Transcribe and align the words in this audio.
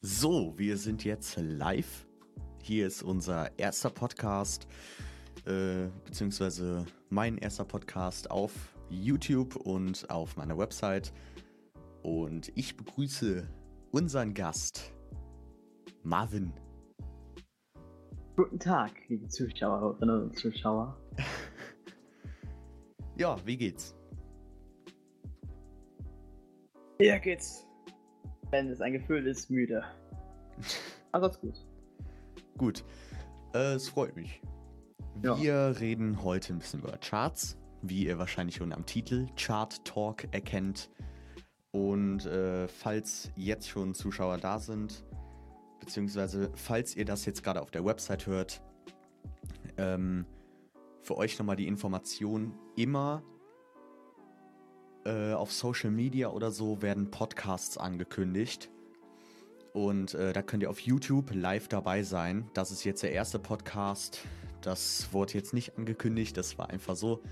So, 0.00 0.54
wir 0.56 0.76
sind 0.76 1.04
jetzt 1.04 1.36
live. 1.40 2.06
Hier 2.62 2.86
ist 2.86 3.02
unser 3.02 3.58
erster 3.58 3.90
Podcast, 3.90 4.68
äh, 5.44 5.88
beziehungsweise 6.04 6.86
mein 7.10 7.36
erster 7.36 7.64
Podcast 7.64 8.30
auf 8.30 8.52
YouTube 8.90 9.56
und 9.56 10.08
auf 10.08 10.36
meiner 10.36 10.56
Website. 10.56 11.12
Und 12.04 12.52
ich 12.54 12.76
begrüße 12.76 13.48
unseren 13.90 14.34
Gast, 14.34 14.94
Marvin. 16.04 16.52
Guten 18.36 18.60
Tag, 18.60 18.92
liebe 19.08 19.26
Zuschauerinnen 19.26 20.22
und 20.22 20.38
Zuschauer. 20.38 20.96
ja, 23.16 23.36
wie 23.44 23.56
geht's? 23.56 23.96
Mir 27.00 27.18
geht's 27.18 27.67
wenn 28.50 28.68
es 28.68 28.80
ein 28.80 28.92
Gefühl 28.92 29.26
ist, 29.26 29.50
müde. 29.50 29.84
Aber 31.12 31.26
ist 31.30 31.40
gut. 31.40 31.66
Gut. 32.56 32.84
Äh, 33.54 33.74
es 33.74 33.88
freut 33.88 34.16
mich. 34.16 34.40
Wir 35.16 35.36
ja. 35.38 35.68
reden 35.68 36.22
heute 36.22 36.52
ein 36.52 36.58
bisschen 36.58 36.80
über 36.80 36.96
Charts, 36.98 37.58
wie 37.82 38.06
ihr 38.06 38.18
wahrscheinlich 38.18 38.56
schon 38.56 38.72
am 38.72 38.86
Titel 38.86 39.26
Chart 39.36 39.84
Talk 39.84 40.32
erkennt. 40.32 40.90
Und 41.70 42.24
äh, 42.26 42.68
falls 42.68 43.30
jetzt 43.36 43.68
schon 43.68 43.94
Zuschauer 43.94 44.38
da 44.38 44.58
sind, 44.58 45.04
beziehungsweise 45.80 46.50
falls 46.54 46.96
ihr 46.96 47.04
das 47.04 47.24
jetzt 47.24 47.42
gerade 47.42 47.60
auf 47.60 47.70
der 47.70 47.84
Website 47.84 48.26
hört, 48.26 48.62
ähm, 49.76 50.24
für 51.02 51.16
euch 51.16 51.38
nochmal 51.38 51.56
die 51.56 51.66
Information, 51.66 52.54
immer 52.76 53.22
äh, 55.08 55.32
auf 55.32 55.52
Social 55.52 55.90
Media 55.90 56.28
oder 56.28 56.50
so 56.50 56.82
werden 56.82 57.10
Podcasts 57.10 57.78
angekündigt. 57.78 58.68
Und 59.72 60.14
äh, 60.14 60.32
da 60.32 60.42
könnt 60.42 60.62
ihr 60.62 60.70
auf 60.70 60.80
YouTube 60.80 61.30
live 61.32 61.68
dabei 61.68 62.02
sein. 62.02 62.50
Das 62.52 62.70
ist 62.70 62.84
jetzt 62.84 63.02
der 63.02 63.12
erste 63.12 63.38
Podcast. 63.38 64.20
Das 64.60 65.12
wurde 65.12 65.34
jetzt 65.34 65.54
nicht 65.54 65.78
angekündigt, 65.78 66.36
das 66.36 66.58
war 66.58 66.68
einfach 66.68 66.96
so. 66.96 67.22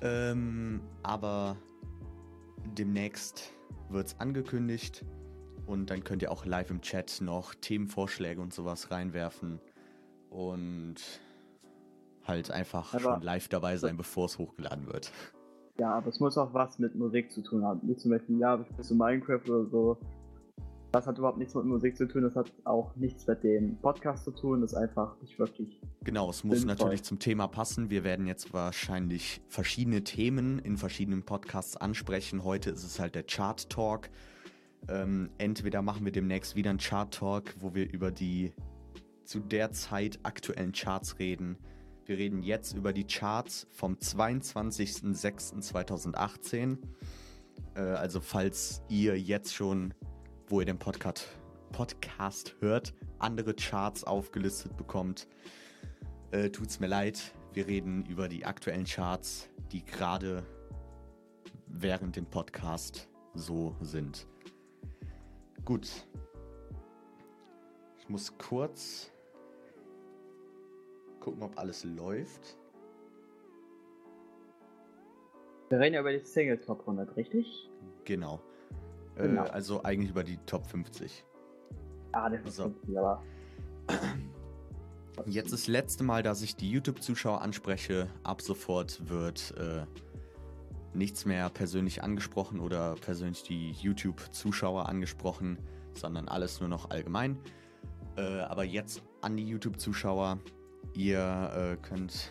Ähm, 0.00 0.80
aber 1.02 1.56
demnächst 2.76 3.52
wird 3.88 4.08
es 4.08 4.20
angekündigt. 4.20 5.04
Und 5.66 5.90
dann 5.90 6.02
könnt 6.04 6.22
ihr 6.22 6.32
auch 6.32 6.46
live 6.46 6.70
im 6.70 6.80
Chat 6.80 7.20
noch 7.20 7.54
Themenvorschläge 7.54 8.40
und 8.40 8.52
sowas 8.52 8.90
reinwerfen. 8.90 9.60
Und 10.30 10.96
halt 12.24 12.50
einfach 12.50 12.92
aber 12.92 13.02
schon 13.02 13.22
live 13.22 13.48
dabei 13.48 13.76
sein, 13.76 13.96
bevor 13.96 14.26
es 14.26 14.38
hochgeladen 14.38 14.86
wird. 14.86 15.12
Ja, 15.78 15.92
aber 15.92 16.08
es 16.08 16.20
muss 16.20 16.38
auch 16.38 16.54
was 16.54 16.78
mit 16.78 16.94
Musik 16.94 17.30
zu 17.30 17.42
tun 17.42 17.64
haben. 17.64 17.80
Wie 17.82 17.96
zum 17.96 18.10
Beispiel, 18.10 18.38
ja, 18.38 18.64
spielst 18.64 18.90
du 18.90 18.94
Minecraft 18.94 19.42
oder 19.48 19.66
so. 19.66 19.98
Das 20.92 21.06
hat 21.06 21.18
überhaupt 21.18 21.36
nichts 21.36 21.54
mit 21.54 21.66
Musik 21.66 21.96
zu 21.96 22.08
tun, 22.08 22.22
das 22.22 22.34
hat 22.36 22.50
auch 22.64 22.96
nichts 22.96 23.26
mit 23.26 23.42
dem 23.42 23.76
Podcast 23.76 24.24
zu 24.24 24.30
tun, 24.30 24.62
das 24.62 24.72
ist 24.72 24.78
einfach 24.78 25.20
nicht 25.20 25.38
wirklich. 25.38 25.78
Genau, 26.04 26.30
es 26.30 26.42
muss 26.42 26.60
sinnvoll. 26.60 26.76
natürlich 26.76 27.02
zum 27.02 27.18
Thema 27.18 27.48
passen. 27.48 27.90
Wir 27.90 28.02
werden 28.02 28.26
jetzt 28.26 28.54
wahrscheinlich 28.54 29.42
verschiedene 29.48 30.04
Themen 30.04 30.58
in 30.58 30.78
verschiedenen 30.78 31.24
Podcasts 31.24 31.76
ansprechen. 31.76 32.44
Heute 32.44 32.70
ist 32.70 32.84
es 32.84 32.98
halt 32.98 33.14
der 33.14 33.24
Chart 33.24 33.68
Talk. 33.68 34.08
Ähm, 34.88 35.28
entweder 35.36 35.82
machen 35.82 36.06
wir 36.06 36.12
demnächst 36.12 36.56
wieder 36.56 36.70
einen 36.70 36.78
Chart 36.78 37.12
Talk, 37.12 37.54
wo 37.60 37.74
wir 37.74 37.92
über 37.92 38.10
die 38.10 38.54
zu 39.24 39.40
der 39.40 39.72
Zeit 39.72 40.20
aktuellen 40.22 40.72
Charts 40.72 41.18
reden 41.18 41.58
wir 42.06 42.18
reden 42.18 42.42
jetzt 42.42 42.74
über 42.74 42.92
die 42.92 43.04
Charts 43.04 43.68
vom 43.72 43.94
22.06.2018. 43.94 46.76
Äh, 47.74 47.80
also 47.80 48.20
falls 48.20 48.82
ihr 48.88 49.18
jetzt 49.18 49.54
schon, 49.54 49.94
wo 50.46 50.60
ihr 50.60 50.66
den 50.66 50.78
Podcast, 50.78 51.26
Podcast 51.72 52.54
hört, 52.60 52.94
andere 53.18 53.54
Charts 53.54 54.04
aufgelistet 54.04 54.76
bekommt, 54.76 55.26
äh, 56.30 56.50
tut's 56.50 56.78
mir 56.78 56.86
leid. 56.86 57.34
Wir 57.52 57.66
reden 57.66 58.06
über 58.06 58.28
die 58.28 58.44
aktuellen 58.44 58.84
Charts, 58.84 59.48
die 59.72 59.84
gerade 59.84 60.44
während 61.66 62.14
dem 62.16 62.26
Podcast 62.26 63.08
so 63.34 63.74
sind. 63.80 64.28
Gut. 65.64 66.06
Ich 67.98 68.08
muss 68.08 68.38
kurz 68.38 69.10
gucken, 71.26 71.42
ob 71.42 71.58
alles 71.58 71.82
läuft. 71.82 72.56
Wir 75.68 75.80
reden 75.80 75.94
ja 75.94 76.00
über 76.00 76.12
die 76.12 76.24
Single 76.24 76.60
Top 76.60 76.80
100, 76.80 77.16
richtig? 77.16 77.68
Genau. 78.04 78.40
Äh, 79.16 79.22
genau. 79.22 79.44
Äh, 79.44 79.48
also 79.48 79.82
eigentlich 79.82 80.10
über 80.10 80.22
die 80.22 80.36
Top 80.46 80.64
50. 80.66 81.24
Ah, 82.12 82.30
das 82.30 82.44
ist 82.44 82.56
so. 82.56 82.62
50, 82.64 82.96
aber. 82.96 83.24
Jetzt 85.26 85.46
ist 85.46 85.52
das 85.52 85.66
letzte 85.66 86.04
Mal, 86.04 86.22
dass 86.22 86.42
ich 86.42 86.54
die 86.54 86.70
YouTube-Zuschauer 86.70 87.40
anspreche. 87.40 88.06
Ab 88.22 88.40
sofort 88.40 89.08
wird 89.08 89.52
äh, 89.58 89.84
nichts 90.94 91.24
mehr 91.24 91.50
persönlich 91.50 92.04
angesprochen 92.04 92.60
oder 92.60 92.94
persönlich 93.00 93.42
die 93.42 93.72
YouTube-Zuschauer 93.72 94.88
angesprochen, 94.88 95.58
sondern 95.94 96.28
alles 96.28 96.60
nur 96.60 96.68
noch 96.68 96.90
allgemein. 96.90 97.40
Äh, 98.16 98.40
aber 98.42 98.62
jetzt 98.62 99.02
an 99.22 99.36
die 99.36 99.48
YouTube-Zuschauer. 99.48 100.38
Ihr 100.96 101.52
äh, 101.54 101.86
könnt, 101.86 102.30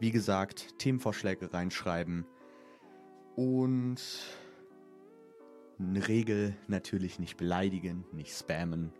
wie 0.00 0.10
gesagt, 0.10 0.78
Themenvorschläge 0.80 1.54
reinschreiben 1.54 2.26
und 3.36 4.02
eine 5.78 6.08
Regel 6.08 6.56
natürlich 6.66 7.20
nicht 7.20 7.36
beleidigen, 7.36 8.04
nicht 8.12 8.36
spammen 8.36 8.92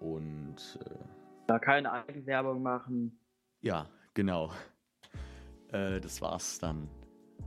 und 0.00 0.78
äh, 0.86 1.04
da 1.46 1.58
keine 1.58 1.92
Eigenwerbung 1.92 2.62
machen. 2.62 3.18
Ja, 3.60 3.90
genau. 4.14 4.52
Äh, 5.72 6.00
das 6.00 6.22
war's 6.22 6.58
dann. 6.58 6.88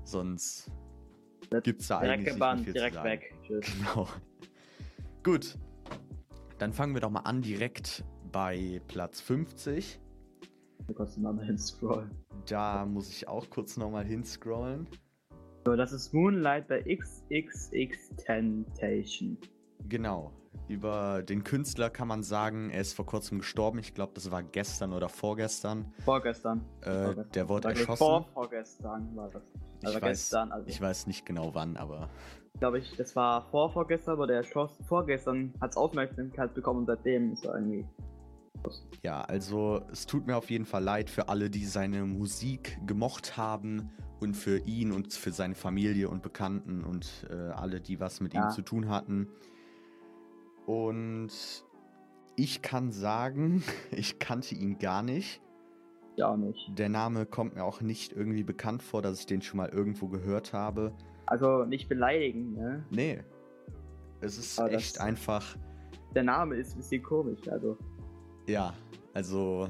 Sonst 0.03 0.71
gibt 1.63 1.81
es 1.81 1.87
da 1.87 2.01
direkt 2.01 2.19
eigentlich 2.19 2.33
gebannt, 2.33 2.59
nicht 2.59 2.65
viel 2.65 2.73
direkt 2.73 2.93
zu 2.93 3.01
sagen. 3.01 3.09
weg. 3.09 3.33
Tschüss. 3.47 3.65
Genau. 3.77 4.07
Gut. 5.23 5.57
Dann 6.59 6.71
fangen 6.71 6.93
wir 6.93 7.01
doch 7.01 7.09
mal 7.09 7.21
an 7.21 7.41
direkt 7.41 8.03
bei 8.31 8.79
Platz 8.87 9.21
50. 9.21 9.99
Du 10.87 10.93
kannst 10.93 11.17
nochmal 11.17 11.45
hinscrollen. 11.45 12.11
Da 12.47 12.85
muss 12.85 13.09
ich 13.09 13.27
auch 13.27 13.49
kurz 13.49 13.77
nochmal 13.77 14.05
hinscrollen. 14.05 14.87
So, 15.65 15.75
das 15.75 15.93
ist 15.93 16.13
Moonlight 16.13 16.67
bei 16.67 16.81
XXX 16.81 18.15
Tentation. 18.17 19.37
Genau. 19.87 20.33
Über 20.67 21.23
den 21.23 21.43
Künstler 21.43 21.89
kann 21.89 22.07
man 22.07 22.21
sagen, 22.21 22.69
er 22.69 22.81
ist 22.81 22.93
vor 22.93 23.05
kurzem 23.05 23.39
gestorben. 23.39 23.79
Ich 23.79 23.93
glaube, 23.93 24.11
das 24.13 24.29
war 24.29 24.43
gestern 24.43 24.93
oder 24.93 25.09
vorgestern. 25.09 25.91
Vorgestern. 26.03 26.65
Äh, 26.81 27.05
vorgestern. 27.05 27.31
Der 27.33 27.49
wurde 27.49 27.69
erschossen. 27.69 27.97
Vor, 27.97 28.27
vorgestern 28.33 29.15
war 29.15 29.29
das. 29.29 29.43
Also 29.83 29.97
ich, 29.97 30.03
gestern, 30.03 30.49
weiß, 30.49 30.55
also. 30.55 30.67
ich 30.67 30.81
weiß 30.81 31.07
nicht 31.07 31.25
genau 31.25 31.53
wann, 31.53 31.77
aber. 31.77 32.09
Glaube 32.59 32.79
ich, 32.79 32.95
das 32.95 33.15
war 33.15 33.49
vor 33.49 33.71
vorgestern, 33.71 34.17
wurde 34.17 34.33
er 34.33 34.39
erschossen. 34.39 34.83
Vorgestern 34.85 35.53
hat 35.59 35.71
es 35.71 35.77
Aufmerksamkeit 35.77 36.53
bekommen 36.53 36.81
und 36.81 36.85
seitdem 36.85 37.31
ist 37.33 37.45
er 37.45 37.55
irgendwie 37.55 37.85
ja, 39.03 39.21
also 39.21 39.81
es 39.91 40.05
tut 40.05 40.27
mir 40.27 40.37
auf 40.37 40.49
jeden 40.49 40.65
Fall 40.65 40.83
leid 40.83 41.09
für 41.09 41.27
alle, 41.27 41.49
die 41.49 41.65
seine 41.65 42.05
Musik 42.05 42.79
gemocht 42.85 43.35
haben 43.37 43.91
und 44.19 44.35
für 44.35 44.59
ihn 44.59 44.91
und 44.91 45.13
für 45.13 45.31
seine 45.31 45.55
Familie 45.55 46.09
und 46.09 46.23
Bekannten 46.23 46.83
und 46.83 47.27
äh, 47.29 47.33
alle, 47.33 47.81
die 47.81 47.99
was 47.99 48.21
mit 48.21 48.33
ja. 48.33 48.45
ihm 48.45 48.51
zu 48.51 48.61
tun 48.61 48.87
hatten. 48.87 49.27
Und 50.65 51.31
ich 52.35 52.61
kann 52.61 52.91
sagen, 52.91 53.63
ich 53.91 54.19
kannte 54.19 54.55
ihn 54.55 54.79
gar 54.79 55.03
nicht. 55.03 55.41
Ja, 56.15 56.37
nicht. 56.37 56.71
Der 56.77 56.89
Name 56.89 57.25
kommt 57.25 57.55
mir 57.55 57.63
auch 57.63 57.81
nicht 57.81 58.13
irgendwie 58.13 58.43
bekannt 58.43 58.83
vor, 58.83 59.01
dass 59.01 59.19
ich 59.19 59.25
den 59.25 59.41
schon 59.41 59.57
mal 59.57 59.69
irgendwo 59.69 60.07
gehört 60.07 60.53
habe. 60.53 60.93
Also 61.25 61.65
nicht 61.65 61.89
beleidigen, 61.89 62.53
ne? 62.53 62.85
Nee. 62.91 63.23
Es 64.21 64.37
ist 64.37 64.59
Aber 64.59 64.71
echt 64.71 65.01
einfach. 65.01 65.57
Der 66.15 66.23
Name 66.23 66.55
ist 66.55 66.73
ein 66.73 66.77
bisschen 66.77 67.03
komisch, 67.03 67.47
also. 67.49 67.77
Ja, 68.47 68.73
also. 69.13 69.69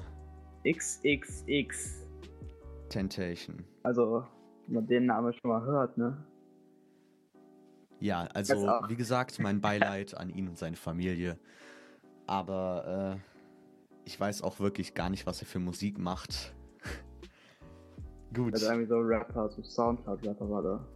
XXX. 0.65 2.07
Temptation. 2.89 3.63
Also, 3.83 4.23
wenn 4.67 4.75
man 4.75 4.87
den 4.87 5.05
Namen 5.07 5.33
schon 5.33 5.51
mal 5.51 5.63
hört, 5.63 5.97
ne? 5.97 6.17
Ja, 7.99 8.23
also, 8.33 8.55
wie 8.87 8.95
gesagt, 8.95 9.39
mein 9.39 9.61
Beileid 9.61 10.15
an 10.15 10.29
ihn 10.29 10.47
und 10.47 10.57
seine 10.57 10.75
Familie. 10.75 11.37
Aber 12.27 13.15
äh, 13.15 13.19
ich 14.05 14.19
weiß 14.19 14.41
auch 14.41 14.59
wirklich 14.59 14.93
gar 14.93 15.09
nicht, 15.09 15.25
was 15.25 15.41
er 15.41 15.47
für 15.47 15.59
Musik 15.59 15.97
macht. 15.97 16.53
Gut. 18.33 18.53
Also 18.53 18.67
irgendwie 18.67 18.87
so 18.87 18.97
Rapper, 18.97 19.49
so 19.49 19.61
Soundcloud-Rapper 19.61 20.49
war 20.49 20.63
da. 20.63 20.87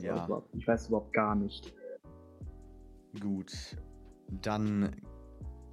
Ja. 0.00 0.42
Ich 0.52 0.66
weiß 0.66 0.88
überhaupt 0.88 1.12
gar 1.12 1.34
nicht. 1.34 1.74
Gut. 3.20 3.52
Dann 4.28 4.96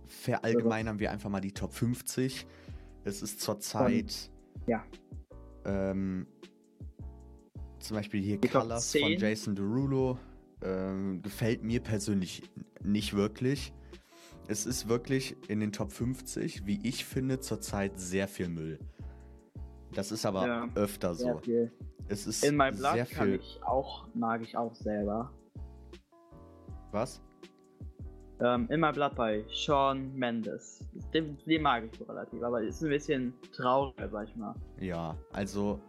verallgemeinern 0.07 0.99
wir 0.99 1.11
einfach 1.11 1.29
mal 1.29 1.41
die 1.41 1.51
Top 1.51 1.73
50. 1.73 2.45
Es 3.03 3.21
ist 3.21 3.41
zurzeit. 3.41 4.29
Ja. 4.67 4.83
Ähm, 5.65 6.27
zum 7.79 7.97
Beispiel 7.97 8.21
hier 8.21 8.37
die 8.37 8.47
Colors 8.47 8.91
von 8.91 9.11
Jason 9.17 9.55
Derulo. 9.55 10.17
Ähm, 10.61 11.21
gefällt 11.21 11.63
mir 11.63 11.81
persönlich 11.81 12.43
nicht 12.81 13.13
wirklich. 13.13 13.73
es 14.47 14.65
ist 14.65 14.87
wirklich 14.87 15.35
in 15.49 15.59
den 15.59 15.71
Top 15.73 15.91
50, 15.91 16.65
wie 16.65 16.79
ich 16.87 17.03
finde, 17.05 17.39
zurzeit 17.41 17.99
sehr 17.99 18.27
viel 18.29 18.47
Müll. 18.49 18.79
Das 19.93 20.11
ist 20.11 20.25
aber 20.25 20.47
Ja, 20.47 20.69
öfter 20.75 21.13
Sehr 21.15 21.33
so. 21.33 21.39
viel. 21.39 21.71
Es 22.07 22.25
ist 22.27 22.43
In 22.45 22.55
My 22.57 22.73
sehr 22.73 22.93
Blood 22.93 23.09
kann 23.11 23.27
viel. 23.27 23.35
ich 23.39 23.59
auch, 23.63 24.07
mag 24.13 24.41
ich 24.41 24.55
auch 24.57 24.73
selber. 24.73 25.31
Was? 26.91 27.21
Ähm, 28.43 28.67
In 28.69 28.81
My 28.81 28.91
Blood 28.91 29.15
bei 29.15 29.45
Sean 29.49 30.13
Mendes. 30.15 30.83
Den, 31.13 31.37
den 31.45 31.61
mag 31.61 31.85
ich 31.85 31.97
so 31.97 32.03
relativ, 32.03 32.43
aber 32.43 32.61
ist 32.61 32.83
ein 32.83 32.89
bisschen 32.89 33.33
trauriger, 33.53 34.09
sag 34.09 34.27
ich 34.27 34.35
mal. 34.35 34.53
Ja, 34.79 35.15
also 35.31 35.79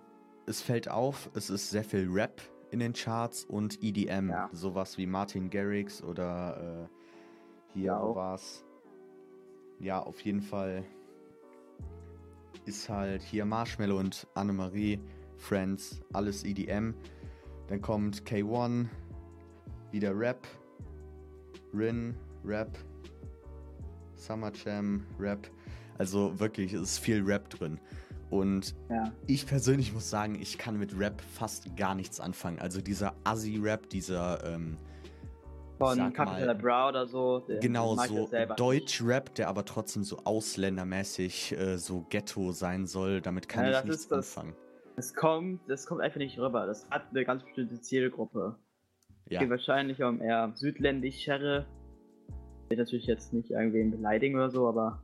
es 0.46 0.62
fällt 0.62 0.88
auf, 0.88 1.30
es 1.34 1.50
ist 1.50 1.70
sehr 1.70 1.82
viel 1.82 2.08
Rap 2.08 2.40
in 2.70 2.78
den 2.78 2.92
Charts 2.92 3.44
und 3.44 3.82
EDM. 3.82 4.30
Ja. 4.30 4.48
Sowas 4.52 4.96
wie 4.98 5.06
Martin 5.06 5.50
Garrix 5.50 6.02
oder 6.02 6.88
äh, 7.74 7.74
hier, 7.74 7.86
Ja, 7.86 8.14
war's? 8.14 8.64
Ja, 9.80 10.00
auf 10.00 10.20
jeden 10.20 10.40
Fall 10.40 10.84
ist 12.66 12.88
halt 12.88 13.22
hier 13.22 13.44
Marshmallow 13.44 13.98
und 13.98 14.28
Annemarie, 14.34 15.00
Friends, 15.36 16.00
alles 16.12 16.44
EDM. 16.44 16.94
Dann 17.66 17.82
kommt 17.82 18.22
K1, 18.22 18.86
wieder 19.90 20.16
Rap, 20.16 20.46
Rin, 21.74 22.14
Rap, 22.44 22.76
Summer 24.16 24.52
Jam, 24.52 25.04
Rap. 25.18 25.48
Also 25.98 26.38
wirklich, 26.40 26.72
es 26.72 26.82
ist 26.82 26.98
viel 26.98 27.22
Rap 27.22 27.48
drin. 27.50 27.78
Und 28.30 28.74
Ja. 28.90 29.12
ich 29.26 29.46
persönlich 29.46 29.92
muss 29.92 30.10
sagen, 30.10 30.34
ich 30.40 30.58
kann 30.58 30.78
mit 30.78 30.98
Rap 30.98 31.20
fast 31.20 31.76
gar 31.76 31.94
nichts 31.94 32.20
anfangen. 32.20 32.58
Also 32.58 32.80
dieser 32.80 33.14
Assi-Rap, 33.24 33.88
dieser, 33.90 34.42
ähm, 34.44 34.76
Von 35.78 36.12
Capital. 36.12 36.54
Bra 36.54 36.88
oder 36.88 37.06
so. 37.06 37.44
genau 37.60 37.96
so. 37.96 38.28
Deutsch-Rap, 38.56 39.34
der 39.34 39.48
aber 39.48 39.64
trotzdem 39.64 40.02
so 40.04 40.18
ausländermäßig 40.24 41.52
äh, 41.58 41.78
so 41.78 42.06
Ghetto 42.08 42.52
sein 42.52 42.86
soll. 42.86 43.20
Damit 43.20 43.48
kann 43.48 43.64
Ja, 43.64 43.70
ich 43.70 43.76
das 43.76 43.84
nichts 43.84 44.02
ist 44.02 44.10
das- 44.12 44.38
anfangen. 44.38 44.56
Das 44.96 45.12
kommt, 45.14 45.60
das 45.68 45.86
kommt 45.86 46.00
einfach 46.00 46.18
nicht 46.18 46.38
rüber. 46.38 46.66
Das 46.66 46.88
hat 46.90 47.10
eine 47.10 47.24
ganz 47.24 47.42
bestimmte 47.42 47.80
Zielgruppe. 47.80 48.56
Ja, 49.28 49.40
Geht 49.40 49.50
wahrscheinlich 49.50 50.00
um 50.02 50.20
eher 50.20 50.52
südländischere. 50.54 51.66
Will 52.68 52.78
natürlich 52.78 53.06
jetzt 53.06 53.32
nicht 53.32 53.50
irgendwen 53.50 53.90
beleidigen 53.90 54.36
oder 54.36 54.50
so, 54.50 54.68
aber 54.68 55.02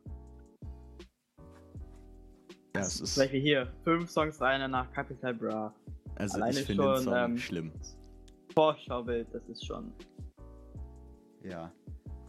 ja 2.74 2.80
es 2.82 3.00
ist, 3.00 3.14
zum 3.14 3.22
Beispiel 3.22 3.40
hier, 3.40 3.72
fünf 3.84 4.10
Songs 4.10 4.40
rein 4.40 4.70
nach 4.70 4.90
Capital 4.92 5.34
Bra. 5.34 5.74
also 6.16 6.36
alleine 6.36 6.60
ich 6.60 6.66
finde 6.66 6.82
den 6.84 6.94
schon, 6.96 7.04
Song 7.04 7.14
ähm, 7.16 7.36
schlimm. 7.38 7.72
Vorschaubild, 8.54 9.28
das 9.32 9.46
ist 9.48 9.64
schon, 9.66 9.92
Ja, 11.44 11.70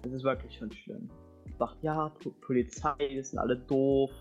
das 0.04 0.12
ist 0.14 0.24
wirklich 0.24 0.56
schon 0.58 0.72
schlimm. 0.72 1.10
Sagt, 1.58 1.78
ja, 1.84 2.10
Po- 2.22 2.34
Polizei, 2.42 2.96
die 3.00 3.22
sind 3.24 3.40
alle 3.40 3.58
doof. 3.58 4.12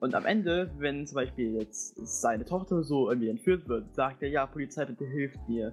Und 0.00 0.14
am 0.14 0.24
Ende, 0.24 0.70
wenn 0.78 1.06
zum 1.06 1.16
Beispiel 1.16 1.54
jetzt 1.56 1.94
seine 2.06 2.44
Tochter 2.44 2.82
so 2.82 3.08
irgendwie 3.10 3.28
entführt 3.28 3.68
wird, 3.68 3.94
sagt 3.94 4.22
er, 4.22 4.30
ja, 4.30 4.46
Polizei, 4.46 4.84
bitte 4.86 5.04
hilft 5.06 5.38
mir. 5.48 5.72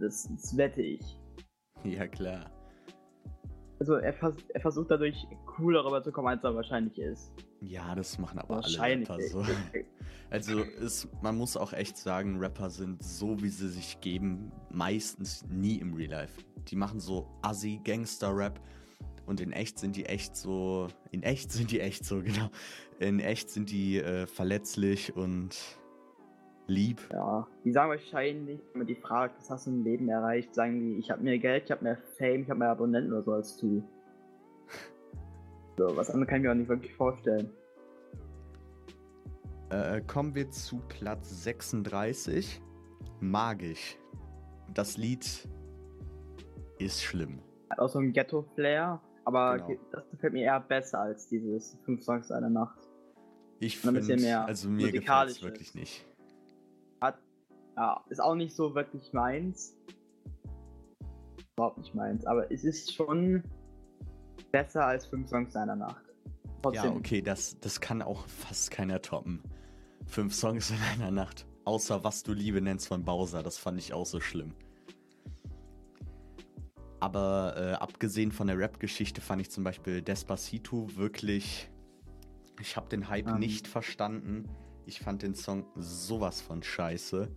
Das, 0.00 0.28
das 0.28 0.56
wette 0.56 0.82
ich. 0.82 1.18
ja 1.84 2.06
klar. 2.06 2.50
Also 3.80 3.94
er, 3.94 4.12
vers 4.12 4.34
er 4.48 4.60
versucht 4.60 4.90
dadurch 4.90 5.26
cooler 5.46 5.84
rüberzukommen, 5.84 6.30
als 6.32 6.42
er 6.42 6.54
wahrscheinlich 6.54 6.98
ist. 6.98 7.32
Ja, 7.60 7.94
das 7.94 8.18
machen 8.18 8.38
aber 8.38 8.62
alle. 8.64 8.78
Rapper 8.80 9.20
so. 9.20 9.44
Also 10.30 10.60
es, 10.60 11.08
man 11.22 11.36
muss 11.36 11.56
auch 11.56 11.72
echt 11.72 11.96
sagen, 11.96 12.38
Rapper 12.38 12.68
sind 12.68 13.02
so, 13.02 13.40
wie 13.42 13.48
sie 13.48 13.68
sich 13.68 13.98
geben, 14.02 14.52
meistens 14.70 15.46
nie 15.48 15.76
im 15.76 15.94
Real 15.94 16.10
Life. 16.10 16.44
Die 16.68 16.76
machen 16.76 17.00
so 17.00 17.26
Assi-Gangster-Rap 17.40 18.60
und 19.24 19.40
in 19.40 19.52
echt 19.52 19.78
sind 19.78 19.96
die 19.96 20.04
echt 20.04 20.36
so, 20.36 20.88
in 21.12 21.22
echt 21.22 21.50
sind 21.50 21.70
die 21.70 21.80
echt 21.80 22.04
so, 22.04 22.22
genau. 22.22 22.50
In 22.98 23.20
echt 23.20 23.48
sind 23.48 23.70
die 23.70 23.98
äh, 23.98 24.26
verletzlich 24.26 25.16
und 25.16 25.56
lieb. 26.68 27.00
Ja, 27.12 27.46
die 27.64 27.72
sagen 27.72 27.90
wahrscheinlich, 27.90 28.60
wenn 28.72 28.80
man 28.80 28.86
die 28.86 28.94
fragt, 28.94 29.38
was 29.40 29.50
hast 29.50 29.66
du 29.66 29.70
im 29.70 29.82
Leben 29.84 30.08
erreicht, 30.08 30.54
sagen 30.54 30.78
die, 30.80 30.98
ich 30.98 31.10
habe 31.10 31.22
mehr 31.22 31.38
Geld, 31.38 31.64
ich 31.64 31.70
habe 31.72 31.82
mehr 31.82 31.96
Fame, 32.18 32.42
ich 32.42 32.50
habe 32.50 32.60
mehr 32.60 32.70
Abonnenten 32.70 33.12
oder 33.12 33.22
so 33.22 33.32
als 33.32 33.56
du. 33.56 33.82
So, 35.78 35.96
was 35.96 36.10
anderes 36.10 36.28
kann 36.28 36.38
ich 36.38 36.42
mir 36.44 36.50
auch 36.52 36.56
nicht 36.56 36.68
wirklich 36.68 36.94
vorstellen. 36.94 37.50
Äh, 39.70 40.00
kommen 40.02 40.34
wir 40.34 40.50
zu 40.50 40.80
Platz 40.88 41.42
36. 41.44 42.60
Magisch. 43.20 43.98
Das 44.74 44.96
Lied 44.96 45.48
ist 46.78 47.02
schlimm. 47.02 47.40
Hat 47.70 47.78
auch 47.80 47.88
so 47.88 47.98
ein 47.98 48.12
Ghetto-Flair, 48.12 49.00
aber 49.24 49.54
Genau. 49.56 49.66
ge- 49.68 49.78
das 49.92 50.08
gefällt 50.10 50.32
mir 50.32 50.42
eher 50.44 50.60
besser 50.60 51.00
als 51.00 51.28
dieses 51.28 51.78
5 51.84 52.02
Songs 52.02 52.30
einer 52.30 52.48
Nacht. 52.50 52.78
Ich 53.60 53.78
finde, 53.78 54.00
mehr 54.16 54.46
also 54.46 54.68
mir 54.68 54.90
gefällt 54.92 55.30
es 55.30 55.42
wirklich 55.42 55.74
nicht. 55.74 56.06
Ja, 57.78 58.04
ist 58.08 58.20
auch 58.20 58.34
nicht 58.34 58.56
so 58.56 58.74
wirklich 58.74 59.12
meins. 59.12 59.76
Überhaupt 61.54 61.78
nicht 61.78 61.94
meins, 61.94 62.26
aber 62.26 62.50
es 62.50 62.64
ist 62.64 62.92
schon 62.92 63.44
besser 64.50 64.84
als 64.84 65.06
5 65.06 65.28
Songs 65.28 65.54
einer 65.54 65.76
Nacht. 65.76 66.02
Ja, 66.72 66.90
okay, 66.90 67.22
das, 67.22 67.56
das 67.60 67.80
kann 67.80 68.02
auch 68.02 68.26
fast 68.26 68.72
keiner 68.72 69.00
toppen. 69.00 69.44
Fünf 70.06 70.34
Songs 70.34 70.70
in 70.70 70.78
einer 70.92 71.12
Nacht. 71.12 71.46
Außer 71.66 72.02
Was 72.02 72.24
du 72.24 72.32
Liebe 72.32 72.60
nennst 72.60 72.88
von 72.88 73.04
Bowser, 73.04 73.44
das 73.44 73.58
fand 73.58 73.78
ich 73.78 73.92
auch 73.92 74.06
so 74.06 74.18
schlimm. 74.18 74.54
Aber 76.98 77.54
äh, 77.56 77.72
abgesehen 77.74 78.32
von 78.32 78.48
der 78.48 78.58
Rap-Geschichte 78.58 79.20
fand 79.20 79.40
ich 79.40 79.50
zum 79.50 79.62
Beispiel 79.62 80.02
Despacito 80.02 80.96
wirklich. 80.96 81.70
Ich 82.60 82.76
habe 82.76 82.88
den 82.88 83.08
Hype 83.08 83.28
Ähm. 83.28 83.38
nicht 83.38 83.68
verstanden. 83.68 84.48
Ich 84.84 84.98
fand 84.98 85.22
den 85.22 85.36
Song 85.36 85.64
sowas 85.76 86.40
von 86.40 86.64
scheiße. 86.64 87.28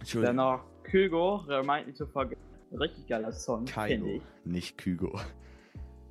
Entschuldigung. 0.00 0.22
Dann 0.22 0.36
noch 0.36 0.64
Kygo, 0.84 1.36
Remind 1.48 1.86
Me 1.86 1.92
to 1.94 2.06
Forget. 2.06 2.38
Richtig 2.72 3.06
geiler 3.06 3.32
Song, 3.32 3.64
Kaigo, 3.66 4.06
ich. 4.06 4.22
nicht 4.44 4.78
Kygo. 4.78 5.18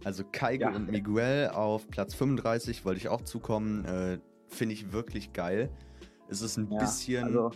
Also 0.04 0.24
Kaigo 0.31 0.63
Ja. 0.66 0.75
und 0.75 0.92
Miguel 0.92 1.50
auf 1.50 1.88
Platz 1.90 2.13
35 2.13 2.86
wollte 2.86 3.00
ich 3.00 3.08
auch 3.10 3.22
zukommen. 3.22 3.86
Äh, 3.86 4.19
Finde 4.48 4.74
ich 4.74 4.92
wirklich 4.92 5.34
geil. 5.34 5.69
Es 6.30 6.42
ist 6.42 6.58
ein 6.58 6.69
Ja, 6.72 6.80
bisschen, 6.80 7.24
Also, 7.24 7.52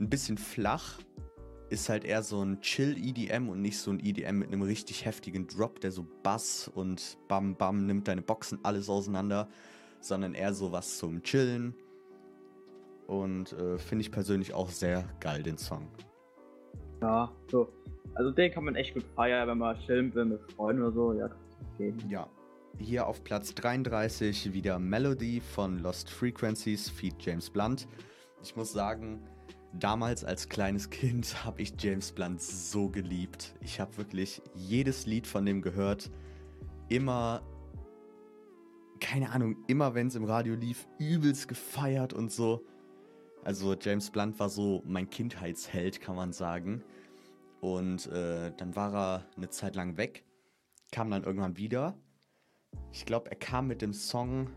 ein 0.00 0.08
bisschen 0.08 0.38
flach. 0.38 0.98
Ist 1.70 1.88
halt 1.90 2.04
eher 2.04 2.22
so 2.22 2.42
ein 2.42 2.60
Chill-EDM 2.62 3.48
und 3.50 3.60
nicht 3.60 3.78
so 3.78 3.90
ein 3.90 4.00
EDM 4.00 4.38
mit 4.38 4.48
einem 4.48 4.62
richtig 4.62 5.04
heftigen 5.04 5.46
Drop, 5.46 5.80
der 5.80 5.92
so 5.92 6.06
Bass 6.22 6.66
und 6.74 7.18
Bam 7.28 7.54
Bam 7.56 7.84
nimmt 7.86 8.08
deine 8.08 8.22
Boxen 8.22 8.58
alles 8.62 8.88
auseinander, 8.88 9.48
sondern 10.00 10.32
eher 10.34 10.54
so 10.54 10.72
was 10.72 10.96
zum 10.98 11.22
Chillen. 11.22 11.74
Und 13.08 13.54
äh, 13.54 13.78
finde 13.78 14.02
ich 14.02 14.12
persönlich 14.12 14.52
auch 14.52 14.68
sehr 14.68 15.02
geil, 15.18 15.42
den 15.42 15.56
Song. 15.56 15.88
ja, 17.02 17.32
so. 17.50 17.72
Also 18.14 18.30
den 18.30 18.52
kann 18.52 18.64
man 18.64 18.74
echt 18.74 18.94
gut 18.94 19.04
feiern, 19.14 19.48
wenn 19.48 19.58
man 19.58 19.78
chillen 19.80 20.14
will 20.14 20.26
mit 20.26 20.40
Freunden 20.52 20.82
oder 20.82 20.92
so. 20.92 21.12
Ja, 21.14 21.30
okay. 21.74 21.94
Ja. 22.08 22.28
Hier 22.78 23.06
auf 23.06 23.24
Platz 23.24 23.54
33 23.54 24.52
wieder 24.52 24.78
Melody 24.78 25.40
von 25.40 25.78
Lost 25.78 26.10
Frequencies, 26.10 26.90
Feed 26.90 27.14
James 27.18 27.48
Blunt. 27.48 27.88
Ich 28.42 28.56
muss 28.56 28.72
sagen, 28.72 29.20
damals 29.72 30.22
als 30.24 30.48
kleines 30.48 30.90
Kind 30.90 31.44
habe 31.44 31.62
ich 31.62 31.72
James 31.78 32.12
Blunt 32.12 32.42
so 32.42 32.88
geliebt. 32.88 33.54
Ich 33.62 33.80
habe 33.80 33.96
wirklich 33.96 34.42
jedes 34.54 35.06
Lied 35.06 35.26
von 35.26 35.46
dem 35.46 35.62
gehört. 35.62 36.10
Immer, 36.88 37.42
keine 39.00 39.30
Ahnung, 39.30 39.56
immer 39.66 39.94
wenn 39.94 40.08
es 40.08 40.14
im 40.14 40.24
Radio 40.24 40.54
lief, 40.54 40.86
übelst 40.98 41.48
gefeiert 41.48 42.12
und 42.12 42.30
so. 42.30 42.62
Also 43.48 43.74
James 43.74 44.10
Blunt 44.10 44.38
war 44.40 44.50
so 44.50 44.82
mein 44.84 45.08
Kindheitsheld, 45.08 46.02
kann 46.02 46.14
man 46.14 46.34
sagen. 46.34 46.84
Und 47.62 48.06
äh, 48.08 48.52
dann 48.54 48.76
war 48.76 48.94
er 48.94 49.26
eine 49.38 49.48
Zeit 49.48 49.74
lang 49.74 49.96
weg, 49.96 50.22
kam 50.92 51.10
dann 51.10 51.24
irgendwann 51.24 51.56
wieder. 51.56 51.96
Ich 52.92 53.06
glaube, 53.06 53.30
er 53.30 53.38
kam 53.38 53.66
mit 53.66 53.80
dem 53.80 53.94
Song, 53.94 54.50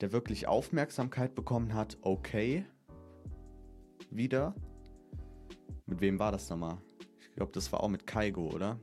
der 0.00 0.12
wirklich 0.12 0.48
Aufmerksamkeit 0.48 1.34
bekommen 1.34 1.74
hat, 1.74 1.98
okay, 2.00 2.64
wieder. 4.10 4.54
Mit 5.84 6.00
wem 6.00 6.18
war 6.18 6.32
das 6.32 6.48
nochmal? 6.48 6.78
Ich 7.20 7.34
glaube, 7.34 7.52
das 7.52 7.70
war 7.70 7.82
auch 7.82 7.90
mit 7.90 8.06
Kaigo, 8.06 8.48
oder? 8.48 8.80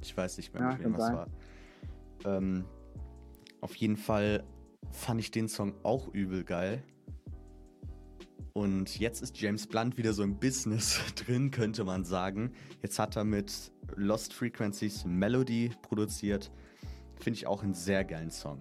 Ich 0.00 0.16
weiß 0.16 0.36
nicht 0.36 0.54
mehr, 0.54 0.62
Ja, 0.62 0.72
mit 0.74 0.84
wem 0.84 0.92
das 0.92 1.12
war. 1.12 1.26
Ähm, 2.24 2.64
auf 3.62 3.74
jeden 3.74 3.96
Fall 3.96 4.44
fand 4.92 5.18
ich 5.18 5.32
den 5.32 5.48
Song 5.48 5.74
auch 5.82 6.06
übel 6.14 6.44
geil. 6.44 6.84
Und 8.60 8.98
jetzt 8.98 9.22
ist 9.22 9.40
James 9.40 9.66
Blunt 9.66 9.96
wieder 9.96 10.12
so 10.12 10.22
im 10.22 10.38
Business 10.38 11.00
drin, 11.14 11.50
könnte 11.50 11.82
man 11.82 12.04
sagen. 12.04 12.52
Jetzt 12.82 12.98
hat 12.98 13.16
er 13.16 13.24
mit 13.24 13.72
Lost 13.96 14.34
Frequencies 14.34 15.06
Melody 15.06 15.70
produziert. 15.80 16.52
Finde 17.14 17.38
ich 17.38 17.46
auch 17.46 17.62
einen 17.62 17.72
sehr 17.72 18.04
geilen 18.04 18.30
Song. 18.30 18.58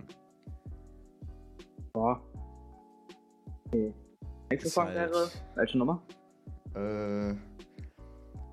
Boah. 1.92 2.22
Okay. 3.68 3.94
Nächste 4.50 4.70
Song 4.70 4.86
halt- 4.86 4.96
wäre. 4.96 5.30
Welche 5.56 5.78
Nummer? 5.78 6.02
Äh, 6.76 7.34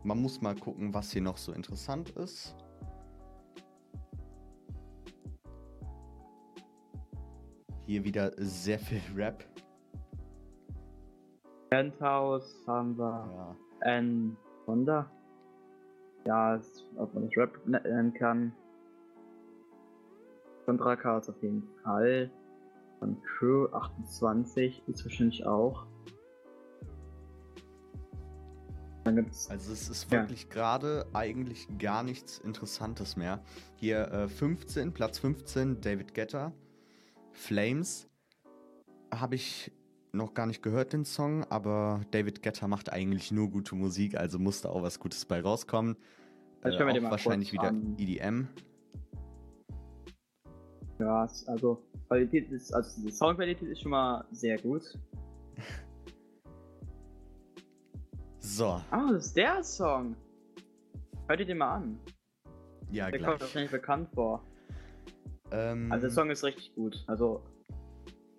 man 0.03 0.21
muss 0.21 0.41
mal 0.41 0.57
gucken, 0.57 0.93
was 0.93 1.13
hier 1.13 1.23
noch 1.23 1.37
so 1.37 1.53
interessant 1.53 2.11
ist. 2.11 2.57
Hier 7.87 8.03
wieder 8.03 8.33
sehr 8.37 8.81
viel 8.81 9.01
Rap. 9.15 9.45
Penthouse 11.77 12.65
haben 12.67 12.97
wir. 12.97 13.05
Ja. 13.37 13.57
Ein 13.81 14.35
Honda. 14.67 15.11
Ja, 16.25 16.55
ist, 16.57 16.87
ob 16.97 17.13
man 17.13 17.27
das 17.27 17.37
Rap 17.37 17.61
nennen 17.67 18.15
kann. 18.15 18.53
Contra 20.65 20.97
Chaos 20.97 21.29
auf 21.29 21.41
jeden 21.43 21.69
Fall. 21.85 22.31
Von 22.99 23.21
Crew 23.23 23.67
28 23.67 24.83
ist 24.89 25.05
wahrscheinlich 25.05 25.45
auch. 25.47 25.87
Also 29.05 29.73
es 29.73 29.89
ist 29.89 30.11
Ja. 30.11 30.23
wirklich 30.23 30.49
gerade 30.49 31.07
eigentlich 31.13 31.69
gar 31.79 32.03
nichts 32.03 32.39
Interessantes 32.39 33.17
mehr. 33.17 33.41
Hier 33.77 34.11
äh, 34.11 34.29
15, 34.29 34.93
Platz 34.95 35.19
15, 35.19 35.81
David 35.83 36.15
Guetta. 36.15 36.53
Flames. 37.33 38.09
Habe 39.15 39.35
ich 39.37 39.71
noch 40.17 40.35
gar 40.35 40.47
nicht 40.47 40.63
gehört, 40.63 40.93
den 40.93 41.05
Song, 41.05 41.45
aber 41.45 42.01
David 42.11 42.43
Guetta 42.43 42.67
macht 42.69 42.93
eigentlich 42.93 43.31
nur 43.31 43.51
gute 43.51 43.75
Musik, 43.75 44.17
also 44.17 44.39
muss 44.39 44.63
da 44.63 44.71
auch 44.71 44.83
was 44.83 44.99
Gutes 44.99 45.25
bei 45.25 45.41
rauskommen. 45.41 45.97
Also 46.63 46.79
Äh, 46.79 47.01
auch 47.07 47.11
wahrscheinlich 47.11 47.53
wieder. 47.53 47.73
EDM. 47.99 48.49
Ja, 50.99 51.25
es- 51.25 51.47
also 51.47 51.83
Qualität 52.09 52.51
ist, 52.51 52.73
also 52.73 53.03
die 53.03 53.11
Soundqualität 53.13 53.69
ist 53.69 53.83
schon 53.83 53.91
mal 53.91 54.25
sehr 54.33 54.59
gut. 54.59 54.83
So, 58.39 58.81
Ah, 58.91 59.11
das 59.13 59.27
ist 59.27 59.37
der 59.37 59.63
Song. 59.65 60.15
Hört 61.27 61.41
ihr 61.41 61.47
den 61.47 61.59
mal 61.59 61.75
an. 61.75 61.99
ja 62.93 63.11
Der 63.11 63.19
kommt 63.21 63.31
gleich. 63.31 63.41
wahrscheinlich 63.41 63.71
bekannt 63.73 64.09
vor. 64.15 64.43
Ähm, 65.51 65.91
Also 65.91 66.03
der 66.07 66.11
Song 66.11 66.31
ist 66.31 66.45
richtig 66.45 66.73
gut. 66.75 67.03
Also 67.09 67.43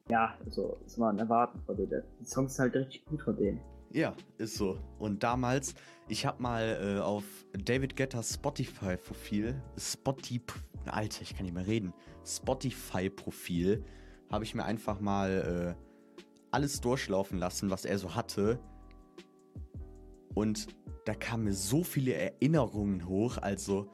ja, 0.09 0.35
also 0.45 0.77
das 0.83 0.97
man 0.97 1.19
erwarten 1.19 1.59
von 1.65 1.75
denen. 1.75 2.03
Die 2.19 2.25
Songs 2.25 2.55
sind 2.55 2.63
halt 2.63 2.75
richtig 2.75 3.05
gut 3.05 3.21
von 3.21 3.35
denen. 3.35 3.59
Ja, 3.91 4.13
ist 4.37 4.55
so. 4.55 4.77
Und 4.99 5.23
damals, 5.23 5.73
ich 6.07 6.25
habe 6.25 6.41
mal 6.41 6.97
äh, 6.97 7.01
auf 7.01 7.23
David 7.53 7.95
Guettas 7.95 8.35
Spotify-Profil, 8.35 9.61
Spotify, 9.77 10.41
Alter, 10.85 11.21
ich 11.21 11.35
kann 11.35 11.45
nicht 11.45 11.55
mehr 11.55 11.67
reden, 11.67 11.93
Spotify-Profil, 12.25 13.83
habe 14.29 14.43
ich 14.43 14.55
mir 14.55 14.65
einfach 14.65 14.99
mal 14.99 15.75
äh, 15.77 15.87
alles 16.51 16.81
durchlaufen 16.81 17.39
lassen, 17.39 17.69
was 17.69 17.85
er 17.85 17.97
so 17.97 18.15
hatte. 18.15 18.59
Und 20.33 20.67
da 21.05 21.13
kamen 21.13 21.45
mir 21.45 21.53
so 21.53 21.83
viele 21.83 22.13
Erinnerungen 22.13 23.07
hoch. 23.07 23.37
Also, 23.37 23.89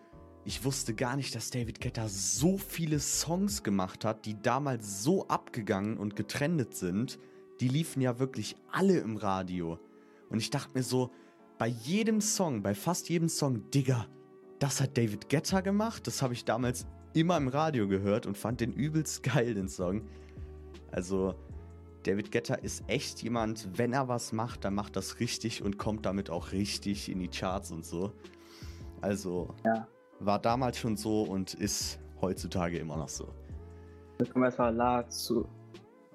ich 0.46 0.66
wusste 0.66 0.94
gar 0.94 1.16
nicht, 1.16 1.34
dass 1.36 1.50
David 1.50 1.80
Guetta 1.80 2.08
so 2.10 2.58
viele 2.58 3.00
Songs 3.00 3.64
gemacht 3.64 4.04
hat, 4.04 4.26
die 4.26 4.42
damals 4.42 5.04
so 5.04 5.28
abgegangen 5.28 5.98
und 5.98 6.16
getrendet 6.16 6.76
sind. 6.76 7.18
Die 7.62 7.70
liefen 7.70 8.02
ja 8.02 8.20
wirklich 8.20 8.58
alle 8.72 8.98
im 8.98 9.16
Radio. 9.16 9.80
Und 10.30 10.40
ich 10.40 10.50
dachte 10.50 10.74
mir 10.74 10.84
so, 10.84 11.12
bei 11.58 11.68
jedem 11.68 12.20
Song, 12.20 12.62
bei 12.62 12.76
fast 12.76 13.08
jedem 13.10 13.30
Song, 13.30 13.70
Digga, 13.72 14.08
das 14.60 14.82
hat 14.82 14.98
David 14.98 15.30
Guetta 15.30 15.62
gemacht. 15.62 16.08
Das 16.08 16.22
habe 16.22 16.34
ich 16.34 16.44
damals 16.44 16.86
immer 17.14 17.38
im 17.38 17.48
Radio 17.48 17.88
gehört 17.88 18.26
und 18.26 18.38
fand 18.38 18.60
den 18.60 18.74
übelst 18.74 19.24
geil, 19.24 19.54
den 19.54 19.70
Song. 19.70 20.02
Also, 20.92 21.36
David 22.04 22.34
Guetta 22.34 22.56
ist 22.56 22.84
echt 22.88 23.24
jemand, 23.24 23.78
wenn 23.78 23.94
er 23.94 24.10
was 24.10 24.34
macht, 24.34 24.66
dann 24.66 24.76
macht 24.76 24.98
das 24.98 25.22
richtig 25.22 25.64
und 25.64 25.78
kommt 25.78 26.06
damit 26.06 26.30
auch 26.30 26.52
richtig 26.52 27.10
in 27.10 27.20
die 27.20 27.30
Charts 27.30 27.72
und 27.72 27.86
so. 27.86 28.12
Also, 29.00 29.56
Ja. 29.64 29.88
War 30.26 30.40
damals 30.40 30.78
schon 30.78 30.96
so 30.98 31.24
und 31.24 31.54
ist 31.54 32.00
heutzutage 32.22 32.78
immer 32.78 32.98
noch 32.98 33.10
so. 33.10 33.28
Jetzt 34.20 34.32
kommen 34.32 34.44
wir 34.44 34.48
erstmal 34.48 34.74
la 34.76 35.08
zu 35.10 35.48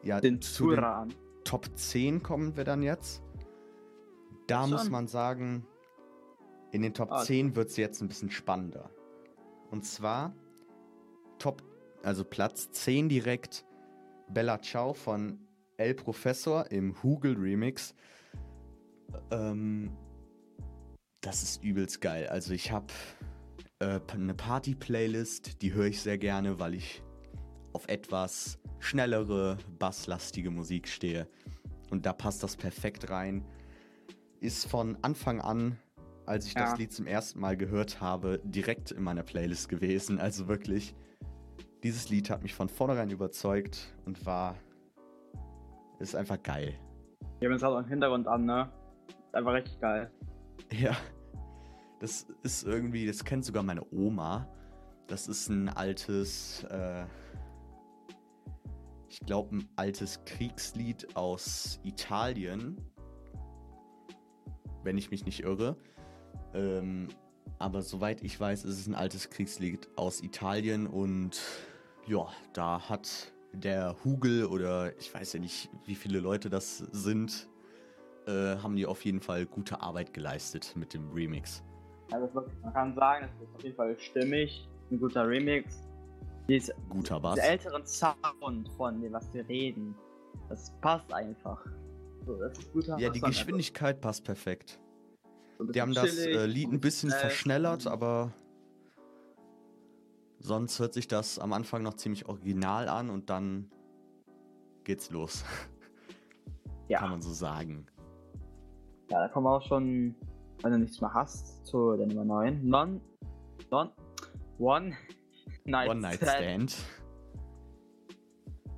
Ja, 0.02 0.20
den 0.20 0.40
zu 0.40 0.70
den 0.70 0.84
an. 0.84 1.14
Top 1.44 1.66
10 1.74 2.22
kommen 2.22 2.56
wir 2.56 2.64
dann 2.64 2.82
jetzt. 2.82 3.22
Da 4.46 4.62
Schon. 4.62 4.70
muss 4.70 4.90
man 4.90 5.06
sagen, 5.08 5.66
in 6.72 6.82
den 6.82 6.94
Top 6.94 7.10
Ah. 7.10 7.22
10 7.22 7.56
wird 7.56 7.68
es 7.70 7.76
jetzt 7.76 8.00
ein 8.00 8.08
bisschen 8.08 8.30
spannender. 8.30 8.90
Und 9.70 9.84
zwar 9.84 10.34
Top, 11.38 11.62
also 12.02 12.24
Platz 12.24 12.70
10 12.70 13.08
direkt 13.08 13.64
Bella 14.30 14.60
Ciao 14.60 14.92
von 14.92 15.38
El 15.76 15.94
Professor 15.94 16.70
im 16.70 17.02
Hugel 17.02 17.34
Remix. 17.36 17.94
Ähm, 19.30 19.90
das 21.20 21.42
ist 21.42 21.62
übelst 21.62 22.00
geil. 22.00 22.26
Also 22.28 22.52
ich 22.52 22.70
habe 22.70 22.86
äh, 23.80 24.00
eine 24.12 24.34
Party-Playlist, 24.34 25.62
die 25.62 25.72
höre 25.72 25.86
ich 25.86 26.00
sehr 26.02 26.18
gerne, 26.18 26.58
weil 26.58 26.74
ich 26.74 27.02
auf 27.72 27.86
etwas 27.88 28.58
schnellere, 28.80 29.58
basslastige 29.78 30.50
Musik 30.50 30.88
stehe. 30.88 31.28
Und 31.90 32.06
da 32.06 32.12
passt 32.12 32.42
das 32.42 32.56
perfekt 32.56 33.10
rein. 33.10 33.44
Ist 34.40 34.68
von 34.68 34.96
Anfang 35.02 35.40
an, 35.40 35.78
als 36.26 36.46
ich 36.46 36.54
Ja. 36.54 36.62
das 36.70 36.78
Lied 36.78 36.92
zum 36.92 37.06
ersten 37.06 37.40
Mal 37.40 37.56
gehört 37.56 38.00
habe, 38.00 38.40
direkt 38.44 38.90
in 38.92 39.02
meiner 39.02 39.22
Playlist 39.22 39.68
gewesen. 39.68 40.18
Also 40.18 40.48
wirklich, 40.48 40.94
dieses 41.82 42.08
Lied 42.10 42.30
hat 42.30 42.42
mich 42.42 42.54
von 42.54 42.68
vornherein 42.68 43.10
überzeugt 43.10 43.94
und 44.04 44.26
war. 44.26 44.56
Ist 45.98 46.14
einfach 46.14 46.40
geil. 46.42 46.74
Wir 47.40 47.48
haben 47.48 47.54
jetzt 47.54 47.64
auch 47.64 47.78
im 47.78 47.86
Hintergrund 47.86 48.28
an, 48.28 48.44
ne? 48.44 48.70
Ist 49.26 49.34
einfach 49.34 49.52
richtig 49.54 49.80
geil. 49.80 50.10
Ja. 50.72 50.96
Das 51.98 52.26
ist 52.42 52.64
irgendwie, 52.64 53.06
das 53.06 53.24
kennt 53.24 53.44
sogar 53.44 53.62
meine 53.62 53.84
Oma. 53.92 54.48
Das 55.08 55.26
ist 55.26 55.48
ein 55.48 55.68
altes, 55.68 56.64
äh, 56.64 57.04
ich 59.08 59.20
glaube, 59.20 59.56
ein 59.56 59.68
altes 59.76 60.24
Kriegslied 60.24 61.16
aus 61.16 61.80
Italien. 61.82 62.76
Wenn 64.84 64.96
ich 64.96 65.10
mich 65.10 65.24
nicht 65.24 65.42
irre. 65.42 65.76
Ähm, 66.54 67.08
aber 67.58 67.82
soweit 67.82 68.22
ich 68.22 68.38
weiß, 68.38 68.64
ist 68.64 68.78
es 68.78 68.86
ein 68.86 68.94
altes 68.94 69.30
Kriegslied 69.30 69.88
aus 69.96 70.22
Italien 70.22 70.86
und 70.86 71.40
ja, 72.06 72.28
da 72.52 72.88
hat 72.88 73.32
der 73.52 73.96
Hugel 74.04 74.46
oder 74.46 74.96
ich 74.98 75.12
weiß 75.12 75.32
ja 75.32 75.40
nicht, 75.40 75.68
wie 75.84 75.94
viele 75.94 76.20
Leute 76.20 76.48
das 76.48 76.78
sind, 76.78 77.48
äh, 78.26 78.56
haben 78.56 78.76
die 78.76 78.86
auf 78.86 79.04
jeden 79.04 79.20
Fall 79.20 79.46
gute 79.46 79.80
Arbeit 79.80 80.14
geleistet 80.14 80.74
mit 80.76 80.94
dem 80.94 81.10
Remix. 81.10 81.62
Also 82.10 82.28
man 82.62 82.72
kann 82.72 82.94
sagen, 82.94 83.28
das 83.38 83.48
ist 83.48 83.54
auf 83.54 83.62
jeden 83.62 83.76
Fall 83.76 83.98
stimmig, 83.98 84.68
ein 84.90 84.98
guter 84.98 85.26
Remix. 85.28 85.82
Dies, 86.48 86.72
Guter 86.88 87.20
Bass. 87.20 87.34
dieser 87.34 87.48
älteren 87.48 87.86
Sound 87.86 88.68
von 88.76 89.00
dem, 89.02 89.12
was 89.12 89.32
wir 89.34 89.46
reden, 89.48 89.94
das 90.48 90.72
passt 90.80 91.12
einfach. 91.12 91.62
So, 92.24 92.36
das 92.36 92.58
ist 92.58 92.72
guter 92.72 92.98
Ja, 92.98 93.10
die 93.10 93.18
Sound, 93.20 93.32
Geschwindigkeit 93.34 94.00
passt 94.00 94.24
perfekt. 94.24 94.80
also 95.58 95.66
so 95.66 95.72
Die 95.72 95.80
haben 95.82 95.92
das 95.92 96.16
äh, 96.16 96.46
Lied 96.46 96.72
ein 96.72 96.80
bisschen 96.80 97.10
schnell. 97.10 97.20
verschnellert, 97.20 97.86
aber 97.86 98.32
sonst 100.38 100.78
hört 100.78 100.94
sich 100.94 101.06
das 101.08 101.38
am 101.38 101.52
Anfang 101.52 101.82
noch 101.82 101.94
ziemlich 101.94 102.26
original 102.26 102.88
an 102.88 103.10
und 103.10 103.28
dann 103.28 103.70
geht's 104.84 105.10
los. 105.10 105.44
Kann 105.44 106.88
Ja, 106.88 107.06
man 107.06 107.20
so 107.20 107.32
sagen. 107.34 107.86
ja, 109.10 109.20
da 109.20 109.28
kommen 109.28 109.44
wir 109.46 109.56
auch 109.56 109.66
schon, 109.68 110.14
wenn 110.62 110.72
du 110.72 110.78
nichts 110.78 111.00
mehr 111.00 111.12
hast, 111.12 111.64
zu 111.66 111.96
der 111.96 112.06
Nummer 112.06 112.24
9. 112.24 112.66
Non, 112.66 113.00
non, 113.70 113.90
One 114.58 114.96
Night, 115.64 115.88
One 115.88 116.00
Night 116.00 116.16
Stand 116.16 116.72
Stand. 116.72 116.76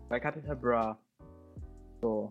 bei 0.09 0.21
Capital 0.21 0.57
Bra. 0.57 0.99
So. 2.03 2.29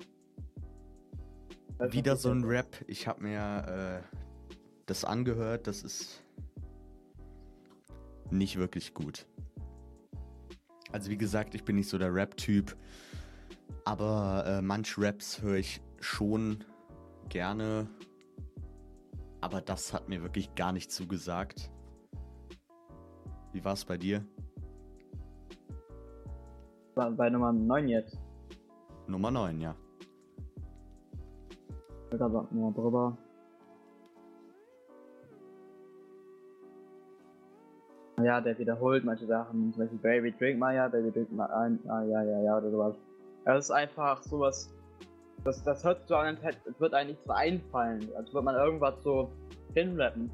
Das 1.78 1.94
Wieder 1.94 2.16
so 2.16 2.30
ein 2.30 2.44
Rap. 2.44 2.76
Ich 2.88 3.08
habe 3.08 3.24
mir 3.24 4.04
äh, 4.04 4.18
das 4.86 5.06
angehört. 5.06 5.66
Das 5.66 5.82
ist 5.84 6.24
nicht 8.30 8.58
wirklich 8.58 8.94
gut. 8.94 9.26
Also 10.92 11.10
wie 11.10 11.18
gesagt, 11.18 11.56
ich 11.56 11.64
bin 11.64 11.76
nicht 11.76 11.90
so 11.90 11.98
der 11.98 12.14
Rap-Typ. 12.14 12.76
Aber 13.86 14.44
äh, 14.46 14.62
manche 14.62 15.02
Raps 15.02 15.42
höre 15.42 15.56
ich 15.56 15.82
schon 16.00 16.64
gerne. 17.30 17.88
Aber 19.42 19.62
das 19.62 19.94
hat 19.94 20.10
mir 20.10 20.22
wirklich 20.22 20.54
gar 20.56 20.72
nicht 20.72 20.92
zugesagt. 20.92 21.72
Wie 23.54 23.64
war 23.64 23.74
es 23.74 23.86
bei 23.86 23.98
dir? 23.98 24.24
bei, 27.00 27.10
bei 27.12 27.30
Nummer 27.30 27.54
9 27.54 27.88
jetzt. 27.88 28.20
Nummer 29.08 29.32
9, 29.32 29.62
ja. 29.62 29.76
Da 32.12 32.28
wir 32.28 32.48
mal 32.52 32.74
drüber. 32.74 33.18
Ja, 38.22 38.42
der 38.42 38.60
wiederholt 38.60 39.06
manche 39.06 39.26
Sachen, 39.26 39.72
zum 39.72 39.82
Beispiel 39.82 40.00
Baby 40.00 40.34
Drink 40.38 40.60
mal, 40.60 40.76
ja, 40.76 40.90
Baby 40.90 41.12
Drink 41.12 41.32
mal 41.32 41.50
ein, 41.52 41.80
ah, 41.88 42.04
ja, 42.04 42.22
ja, 42.22 42.42
ja, 42.42 42.58
oder 42.58 42.70
sowas. 42.70 42.96
Das 43.46 43.66
ist 43.66 43.72
einfach 43.72 44.22
sowas, 44.24 44.74
das, 45.50 45.64
das 45.64 45.84
hört 45.84 46.08
so 46.08 46.16
an, 46.16 46.38
als 46.44 46.80
wird 46.80 46.94
einem 46.94 47.10
nichts 47.10 47.26
mehr 47.26 47.36
einfallen. 47.36 48.10
Als 48.16 48.32
würde 48.34 48.46
man 48.46 48.56
irgendwas 48.56 49.02
so 49.04 49.32
hinrappen. 49.74 50.30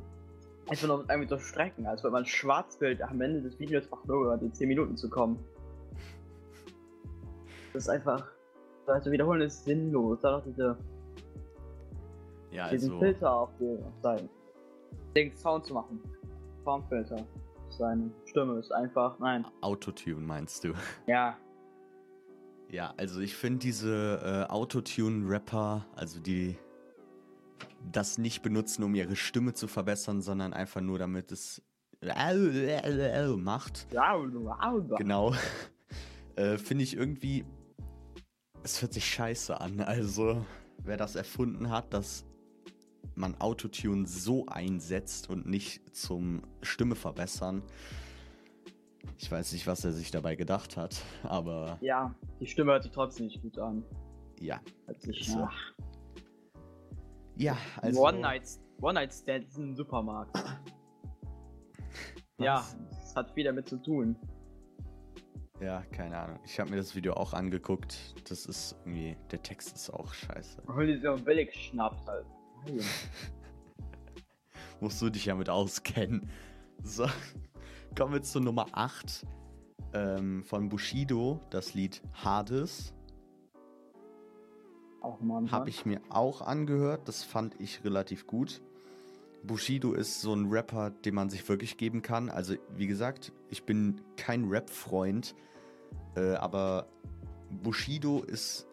Einfach 0.68 0.88
nur 0.88 1.06
irgendwie 1.10 1.30
so 1.30 1.38
strecken, 1.38 1.86
als 1.86 2.04
würde 2.04 2.14
man 2.14 2.24
ein 2.24 2.28
Schwarzbild 2.28 3.02
am 3.02 3.22
Ende 3.22 3.42
des 3.42 3.60
Videos 3.60 3.90
machen, 3.90 4.08
nur 4.08 4.26
über 4.26 4.38
die 4.38 4.52
10 4.52 4.68
Minuten 4.68 4.98
zu 4.98 5.10
kommen. 5.10 5.40
Das 7.74 7.84
ist 7.84 7.90
einfach. 7.90 8.32
Also 8.88 9.12
wiederholen 9.12 9.42
ist 9.42 9.64
sinnlos. 9.64 10.20
Da 10.22 10.32
doch 10.32 10.44
diese, 10.44 10.78
Ja, 12.52 12.70
diesen 12.70 12.92
also. 12.92 13.00
Filter 13.00 13.34
auf 13.34 13.50
den 13.60 13.84
auf 13.84 13.94
seinen 14.02 14.30
den 15.16 15.36
Sound 15.36 15.66
zu 15.66 15.74
machen. 15.74 16.02
Soundfilter. 16.64 17.26
Seine 17.70 18.12
Stimme 18.26 18.60
ist 18.60 18.72
einfach. 18.72 19.18
Nein. 19.20 19.46
Autotune 19.62 20.22
meinst 20.22 20.64
du? 20.64 20.74
Ja. 21.08 21.38
Ja, 22.70 22.94
also 22.98 23.20
ich 23.20 23.36
finde 23.36 23.60
diese 23.60 24.48
äh, 24.50 24.52
Autotune-Rapper, 24.52 25.86
also 25.96 26.20
die 26.20 26.58
das 27.92 28.18
nicht 28.18 28.42
benutzen, 28.42 28.84
um 28.84 28.96
ihre 28.96 29.16
Stimme 29.16 29.54
zu 29.54 29.68
verbessern, 29.68 30.22
sondern 30.22 30.54
einfach 30.54 30.82
nur 30.82 31.00
damit 31.00 31.32
es 31.32 31.62
macht. 33.38 33.88
Genau. 34.98 35.34
äh, 36.36 36.58
finde 36.58 36.84
ich 36.84 36.96
irgendwie. 36.96 37.46
Es 38.64 38.82
hört 38.82 38.94
sich 38.94 39.06
scheiße 39.06 39.60
an. 39.62 39.80
Also, 39.82 40.46
wer 40.80 40.98
das 40.98 41.16
erfunden 41.16 41.70
hat, 41.70 41.94
dass 41.94 42.26
man 43.14 43.40
Autotune 43.40 44.08
so 44.08 44.46
einsetzt 44.48 45.30
und 45.30 45.46
nicht 45.46 45.96
zum 45.96 46.42
Stimme 46.62 46.96
verbessern. 46.96 47.64
Ich 49.18 49.32
weiß 49.32 49.54
nicht, 49.54 49.66
was 49.68 49.84
er 49.86 49.92
sich 49.94 50.12
dabei 50.12 50.36
gedacht 50.36 50.76
hat, 50.78 51.02
aber 51.24 51.78
Ja, 51.82 52.14
die 52.40 52.48
Stimme 52.48 52.74
hört 52.74 52.84
sich 52.84 52.92
trotzdem 52.92 53.28
nicht 53.28 53.42
gut 53.42 53.58
an. 53.60 53.84
ja. 54.40 54.60
Hört 54.86 55.02
sich, 55.02 55.28
so. 55.32 55.48
Ja, 57.38 57.58
also. 57.82 58.02
One 58.02 58.20
Night, 58.20 58.44
One 58.82 58.94
Night 58.96 59.14
Stand 59.14 59.46
ist 59.48 59.58
ein 59.58 59.76
Supermarkt. 59.76 60.38
Ja, 62.38 62.66
das 62.90 63.16
hat 63.16 63.32
viel 63.32 63.46
damit 63.46 63.70
zu 63.70 63.78
tun. 63.82 64.16
Ja, 65.62 65.84
keine 65.92 66.18
Ahnung. 66.18 66.40
Ich 66.46 66.60
habe 66.60 66.70
mir 66.70 66.76
das 66.76 66.96
Video 66.96 67.14
auch 67.14 67.32
angeguckt. 67.34 68.14
Das 68.30 68.46
ist 68.46 68.76
irgendwie. 68.84 69.16
Der 69.32 69.42
Text 69.42 69.74
ist 69.74 69.90
auch 69.90 70.14
scheiße. 70.14 70.62
Hol 70.68 70.86
dir 70.88 71.00
so 71.00 71.14
einen 71.14 71.24
Billigschnaps 71.24 72.06
halt. 72.06 72.26
Musst 74.82 75.02
du 75.02 75.10
dich 75.10 75.26
ja 75.26 75.36
mit 75.36 75.50
auskennen. 75.50 76.30
So. 76.84 77.08
Kommen 77.98 78.12
wir 78.12 78.24
zu 78.24 78.42
Nummer 78.42 78.68
8 78.74 79.26
ähm, 79.94 80.44
von 80.44 80.68
Bushido, 80.68 81.40
das 81.50 81.74
Lied 81.76 82.02
Hades. 82.14 82.94
Auch 85.00 85.22
mal 85.22 85.50
Habe 85.50 85.70
ich 85.70 85.86
mir 85.86 86.02
auch 86.10 86.42
angehört. 86.42 87.08
Das 87.08 87.24
fand 87.24 87.56
ich 87.58 87.86
relativ 87.86 88.28
gut. 88.28 88.62
Bushido 89.44 89.94
ist 89.94 90.20
so 90.20 90.34
ein 90.34 90.48
Rapper, 90.52 90.90
den 90.90 91.16
man 91.16 91.30
sich 91.30 91.48
wirklich 91.48 91.78
geben 91.78 92.02
kann. 92.02 92.30
Also, 92.30 92.56
wie 92.76 92.88
gesagt, 92.88 93.32
ich 93.50 93.64
bin 93.64 94.02
kein 94.18 94.44
Rap-Freund, 94.44 95.34
äh, 96.18 96.34
aber 96.34 96.90
Bushido 97.50 98.24
ist 98.24 98.68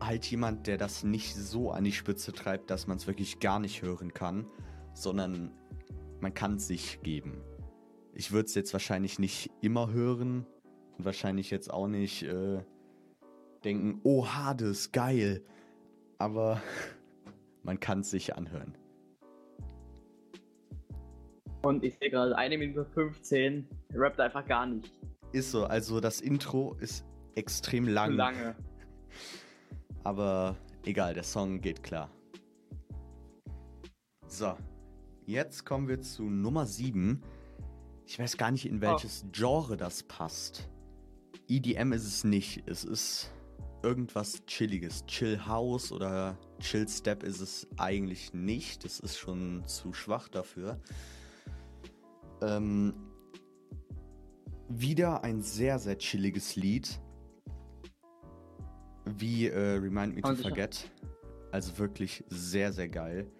halt 0.00 0.26
jemand, 0.26 0.66
der 0.66 0.78
das 0.78 1.04
nicht 1.04 1.36
so 1.36 1.70
an 1.70 1.84
die 1.84 1.92
Spitze 1.92 2.32
treibt, 2.32 2.70
dass 2.70 2.88
man 2.88 2.96
es 2.96 3.06
wirklich 3.06 3.38
gar 3.38 3.60
nicht 3.60 3.82
hören 3.82 4.12
kann, 4.12 4.46
sondern 4.94 5.52
man 6.20 6.34
kann 6.34 6.56
es 6.56 6.66
sich 6.66 7.00
geben. 7.02 7.40
Ich 8.14 8.30
würde 8.30 8.46
es 8.46 8.54
jetzt 8.54 8.72
wahrscheinlich 8.72 9.18
nicht 9.18 9.50
immer 9.62 9.90
hören 9.90 10.46
und 10.98 11.04
wahrscheinlich 11.04 11.50
jetzt 11.50 11.72
auch 11.72 11.88
nicht 11.88 12.22
äh, 12.24 12.62
denken, 13.64 14.00
oh 14.02 14.26
Hades, 14.26 14.92
geil. 14.92 15.42
Aber 16.18 16.60
man 17.62 17.80
kann 17.80 18.00
es 18.00 18.10
sich 18.10 18.36
anhören. 18.36 18.76
Und 21.62 21.84
ich 21.84 21.96
sehe 21.98 22.10
gerade 22.10 22.36
eine 22.36 22.58
Minute 22.58 22.84
15, 22.84 23.68
er 23.90 24.00
rappt 24.00 24.20
einfach 24.20 24.46
gar 24.46 24.66
nicht. 24.66 24.92
Ist 25.32 25.52
so, 25.52 25.64
also 25.64 26.00
das 26.00 26.20
Intro 26.20 26.76
ist 26.80 27.06
extrem 27.34 27.86
lang. 27.86 28.12
Lange. 28.14 28.56
Aber 30.04 30.56
egal, 30.84 31.14
der 31.14 31.22
Song 31.22 31.60
geht 31.60 31.82
klar. 31.82 32.10
So, 34.26 34.56
jetzt 35.24 35.64
kommen 35.64 35.88
wir 35.88 36.00
zu 36.00 36.24
Nummer 36.24 36.66
7. 36.66 37.22
Ich 38.06 38.18
weiß 38.18 38.36
gar 38.36 38.50
nicht, 38.50 38.66
in 38.66 38.80
welches 38.80 39.24
Genre 39.32 39.76
das 39.76 40.02
passt. 40.02 40.68
EDM 41.48 41.92
ist 41.92 42.06
es 42.06 42.24
nicht. 42.24 42.62
Es 42.66 42.84
ist 42.84 43.30
irgendwas 43.82 44.44
Chilliges. 44.46 45.04
Chill 45.06 45.46
House 45.46 45.92
oder 45.92 46.38
Chill 46.60 46.88
Step 46.88 47.22
ist 47.22 47.40
es 47.40 47.66
eigentlich 47.76 48.32
nicht. 48.32 48.84
Das 48.84 49.00
ist 49.00 49.18
schon 49.18 49.62
zu 49.66 49.92
schwach 49.92 50.28
dafür. 50.28 50.80
Ähm, 52.40 52.94
wieder 54.68 55.22
ein 55.24 55.42
sehr, 55.42 55.78
sehr 55.78 55.98
chilliges 55.98 56.56
Lied. 56.56 57.00
Wie 59.04 59.48
äh, 59.48 59.78
Remind 59.78 60.14
Me 60.14 60.22
to 60.22 60.34
Forget. 60.36 60.90
Also 61.50 61.76
wirklich 61.78 62.24
sehr, 62.28 62.72
sehr 62.72 62.88
geil. 62.88 63.30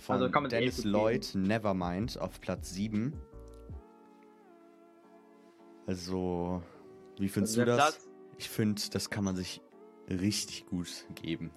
Von 0.00 0.14
Also 0.20 0.26
es 0.26 0.48
Dennis. 0.48 0.84
Lloyd, 0.84 1.30
Nevermind 1.34 2.18
auf 2.18 2.40
Platz 2.40 2.70
7. 2.70 3.12
Also, 5.86 6.62
wie 7.18 7.28
findest 7.28 7.58
Also 7.58 7.60
du 7.70 7.76
das? 7.76 7.76
Platz- 7.76 8.08
Ich 8.38 8.48
finde, 8.48 8.80
das 8.92 9.10
kann 9.10 9.24
man 9.24 9.36
sich 9.36 9.60
richtig 10.08 10.66
gut 10.66 10.88
geben. 11.14 11.50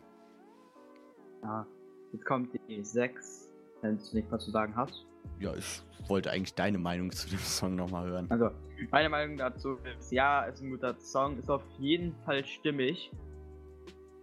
Ja, 1.43 1.65
jetzt 2.11 2.25
kommt 2.25 2.49
die 2.67 2.83
6, 2.83 3.51
wenn 3.81 3.97
du 3.97 4.03
nicht 4.13 4.31
was 4.31 4.43
zu 4.45 4.51
sagen 4.51 4.75
hast. 4.75 5.05
Ja, 5.39 5.53
ich 5.55 5.83
wollte 6.07 6.31
eigentlich 6.31 6.53
deine 6.53 6.77
Meinung 6.77 7.11
zu 7.11 7.27
dem 7.29 7.39
Song 7.39 7.75
nochmal 7.75 8.07
hören. 8.09 8.27
Also, 8.29 8.49
meine 8.91 9.09
Meinung 9.09 9.37
dazu 9.37 9.77
ist, 9.97 10.11
ja, 10.11 10.43
ist 10.45 10.61
ein 10.61 10.69
guter 10.71 10.95
Song, 10.99 11.37
ist 11.39 11.49
auf 11.49 11.63
jeden 11.79 12.15
Fall 12.25 12.43
stimmig. 12.45 13.11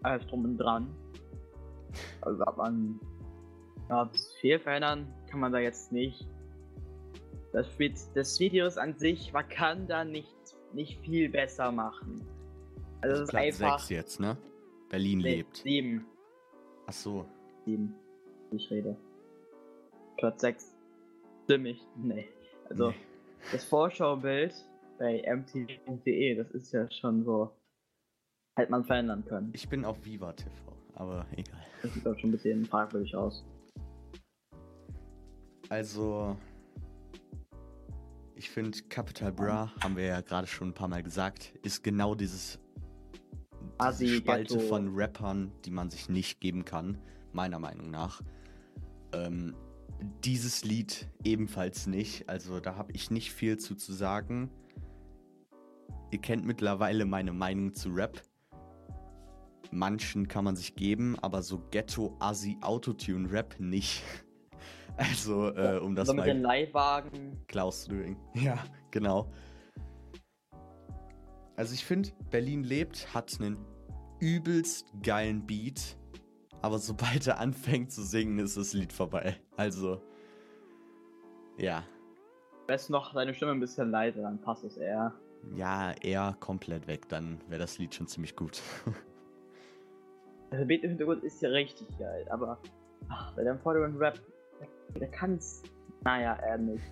Alles 0.03 0.27
drum 0.27 0.45
und 0.45 0.59
dran. 0.59 0.95
Also, 2.23 2.43
ab 2.45 2.59
an. 2.59 2.99
Ja, 3.88 4.05
das 4.07 4.33
viel 4.41 4.59
verändern 4.59 5.12
kann 5.29 5.41
man 5.41 5.53
da 5.53 5.59
jetzt 5.59 5.93
nicht. 5.93 6.27
Das, 7.53 7.67
Vid- 7.79 7.99
das 8.15 8.38
Video 8.41 8.67
ist 8.67 8.79
an 8.79 8.97
sich, 8.97 9.33
man 9.33 9.49
kann 9.49 9.87
da 9.87 10.05
nicht, 10.05 10.35
nicht 10.73 10.99
viel 11.01 11.29
besser 11.29 11.71
machen. 11.71 12.27
Also, 13.03 13.17
es 13.17 13.23
ist 13.23 13.31
Platz 13.31 13.45
einfach. 13.61 13.79
6 13.81 13.88
jetzt, 13.91 14.21
ne? 14.21 14.37
Berlin 14.88 15.19
Nee, 15.19 15.35
lebt. 15.37 15.57
Sieben. 15.59 16.07
Ach 16.87 16.93
so. 16.93 17.27
Sieben. 17.65 17.95
Ich 18.53 18.71
rede. 18.71 18.97
Platz 20.19 20.41
6. 20.41 20.75
Stimmig? 21.45 21.81
Nee. 21.97 22.29
Also, 22.71 22.91
Nee. 22.91 22.97
das 23.51 23.65
Vorschaubild 23.65 24.55
bei 24.99 25.23
mtv.de, 25.27 26.37
das 26.37 26.51
ist 26.53 26.73
ja 26.73 26.91
schon 26.91 27.25
so. 27.25 27.51
Hätte 28.57 28.71
man 28.71 28.85
verändern 28.85 29.25
können. 29.25 29.51
Ich 29.55 29.69
bin 29.69 29.85
auf 29.85 30.05
Viva 30.05 30.33
TV, 30.35 30.53
aber 30.95 31.27
egal. 31.37 31.65
Das 31.83 31.93
sieht 31.95 32.07
auch 32.07 32.17
schon 32.19 32.29
ein 32.31 32.33
bisschen 32.33 32.65
fragwürdig 32.67 33.17
aus. 33.17 33.45
Also, 35.71 36.37
ich 38.42 38.50
finde, 38.50 38.76
Capital 38.88 39.31
Bra, 39.31 39.72
haben 39.81 39.96
wir 39.96 40.05
ja 40.05 40.20
gerade 40.20 40.48
schon 40.48 40.70
ein 40.70 40.74
paar 40.74 40.88
Mal 40.88 41.05
gesagt, 41.05 41.55
ist 41.62 41.85
genau 41.85 42.16
dieses 42.16 42.59
diese 43.61 43.78
Assi, 43.78 44.09
Spalte 44.16 44.57
Ghetto. 44.57 44.68
von 44.68 44.90
Rappern, 44.96 45.52
die 45.64 45.70
man 45.70 45.90
sich 45.90 46.09
nicht 46.09 46.40
geben 46.40 46.64
kann, 46.64 46.98
meiner 47.33 47.61
Meinung 47.61 47.90
nach. 47.90 48.20
Ähm, 49.12 49.55
dieses 50.24 50.64
Lied 50.64 51.09
ebenfalls 51.22 51.87
nicht, 51.87 52.28
also 52.28 52.59
da 52.59 52.74
habe 52.74 52.90
ich 52.92 53.12
nicht 53.12 53.33
viel 53.33 53.59
zu, 53.59 53.76
zu 53.76 53.92
sagen. 53.92 54.50
Ihr 56.11 56.20
kennt 56.20 56.44
mittlerweile 56.44 57.05
meine 57.05 57.33
Meinung 57.33 57.74
zu 57.74 57.90
Rap. 57.90 58.22
Manchen 59.70 60.26
kann 60.26 60.44
man 60.44 60.57
sich 60.57 60.74
geben, 60.74 61.16
aber 61.20 61.42
so 61.42 61.61
Ghetto-Assi-Autotune-Rap 61.70 63.61
nicht. 63.61 64.02
Also, 64.96 65.55
äh, 65.55 65.78
um 65.78 65.94
das 65.94 66.09
also 66.09 66.14
mit 66.14 66.26
mal 66.26 66.33
den 66.33 66.42
Leihwagen. 66.42 67.44
Klaus 67.48 67.87
Doing. 67.87 68.16
Ja, 68.35 68.59
genau. 68.90 69.33
Also 71.57 71.74
ich 71.74 71.85
finde, 71.85 72.11
Berlin 72.31 72.64
lebt 72.64 73.14
hat 73.14 73.38
einen 73.40 73.59
übelst 74.20 74.87
geilen 75.02 75.46
Beat, 75.46 75.96
aber 76.61 76.78
sobald 76.78 77.26
er 77.26 77.38
anfängt 77.38 77.92
zu 77.92 78.02
singen, 78.02 78.38
ist 78.38 78.57
das 78.57 78.72
Lied 78.72 78.92
vorbei. 78.92 79.37
Also, 79.57 80.00
ja, 81.59 81.85
Besten 82.66 82.92
noch 82.92 83.12
seine 83.12 83.35
Stimme 83.35 83.52
ein 83.52 83.61
bisschen 83.61 83.90
leiser, 83.90 84.22
dann 84.22 84.40
passt 84.40 84.64
es 84.64 84.76
eher. 84.76 85.12
ja, 85.55 85.92
eher 86.00 86.37
komplett 86.40 86.87
weg, 86.87 87.09
dann 87.09 87.40
wäre 87.48 87.61
das 87.61 87.78
Lied 87.78 87.94
schon 87.94 88.07
ziemlich 88.07 88.37
gut. 88.37 88.62
Der 90.50 90.64
Beat 90.64 90.85
im 90.85 90.90
Hintergrund 90.90 91.24
ist 91.24 91.42
ja 91.42 91.50
richtig 91.50 91.87
geil, 91.98 92.26
aber 92.31 92.59
ach, 93.09 93.35
bei 93.35 93.44
dem 93.44 93.59
Vordergrund 93.59 94.00
Rap, 94.00 94.20
der, 94.62 95.01
der 95.01 95.11
kann's. 95.11 95.62
Naja, 96.05 96.35
er 96.35 96.59
nicht. 96.59 96.83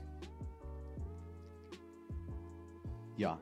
ja, 3.21 3.39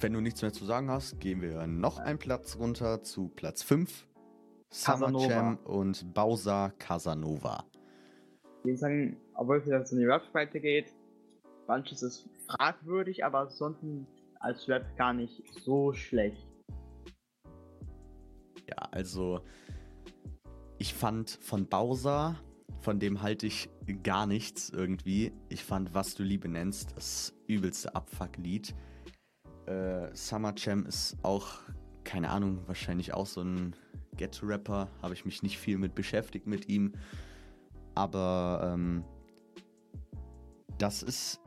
wenn 0.00 0.14
du 0.14 0.20
nichts 0.20 0.40
mehr 0.40 0.52
zu 0.52 0.64
sagen 0.64 0.90
hast, 0.90 1.20
gehen 1.20 1.42
wir 1.42 1.66
noch 1.66 1.98
einen 1.98 2.18
Platz 2.18 2.56
runter 2.58 3.02
zu 3.02 3.28
Platz 3.28 3.62
5. 3.62 4.08
Summer. 4.70 5.20
Jam 5.20 5.58
und 5.64 6.14
Bowser 6.14 6.72
Casanova. 6.78 7.64
die 8.64 8.74
sagen, 8.74 9.18
obwohl 9.34 9.58
es 9.58 9.66
jetzt 9.66 9.92
in 9.92 9.98
die 9.98 10.06
Rap-Spalte 10.06 10.58
geht, 10.58 10.92
manches 11.68 12.02
ist 12.02 12.28
fragwürdig, 12.46 13.24
aber 13.24 13.40
ansonsten 13.40 14.06
als 14.40 14.66
Rap 14.68 14.84
gar 14.96 15.12
nicht 15.12 15.44
so 15.62 15.92
schlecht. 15.92 16.48
Ja, 18.66 18.88
also 18.90 19.42
ich 20.78 20.94
fand 20.94 21.30
von 21.30 21.66
Bowser, 21.66 22.36
von 22.84 23.00
dem 23.00 23.22
halte 23.22 23.46
ich 23.46 23.70
gar 24.02 24.26
nichts 24.26 24.68
irgendwie. 24.68 25.32
Ich 25.48 25.64
fand, 25.64 25.94
was 25.94 26.14
du 26.14 26.22
Liebe 26.22 26.48
nennst, 26.48 26.94
das 26.96 27.32
übelste 27.46 27.94
Abfuck-Lied. 27.94 28.74
Äh, 29.64 30.14
Summer 30.14 30.52
Jam 30.54 30.84
ist 30.84 31.16
auch, 31.22 31.60
keine 32.04 32.28
Ahnung, 32.28 32.60
wahrscheinlich 32.66 33.14
auch 33.14 33.24
so 33.24 33.40
ein 33.40 33.74
Ghetto-Rapper. 34.18 34.90
Habe 35.00 35.14
ich 35.14 35.24
mich 35.24 35.42
nicht 35.42 35.58
viel 35.58 35.78
mit 35.78 35.94
beschäftigt 35.94 36.46
mit 36.46 36.68
ihm. 36.68 36.92
Aber 37.94 38.74
ähm, 38.74 39.02
das 40.76 41.02
ist 41.02 41.40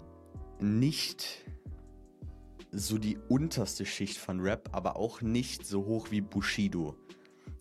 nicht 0.59 1.45
so 2.71 2.97
die 2.97 3.19
unterste 3.29 3.85
Schicht 3.85 4.17
von 4.17 4.39
Rap, 4.39 4.69
aber 4.71 4.95
auch 4.95 5.21
nicht 5.21 5.67
so 5.67 5.85
hoch 5.85 6.09
wie 6.09 6.21
Bushido. 6.21 6.95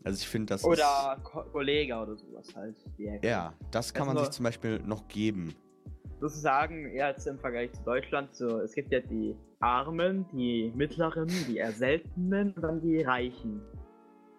Also 0.07 0.21
ich 0.21 0.29
finde, 0.29 0.55
das 0.55 0.65
Oder 0.65 1.19
Ko 1.25 1.43
Kollege 1.51 1.97
oder 1.97 2.15
sowas 2.15 2.55
halt. 2.55 2.77
ist... 2.77 3.25
Ja, 3.25 3.53
das 3.73 3.93
kann 3.93 4.07
man 4.07 4.17
sich 4.19 4.31
zum 4.31 4.45
Beispiel 4.45 4.79
noch 4.79 5.09
geben. 5.09 5.53
Sozusagen, 6.21 6.93
eher 6.93 7.07
als 7.07 7.27
im 7.27 7.41
Vergleich 7.41 7.73
zu 7.73 7.83
Deutschland, 7.83 8.33
so, 8.33 8.61
es 8.61 8.73
gibt 8.73 8.93
ja 8.93 9.01
die 9.01 9.35
Armen, 9.59 10.25
die 10.33 10.73
Mittleren, 10.77 11.27
die 11.49 11.57
eher 11.57 11.73
seltenen 11.73 12.53
und 12.53 12.63
dann 12.63 12.81
die 12.81 13.03
Reichen. 13.03 13.61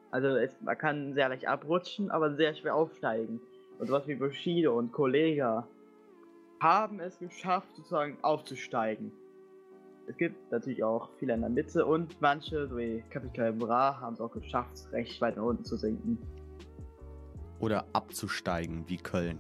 Also 0.09 0.29
es, 0.37 0.55
man 0.61 0.77
kann 0.77 1.13
sehr 1.13 1.27
leicht 1.27 1.45
abrutschen, 1.45 2.11
aber 2.11 2.33
sehr 2.37 2.55
schwer 2.55 2.73
aufsteigen. 2.73 3.41
Und 3.77 3.91
was 3.91 4.07
wie 4.07 4.15
Bushido 4.15 4.73
und 4.73 4.93
Kollega 4.93 5.67
haben 6.61 7.01
es 7.01 7.19
geschafft, 7.19 7.75
sozusagen 7.75 8.17
aufzusteigen. 8.21 9.11
Es 10.07 10.15
gibt 10.15 10.51
natürlich 10.51 10.83
auch 10.83 11.09
viele 11.19 11.33
in 11.33 11.41
der 11.41 11.49
Mitte 11.49 11.85
und 11.85 12.19
manche, 12.21 12.75
wie 12.77 13.03
Capital 13.09 13.51
Bra, 13.51 13.99
haben 13.99 14.13
es 14.13 14.21
auch 14.21 14.31
geschafft, 14.31 14.89
recht 14.93 15.19
weit 15.19 15.35
nach 15.35 15.43
unten 15.43 15.65
zu 15.65 15.75
sinken. 15.75 16.17
Oder 17.59 17.85
abzusteigen, 17.91 18.87
wie 18.87 18.97
Köln. 18.97 19.37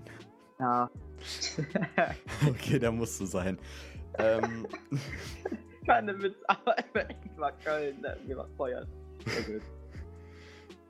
Ja. 0.59 0.89
okay, 2.49 2.79
da 2.79 2.91
musst 2.91 3.19
du 3.21 3.25
sein. 3.25 3.57
ähm. 4.17 4.67
Keine 5.85 6.21
Witz, 6.21 6.35
aber 6.47 6.77
echt 6.77 7.37
war 7.37 7.53
Köln, 7.63 8.01
der 8.01 8.17
mir 8.27 8.35
war 8.35 8.49
feuert. 8.57 8.89
Sehr 9.25 9.61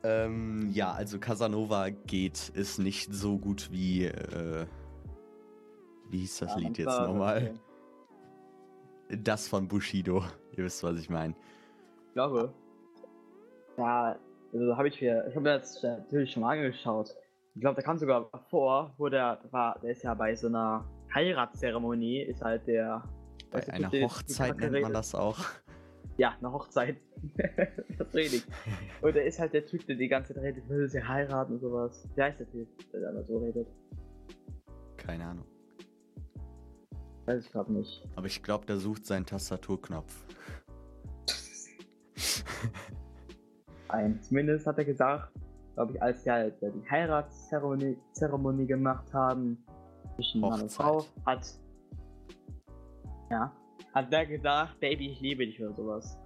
ähm, 0.03 0.69
ja, 0.71 0.91
also 0.91 1.19
Casanova 1.19 1.89
geht, 1.89 2.49
ist 2.49 2.79
nicht 2.79 3.13
so 3.13 3.37
gut 3.37 3.69
wie, 3.71 4.05
äh, 4.05 4.65
wie 6.09 6.19
hieß 6.19 6.39
das 6.39 6.51
ja, 6.51 6.57
Lied 6.57 6.77
jetzt 6.79 6.99
nochmal? 6.99 7.37
Okay. 7.37 7.66
Das 9.09 9.47
von 9.47 9.67
Bushido. 9.67 10.23
Ihr 10.57 10.65
wisst, 10.65 10.83
was 10.83 10.99
ich 10.99 11.09
meine. 11.09 11.33
Ich 12.07 12.13
glaube. 12.13 12.53
Ja, 13.77 14.17
also 14.53 14.77
habe 14.77 14.87
ich 14.87 15.01
mir, 15.01 15.25
ich 15.27 15.35
habe 15.35 15.41
mir 15.41 15.59
das 15.59 15.81
natürlich 15.83 16.31
schon 16.31 16.41
mal 16.41 16.57
angeschaut. 16.57 17.15
Ich 17.53 17.61
glaube, 17.61 17.75
da 17.75 17.81
kam 17.81 17.97
sogar 17.97 18.29
vor, 18.49 18.93
wo 18.97 19.09
der 19.09 19.39
war, 19.51 19.79
der 19.81 19.91
ist 19.91 20.03
ja 20.03 20.13
bei 20.13 20.35
so 20.35 20.47
einer 20.47 20.85
Heiratszeremonie, 21.13 22.21
ist 22.21 22.41
halt 22.41 22.67
der. 22.67 23.03
Bei 23.51 23.67
einer 23.69 23.91
Hochzeit 23.91 24.57
nennt 24.57 24.81
man 24.81 24.93
das 24.93 25.15
auch. 25.15 25.39
Ja, 26.17 26.35
eine 26.39 26.51
Hochzeit. 26.51 26.97
das 27.99 28.11
rede 28.15 28.37
ich. 28.37 28.43
Und 29.03 29.15
er 29.15 29.25
ist 29.25 29.39
halt 29.39 29.53
der 29.53 29.63
Typ, 29.67 29.85
der 29.85 29.97
die 29.97 30.07
ganze 30.07 30.33
Zeit 30.33 30.41
redet, 30.41 30.67
will 30.67 30.89
sie 30.89 31.03
heiraten 31.03 31.53
und 31.53 31.59
sowas. 31.59 32.09
Wie 32.15 32.23
heißt 32.23 32.39
der 32.39 32.49
Typ, 32.49 32.67
der 32.91 33.11
da 33.11 33.23
so 33.23 33.37
redet? 33.37 33.67
Keine 34.97 35.25
Ahnung. 35.25 35.45
Weiß 37.27 37.45
ich 37.45 37.51
gerade 37.51 37.71
nicht. 37.73 38.07
Aber 38.15 38.25
ich 38.25 38.41
glaube, 38.41 38.65
der 38.65 38.77
sucht 38.77 39.05
seinen 39.05 39.25
Tastaturknopf. 39.25 40.23
Ein. 43.89 44.21
Zumindest 44.21 44.65
hat 44.65 44.77
er 44.77 44.85
gesagt, 44.85 45.33
glaube 45.75 45.93
ich, 45.93 46.01
als 46.01 46.23
sie 46.23 46.31
halt 46.31 46.55
die 46.61 46.89
Heiratszeremonie 46.89 47.97
Zeremonie 48.13 48.65
gemacht 48.65 49.13
haben 49.13 49.57
zwischen 50.15 50.39
Mann 50.39 50.61
und 50.61 50.71
Frau, 50.71 51.05
hat 51.25 51.45
ja, 53.29 53.51
hat 53.93 54.11
der 54.11 54.25
gedacht, 54.25 54.79
Baby, 54.79 55.11
ich 55.11 55.19
liebe 55.19 55.45
dich 55.45 55.61
oder 55.61 55.73
sowas. 55.73 56.17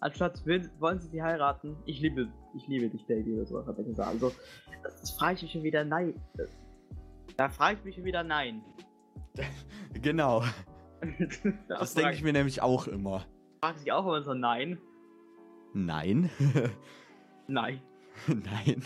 Anstatt 0.00 0.44
will, 0.44 0.68
wollen 0.80 0.98
sie 0.98 1.08
sie 1.08 1.22
heiraten, 1.22 1.76
ich 1.86 2.00
liebe, 2.00 2.28
ich 2.54 2.66
liebe 2.66 2.88
dich, 2.88 3.06
Baby 3.06 3.34
oder 3.34 3.46
sowas, 3.46 3.66
hat 3.68 3.78
er 3.78 3.84
gesagt. 3.84 4.10
Also, 4.10 4.32
das, 4.82 5.00
das 5.00 5.10
frage 5.12 5.34
ich 5.36 5.42
mich 5.42 5.52
schon 5.52 5.62
wieder 5.62 5.84
nein. 5.84 6.14
Da 7.36 7.48
frage 7.48 7.78
ich 7.78 7.84
mich 7.84 7.94
schon 7.94 8.04
wieder 8.04 8.24
nein. 8.24 8.60
genau. 10.00 10.44
das, 11.68 11.94
denke 11.94 12.14
ich 12.14 12.22
mir 12.22 12.32
nämlich 12.32 12.62
auch 12.62 12.86
immer. 12.86 13.26
Fragt 13.60 13.78
sich 13.78 13.92
auch 13.92 14.06
immer 14.06 14.22
so 14.22 14.34
nein. 14.34 14.78
Nein. 15.74 16.30
nein. 17.46 17.80
nein. 18.26 18.82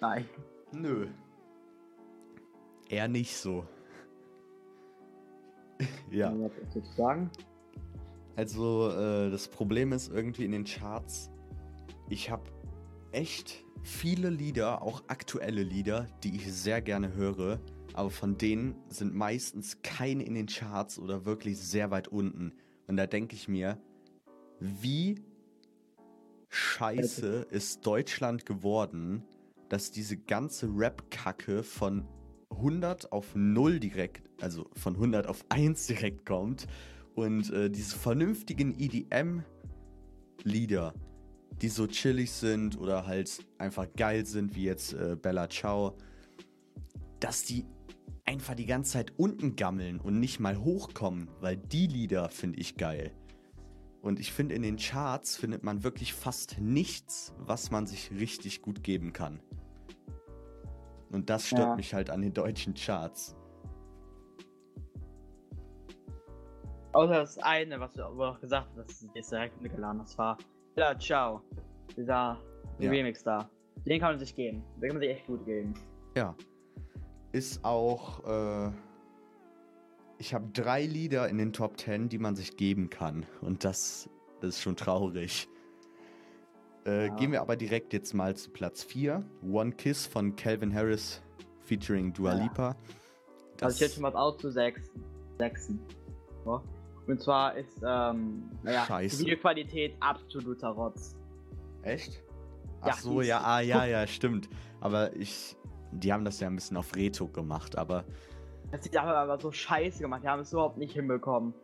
Nein. 0.00 0.24
Nö. 0.72 1.06
Eher 2.88 3.08
nicht 3.08 3.36
so. 3.36 3.66
ja. 6.10 6.32
Was 6.38 6.96
sagen? 6.96 7.30
Also, 8.36 8.90
äh, 8.90 9.30
das 9.30 9.48
Problem 9.48 9.92
ist 9.92 10.12
irgendwie 10.12 10.44
in 10.44 10.52
den 10.52 10.64
Charts, 10.64 11.30
ich 12.08 12.30
habe 12.30 12.44
echt 13.12 13.64
viele 13.82 14.28
Lieder, 14.28 14.82
auch 14.82 15.02
aktuelle 15.08 15.62
Lieder, 15.62 16.06
die 16.22 16.36
ich 16.36 16.52
sehr 16.52 16.82
gerne 16.82 17.14
höre, 17.14 17.60
aber 17.96 18.10
von 18.10 18.38
denen 18.38 18.76
sind 18.88 19.14
meistens 19.14 19.80
keine 19.82 20.22
in 20.22 20.34
den 20.34 20.46
Charts 20.46 20.98
oder 20.98 21.24
wirklich 21.24 21.58
sehr 21.58 21.90
weit 21.90 22.08
unten. 22.08 22.52
Und 22.86 22.98
da 22.98 23.06
denke 23.06 23.34
ich 23.34 23.48
mir, 23.48 23.78
wie 24.60 25.22
scheiße 26.50 27.46
ist 27.50 27.86
Deutschland 27.86 28.44
geworden, 28.46 29.24
dass 29.70 29.90
diese 29.90 30.16
ganze 30.18 30.68
Rap-Kacke 30.68 31.62
von 31.62 32.06
100 32.50 33.10
auf 33.12 33.34
0 33.34 33.80
direkt, 33.80 34.28
also 34.42 34.68
von 34.74 34.94
100 34.94 35.26
auf 35.26 35.44
1 35.48 35.86
direkt 35.86 36.26
kommt 36.26 36.66
und 37.14 37.50
äh, 37.50 37.70
diese 37.70 37.96
vernünftigen 37.96 38.78
EDM-Lieder, 38.78 39.42
die 41.62 41.68
so 41.68 41.86
chillig 41.86 42.30
sind 42.30 42.78
oder 42.78 43.06
halt 43.06 43.44
einfach 43.56 43.86
geil 43.96 44.26
sind, 44.26 44.54
wie 44.54 44.64
jetzt 44.64 44.92
äh, 44.92 45.16
Bella 45.20 45.48
Ciao, 45.48 45.96
dass 47.20 47.42
die 47.42 47.64
einfach 48.26 48.54
die 48.54 48.66
ganze 48.66 48.92
Zeit 48.92 49.12
unten 49.16 49.56
gammeln 49.56 50.00
und 50.00 50.20
nicht 50.20 50.40
mal 50.40 50.58
hochkommen, 50.58 51.28
weil 51.40 51.56
die 51.56 51.86
Lieder 51.86 52.28
finde 52.28 52.58
ich 52.58 52.76
geil. 52.76 53.12
Und 54.02 54.20
ich 54.20 54.32
finde, 54.32 54.54
in 54.54 54.62
den 54.62 54.76
Charts 54.76 55.36
findet 55.36 55.64
man 55.64 55.82
wirklich 55.82 56.12
fast 56.12 56.60
nichts, 56.60 57.34
was 57.38 57.70
man 57.70 57.86
sich 57.86 58.10
richtig 58.10 58.62
gut 58.62 58.82
geben 58.82 59.12
kann. 59.12 59.40
Und 61.10 61.30
das 61.30 61.46
stört 61.46 61.60
ja. 61.60 61.76
mich 61.76 61.94
halt 61.94 62.10
an 62.10 62.20
den 62.20 62.32
deutschen 62.32 62.74
Charts. 62.74 63.36
Außer 66.92 67.14
das 67.14 67.38
eine, 67.38 67.78
was 67.78 67.94
du 67.94 68.04
auch 68.04 68.40
gesagt 68.40 68.68
hast, 68.76 69.02
du 69.02 69.08
jetzt 69.14 69.30
direkt 69.30 69.60
geladen 69.62 70.00
hast, 70.00 70.16
war 70.18 70.38
Ja, 70.76 70.98
ciao. 70.98 71.42
Dieser 71.96 72.38
ja. 72.78 72.90
Remix 72.90 73.22
da. 73.22 73.50
Den 73.84 74.00
kann 74.00 74.12
man 74.12 74.18
sich 74.18 74.34
geben. 74.34 74.62
Den 74.76 74.88
kann 74.88 74.98
man 74.98 75.02
sich 75.02 75.10
echt 75.10 75.26
gut 75.26 75.44
geben. 75.44 75.74
Ja. 76.16 76.34
Ist 77.36 77.66
auch. 77.66 78.24
Äh, 78.24 78.70
ich 80.16 80.32
habe 80.32 80.48
drei 80.54 80.86
Lieder 80.86 81.28
in 81.28 81.36
den 81.36 81.52
Top 81.52 81.78
10, 81.78 82.08
die 82.08 82.16
man 82.16 82.34
sich 82.34 82.56
geben 82.56 82.88
kann. 82.88 83.26
Und 83.42 83.62
das, 83.62 84.08
ist 84.40 84.62
schon 84.62 84.74
traurig. 84.74 85.46
Äh, 86.86 87.08
ja. 87.08 87.14
Gehen 87.16 87.32
wir 87.32 87.42
aber 87.42 87.56
direkt 87.56 87.92
jetzt 87.92 88.14
mal 88.14 88.34
zu 88.34 88.48
Platz 88.48 88.82
4. 88.84 89.22
One 89.46 89.72
Kiss 89.72 90.06
von 90.06 90.34
Calvin 90.34 90.72
Harris 90.72 91.20
featuring 91.60 92.14
Dua 92.14 92.32
ja. 92.32 92.42
Lipa. 92.44 92.76
Das 93.58 93.74
also 93.74 93.84
ich 93.84 93.92
schon 93.92 94.02
mal 94.04 94.16
aus 94.16 94.38
zu 94.38 94.50
6. 94.50 94.80
Sechsen. 95.36 95.78
So. 96.42 96.62
Und 97.06 97.20
zwar 97.20 97.54
ist 97.54 97.82
ähm, 97.86 98.50
naja, 98.62 98.86
Scheiße. 98.86 99.18
die 99.18 99.24
Videoqualität 99.26 99.94
absoluter 100.00 100.68
Rotz. 100.70 101.14
Echt? 101.82 102.22
Ach 102.80 102.86
ja, 102.86 102.94
so, 102.94 103.20
ja, 103.20 103.42
ah, 103.42 103.60
ja, 103.60 103.84
ja, 103.84 104.06
stimmt. 104.06 104.48
Aber 104.80 105.14
ich, 105.16 105.54
die 105.92 106.12
haben 106.12 106.24
das 106.24 106.40
ja 106.40 106.48
ein 106.48 106.54
bisschen 106.54 106.76
auf 106.76 106.94
Reto 106.94 107.26
gemacht, 107.28 107.76
aber. 107.76 108.04
Das 108.70 108.82
sieht 108.82 108.96
aber, 108.96 109.16
aber 109.16 109.38
so 109.38 109.52
scheiße 109.52 110.00
gemacht, 110.00 110.22
die 110.24 110.28
haben 110.28 110.40
es 110.40 110.52
überhaupt 110.52 110.78
nicht 110.78 110.94
hinbekommen. 110.94 111.54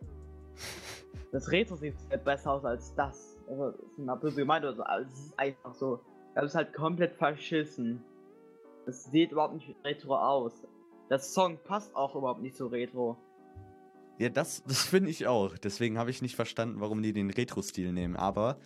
Das 1.31 1.51
Retro 1.51 1.75
sieht 1.75 1.95
besser 2.23 2.51
aus 2.51 2.65
als 2.65 2.93
das. 2.95 3.37
Also, 3.49 3.71
das 3.71 3.81
ist 3.81 3.97
mal 3.97 4.15
böse 4.15 4.35
gemeint 4.37 4.63
oder 4.63 4.75
so, 4.75 4.83
aber 4.83 5.01
es 5.01 5.13
ist 5.13 5.39
einfach 5.39 5.73
so. 5.73 5.99
Das 6.35 6.45
ist 6.45 6.55
halt 6.55 6.73
komplett 6.73 7.15
verschissen. 7.15 8.03
Es 8.85 9.05
sieht 9.05 9.31
überhaupt 9.31 9.55
nicht 9.55 9.75
retro 9.83 10.15
aus. 10.15 10.53
Das 11.09 11.33
Song 11.33 11.57
passt 11.63 11.95
auch 11.95 12.15
überhaupt 12.15 12.41
nicht 12.41 12.55
so 12.55 12.67
retro. 12.67 13.17
Ja, 14.19 14.29
das, 14.29 14.63
das 14.67 14.83
finde 14.83 15.09
ich 15.09 15.27
auch. 15.27 15.57
Deswegen 15.57 15.97
habe 15.97 16.09
ich 16.09 16.21
nicht 16.21 16.35
verstanden, 16.35 16.79
warum 16.79 17.01
die 17.01 17.13
den 17.13 17.29
Retro-Stil 17.29 17.91
nehmen. 17.91 18.15
Aber 18.15 18.57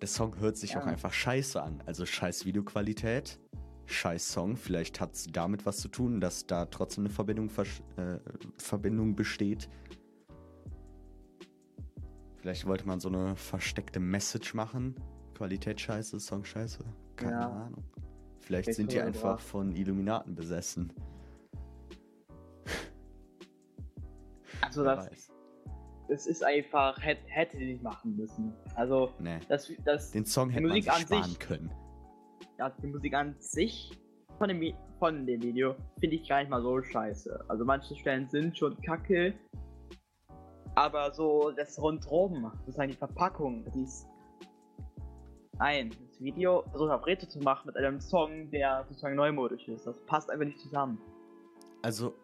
der 0.00 0.08
Song 0.08 0.38
hört 0.38 0.56
sich 0.56 0.72
ja. 0.72 0.80
auch 0.80 0.86
einfach 0.86 1.12
scheiße 1.12 1.60
an. 1.60 1.82
Also 1.86 2.06
scheiß 2.06 2.46
Videoqualität, 2.46 3.40
scheiß 3.88 4.32
Song. 4.32 4.56
Vielleicht 4.56 5.00
hat 5.00 5.14
es 5.14 5.26
damit 5.26 5.66
was 5.66 5.78
zu 5.78 5.88
tun, 5.88 6.20
dass 6.20 6.46
da 6.46 6.66
trotzdem 6.66 7.04
eine 7.04 7.14
Verbindung, 7.14 7.50
äh, 7.96 8.18
Verbindung 8.56 9.16
besteht. 9.16 9.68
Vielleicht 12.36 12.66
wollte 12.66 12.86
man 12.86 13.00
so 13.00 13.08
eine 13.08 13.34
versteckte 13.36 14.00
Message 14.00 14.54
machen. 14.54 14.94
Qualität 15.34 15.80
scheiße, 15.80 16.20
Song 16.20 16.44
scheiße. 16.44 16.84
Keine 17.16 17.32
ja. 17.32 17.48
Ahnung. 17.48 17.84
Vielleicht 18.40 18.74
sind 18.74 18.92
die 18.92 19.00
einfach 19.00 19.36
brav. 19.36 19.42
von 19.42 19.74
Illuminaten 19.74 20.34
besessen. 20.34 20.92
Also 24.60 24.84
das, 24.84 25.30
es 26.08 26.26
ist 26.26 26.42
einfach, 26.42 27.00
hätte, 27.02 27.22
hätte 27.26 27.58
die 27.58 27.72
nicht 27.72 27.82
machen 27.82 28.16
müssen. 28.16 28.52
Also 28.74 29.12
nee. 29.18 29.38
das, 29.48 29.70
das, 29.84 30.10
den 30.10 30.24
Song 30.24 30.50
hätte 30.50 30.66
Musik 30.66 30.86
man 30.86 30.96
sich 30.96 31.06
sparen 31.06 31.24
sich, 31.24 31.38
können. 31.38 31.70
Ja, 32.58 32.70
die 32.70 32.88
Musik 32.88 33.14
an 33.14 33.36
sich 33.38 33.96
von 34.36 34.48
dem, 34.48 34.74
von 34.98 35.26
dem 35.26 35.42
Video 35.42 35.76
finde 36.00 36.16
ich 36.16 36.28
gar 36.28 36.40
nicht 36.40 36.50
mal 36.50 36.60
so 36.60 36.82
scheiße. 36.82 37.44
Also 37.48 37.64
manche 37.64 37.94
Stellen 37.94 38.28
sind 38.28 38.58
schon 38.58 38.80
kacke, 38.82 39.34
aber 40.74 41.12
so 41.12 41.52
das 41.52 41.80
rundherum, 41.80 42.52
sozusagen 42.66 42.90
die 42.90 42.96
Verpackung, 42.96 43.64
die 43.74 43.84
ist 43.84 44.06
Nein, 45.60 45.90
das 45.90 46.20
Video 46.20 46.64
so 46.74 46.86
Favorite 46.86 47.26
zu 47.26 47.40
machen 47.40 47.66
mit 47.66 47.76
einem 47.76 48.00
Song, 48.00 48.48
der 48.50 48.84
sozusagen 48.88 49.16
neumodisch 49.16 49.66
ist. 49.66 49.86
Das 49.86 49.98
passt 50.06 50.30
einfach 50.30 50.46
nicht 50.46 50.60
zusammen. 50.60 51.00
Also, 51.82 52.14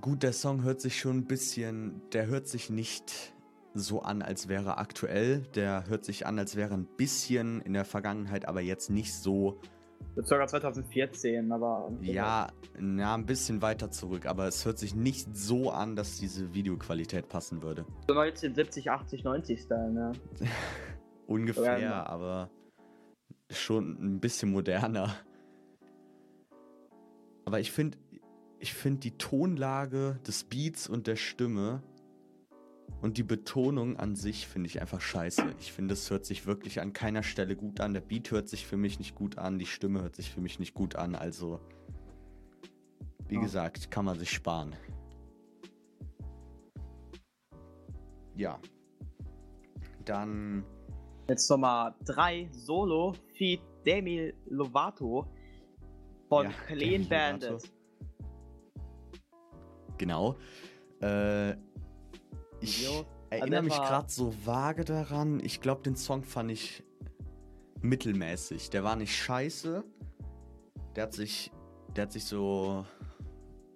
gut, 0.00 0.22
der 0.22 0.32
Song 0.32 0.62
hört 0.62 0.80
sich 0.80 0.98
schon 0.98 1.18
ein 1.18 1.26
bisschen. 1.26 2.00
Der 2.12 2.26
hört 2.26 2.48
sich 2.48 2.70
nicht 2.70 3.34
so 3.74 4.02
an, 4.02 4.22
als 4.22 4.48
wäre 4.48 4.78
aktuell. 4.78 5.42
Der 5.54 5.86
hört 5.88 6.04
sich 6.04 6.26
an, 6.26 6.38
als 6.38 6.56
wäre 6.56 6.74
ein 6.74 6.86
bisschen 6.96 7.60
in 7.62 7.72
der 7.72 7.84
Vergangenheit, 7.84 8.46
aber 8.46 8.60
jetzt 8.60 8.90
nicht 8.90 9.14
so. 9.14 9.60
Circa 10.22 10.46
2014, 10.46 11.52
aber. 11.52 11.92
Ja, 12.00 12.48
na, 12.78 13.14
ein 13.14 13.26
bisschen 13.26 13.62
weiter 13.62 13.90
zurück, 13.90 14.26
aber 14.26 14.46
es 14.46 14.64
hört 14.66 14.78
sich 14.78 14.94
nicht 14.94 15.36
so 15.36 15.70
an, 15.70 15.94
dass 15.96 16.18
diese 16.18 16.52
Videoqualität 16.52 17.28
passen 17.28 17.62
würde. 17.62 17.84
So 18.08 18.14
1970, 18.14 18.90
80, 18.90 19.24
90 19.24 19.60
Style, 19.60 19.92
ne? 19.92 20.12
Ungefähr, 21.26 21.78
ja, 21.78 22.06
aber 22.06 22.50
schon 23.50 23.96
ein 24.00 24.20
bisschen 24.20 24.50
moderner. 24.50 25.14
Aber 27.44 27.60
ich 27.60 27.70
finde, 27.70 27.98
ich 28.58 28.74
finde 28.74 29.00
die 29.00 29.16
Tonlage 29.16 30.18
des 30.26 30.44
Beats 30.44 30.88
und 30.88 31.06
der 31.06 31.16
Stimme 31.16 31.82
und 33.00 33.16
die 33.16 33.22
Betonung 33.22 33.96
an 33.96 34.14
sich 34.14 34.46
finde 34.46 34.68
ich 34.68 34.80
einfach 34.80 35.00
scheiße. 35.00 35.54
Ich 35.60 35.72
finde, 35.72 35.94
es 35.94 36.10
hört 36.10 36.26
sich 36.26 36.46
wirklich 36.46 36.80
an 36.80 36.92
keiner 36.92 37.22
Stelle 37.22 37.56
gut 37.56 37.80
an. 37.80 37.94
Der 37.94 38.00
Beat 38.00 38.30
hört 38.30 38.48
sich 38.48 38.66
für 38.66 38.76
mich 38.76 38.98
nicht 38.98 39.14
gut 39.14 39.38
an, 39.38 39.58
die 39.58 39.66
Stimme 39.66 40.02
hört 40.02 40.16
sich 40.16 40.30
für 40.30 40.40
mich 40.40 40.58
nicht 40.58 40.74
gut 40.74 40.96
an. 40.96 41.14
Also, 41.14 41.60
wie 43.28 43.38
oh. 43.38 43.40
gesagt, 43.40 43.90
kann 43.90 44.04
man 44.04 44.18
sich 44.18 44.30
sparen. 44.30 44.76
Ja. 48.36 48.58
Dann 50.04 50.64
Jetzt 51.30 51.48
Nummer 51.48 51.94
3, 52.06 52.48
Solo, 52.50 53.14
Feed 53.36 53.60
Demi 53.86 54.34
Lovato 54.46 55.26
von 56.28 56.46
ja, 56.46 56.52
Clean 56.66 57.08
Bandit. 57.08 57.70
Genau. 59.96 60.36
Äh, 61.00 61.54
ich 62.60 62.80
Video. 62.80 63.04
erinnere 63.30 63.62
mich 63.62 63.76
gerade 63.76 64.10
so 64.10 64.34
vage 64.44 64.84
daran. 64.84 65.40
Ich 65.40 65.60
glaube, 65.60 65.82
den 65.82 65.96
Song 65.96 66.24
fand 66.24 66.50
ich 66.50 66.82
mittelmäßig. 67.80 68.70
Der 68.70 68.84
war 68.84 68.96
nicht 68.96 69.14
scheiße. 69.14 69.84
Der 70.96 71.04
hat 71.04 71.12
sich, 71.12 71.50
der 71.94 72.02
hat 72.02 72.12
sich 72.12 72.24
so 72.24 72.84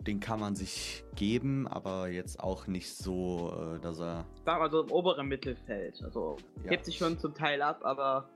den 0.07 0.21
kann 0.21 0.39
man 0.41 0.55
sich 0.55 1.05
geben, 1.15 1.67
aber 1.67 2.09
jetzt 2.09 2.41
auch 2.41 2.67
nicht 2.67 2.95
so, 2.95 3.53
äh, 3.77 3.81
dass 3.81 4.01
er. 4.01 4.27
Sag 4.45 4.59
mal 4.59 4.71
so 4.71 4.83
im 4.83 4.91
oberen 4.91 5.27
Mittelfeld. 5.27 6.03
Also 6.03 6.37
ja. 6.65 6.73
hebt 6.73 6.85
sich 6.85 6.99
schon 6.99 7.19
zum 7.19 7.35
Teil 7.35 7.63
ab, 7.63 7.81
aber. 7.85 8.29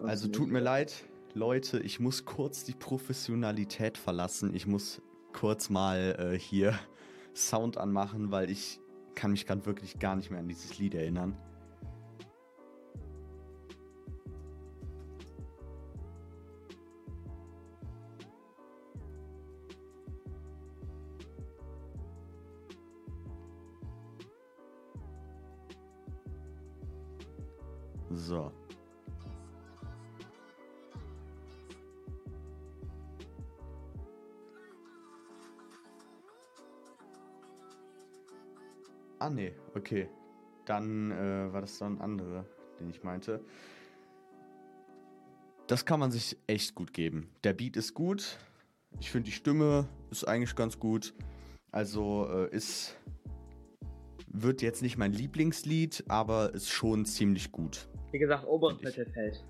Also 0.00 0.28
tut 0.28 0.48
mir 0.48 0.60
leid, 0.60 1.04
Leute, 1.34 1.80
ich 1.80 2.00
muss 2.00 2.24
kurz 2.24 2.64
die 2.64 2.74
Professionalität 2.74 3.98
verlassen. 3.98 4.54
Ich 4.54 4.66
muss 4.66 5.00
kurz 5.32 5.70
mal 5.70 6.16
äh, 6.18 6.38
hier 6.38 6.78
Sound 7.34 7.78
anmachen, 7.78 8.30
weil 8.30 8.50
ich 8.50 8.80
kann 9.16 9.32
mich 9.32 9.46
gerade 9.46 9.66
wirklich 9.66 9.98
gar 9.98 10.14
nicht 10.14 10.30
mehr 10.30 10.38
an 10.38 10.46
dieses 10.46 10.78
Lied 10.78 10.94
erinnern. 10.94 11.34
Dann 40.76 41.10
äh, 41.10 41.52
war 41.54 41.62
das 41.62 41.78
dann 41.78 41.96
ein 41.96 42.00
anderer, 42.02 42.44
den 42.78 42.90
ich 42.90 43.02
meinte. 43.02 43.40
Das 45.68 45.86
kann 45.86 45.98
man 45.98 46.10
sich 46.10 46.36
echt 46.46 46.74
gut 46.74 46.92
geben. 46.92 47.30
Der 47.44 47.54
Beat 47.54 47.76
ist 47.76 47.94
gut. 47.94 48.38
Ich 49.00 49.10
finde, 49.10 49.24
die 49.24 49.32
Stimme 49.32 49.88
ist 50.10 50.28
eigentlich 50.28 50.54
ganz 50.54 50.78
gut. 50.78 51.14
Also 51.72 52.28
äh, 52.30 52.54
ist. 52.54 52.94
Wird 54.28 54.60
jetzt 54.60 54.82
nicht 54.82 54.98
mein 54.98 55.12
Lieblingslied, 55.12 56.04
aber 56.08 56.52
ist 56.52 56.68
schon 56.68 57.06
ziemlich 57.06 57.52
gut. 57.52 57.88
Wie 58.10 58.18
gesagt, 58.18 58.46
oberes 58.46 58.82
Mittelfeld. 58.82 59.42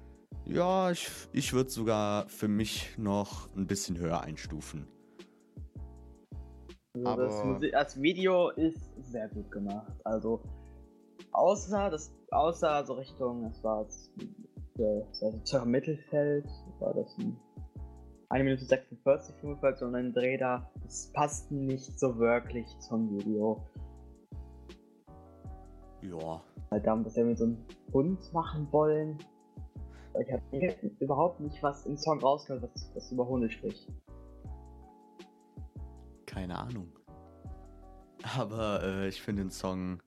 Ja, 0.45 0.93
ich, 0.93 1.11
ich 1.33 1.53
würde 1.53 1.71
sogar 1.71 2.29
für 2.29 2.47
mich 2.47 2.97
noch 2.97 3.53
ein 3.57 3.67
bisschen 3.67 3.99
höher 3.99 4.21
einstufen. 4.21 4.87
Also 6.95 7.09
Aber 7.09 7.25
das, 7.25 7.45
Musik, 7.45 7.73
das 7.73 8.01
Video 8.01 8.51
ist 8.51 8.93
sehr 9.11 9.29
gut 9.29 9.51
gemacht. 9.51 9.93
Also 10.05 10.41
außer 11.37 11.91
das 11.91 12.13
außer 12.31 12.85
so 12.85 12.95
Richtung, 12.95 13.45
das 13.45 13.63
war 13.63 13.87
war 14.79 15.03
so 15.45 15.65
Mittelfeld, 15.65 16.47
war 16.81 16.95
das 16.95 17.17
ein 17.19 17.37
1 18.29 18.45
Minute 18.45 18.65
46, 18.65 19.35
45 19.37 19.87
und 19.87 19.95
ein 19.95 20.13
Dreh 20.13 20.37
da. 20.37 20.69
Das 20.83 21.13
passt 21.13 21.53
nicht 21.53 21.99
so 21.99 22.19
wirklich 22.19 22.67
zum 22.81 23.11
Video. 23.11 23.65
Ja. 26.03 26.43
Damit, 26.83 27.07
dass 27.07 27.17
wir 27.17 27.25
mit 27.25 27.39
so 27.39 27.45
einem 27.45 27.59
Hund 27.93 28.33
machen 28.33 28.67
wollen. 28.73 29.19
Ich 30.21 30.33
habe 30.33 30.43
überhaupt 30.99 31.41
nicht 31.41 31.63
was 31.63 31.87
im 31.87 31.97
Song 31.97 32.19
rausgehört, 32.19 32.69
was, 32.75 32.91
was 32.95 33.13
über 33.13 33.27
Hunde 33.29 33.51
spricht. 33.51 33.89
Keine 36.27 36.59
Ahnung. 36.59 36.89
Aber 38.37 38.83
äh, 38.83 39.09
ich 39.09 39.23
finde 39.23 39.43
den 39.43 39.51
Song. 39.51 40.01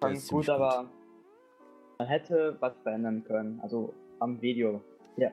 Fand 0.00 0.16
gut, 0.28 0.30
gut, 0.30 0.48
aber 0.48 0.88
man 1.98 2.08
hätte 2.08 2.56
was 2.60 2.76
verändern 2.82 3.24
können. 3.24 3.60
Also 3.60 3.94
am 4.20 4.40
Video. 4.40 4.80
Ja. 5.16 5.30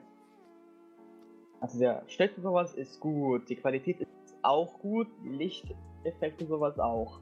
Also 1.61 1.79
der 1.79 2.03
Schnitt 2.07 2.35
und 2.37 2.43
sowas 2.43 2.73
ist 2.73 2.99
gut, 2.99 3.49
die 3.49 3.55
Qualität 3.55 4.01
ist 4.01 4.35
auch 4.41 4.79
gut, 4.79 5.07
die 5.23 5.29
Lichteffekte 5.29 6.43
und 6.43 6.49
sowas 6.49 6.79
auch. 6.79 7.19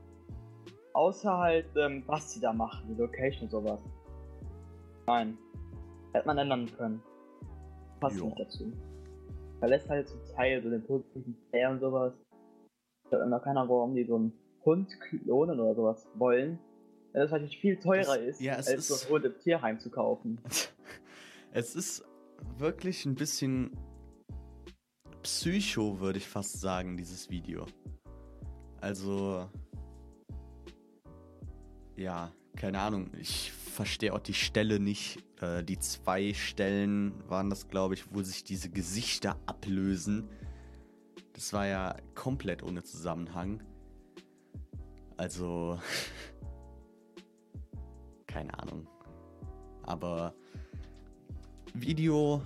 Außer 0.93 1.37
halt, 1.37 1.67
ähm, 1.75 2.03
was 2.05 2.33
sie 2.33 2.39
da 2.39 2.53
machen, 2.53 2.87
die 2.87 3.01
Location 3.01 3.43
und 3.43 3.51
sowas. 3.51 3.79
Nein. 5.07 5.37
Hätte 6.13 6.27
man 6.27 6.37
ändern 6.37 6.69
können. 6.77 7.01
Passt 7.99 8.17
jo. 8.17 8.25
nicht 8.25 8.39
dazu. 8.39 8.71
Verlässt 9.59 9.89
halt 9.89 10.07
zum 10.07 10.19
Teil 10.35 10.61
so 10.61 10.69
den 10.69 10.83
positiven 10.83 11.35
Flair 11.49 11.71
und 11.71 11.79
sowas. 11.79 12.13
Ich 13.05 13.13
habe 13.13 13.23
immer 13.23 13.39
keiner, 13.39 13.67
warum 13.67 13.95
die 13.95 14.03
so 14.03 14.15
einen 14.15 14.33
Hund 14.65 14.89
klonen 15.01 15.59
oder 15.59 15.75
sowas 15.75 16.07
wollen. 16.15 16.59
Wenn 17.13 17.21
das 17.21 17.31
natürlich 17.31 17.59
viel 17.59 17.79
teurer 17.79 18.19
es, 18.19 18.35
ist, 18.35 18.41
ja, 18.41 18.55
als 18.55 18.67
ist, 18.67 18.87
so 18.87 18.95
einen 18.95 19.09
Hund 19.13 19.25
im 19.25 19.39
Tierheim 19.39 19.79
zu 19.79 19.91
kaufen. 19.91 20.41
es 21.51 21.75
ist 21.75 22.03
wirklich 22.57 23.05
ein 23.05 23.13
bisschen 23.13 23.71
Psycho, 25.21 25.99
würde 25.99 26.17
ich 26.17 26.27
fast 26.27 26.59
sagen, 26.59 26.97
dieses 26.97 27.29
Video. 27.29 27.67
Also, 28.81 29.47
ja, 31.95 32.31
keine 32.55 32.79
Ahnung. 32.79 33.11
Ich 33.19 33.51
verstehe 33.51 34.11
auch 34.13 34.19
die 34.19 34.33
Stelle 34.33 34.79
nicht. 34.79 35.23
Äh, 35.39 35.63
die 35.63 35.77
zwei 35.77 36.33
Stellen 36.33 37.13
waren 37.29 37.51
das, 37.51 37.69
glaube 37.69 37.93
ich, 37.93 38.11
wo 38.11 38.23
sich 38.23 38.43
diese 38.43 38.69
Gesichter 38.69 39.37
ablösen. 39.45 40.29
Das 41.33 41.53
war 41.53 41.67
ja 41.67 41.95
komplett 42.15 42.63
ohne 42.63 42.83
Zusammenhang. 42.83 43.61
Also, 45.15 45.79
keine 48.33 48.57
Ahnung. 48.59 48.87
Aber 49.83 50.33
Video 51.73 52.41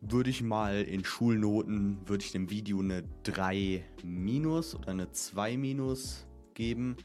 würde 0.00 0.30
ich 0.30 0.42
mal 0.42 0.82
in 0.82 1.04
Schulnoten, 1.04 1.98
würde 2.06 2.24
ich 2.24 2.32
dem 2.32 2.50
Video 2.50 2.80
eine 2.80 3.04
3 3.24 3.84
minus 4.02 4.74
oder 4.74 4.90
eine 4.90 5.10
2 5.10 5.56
minus 5.56 6.26
geben. 6.54 6.96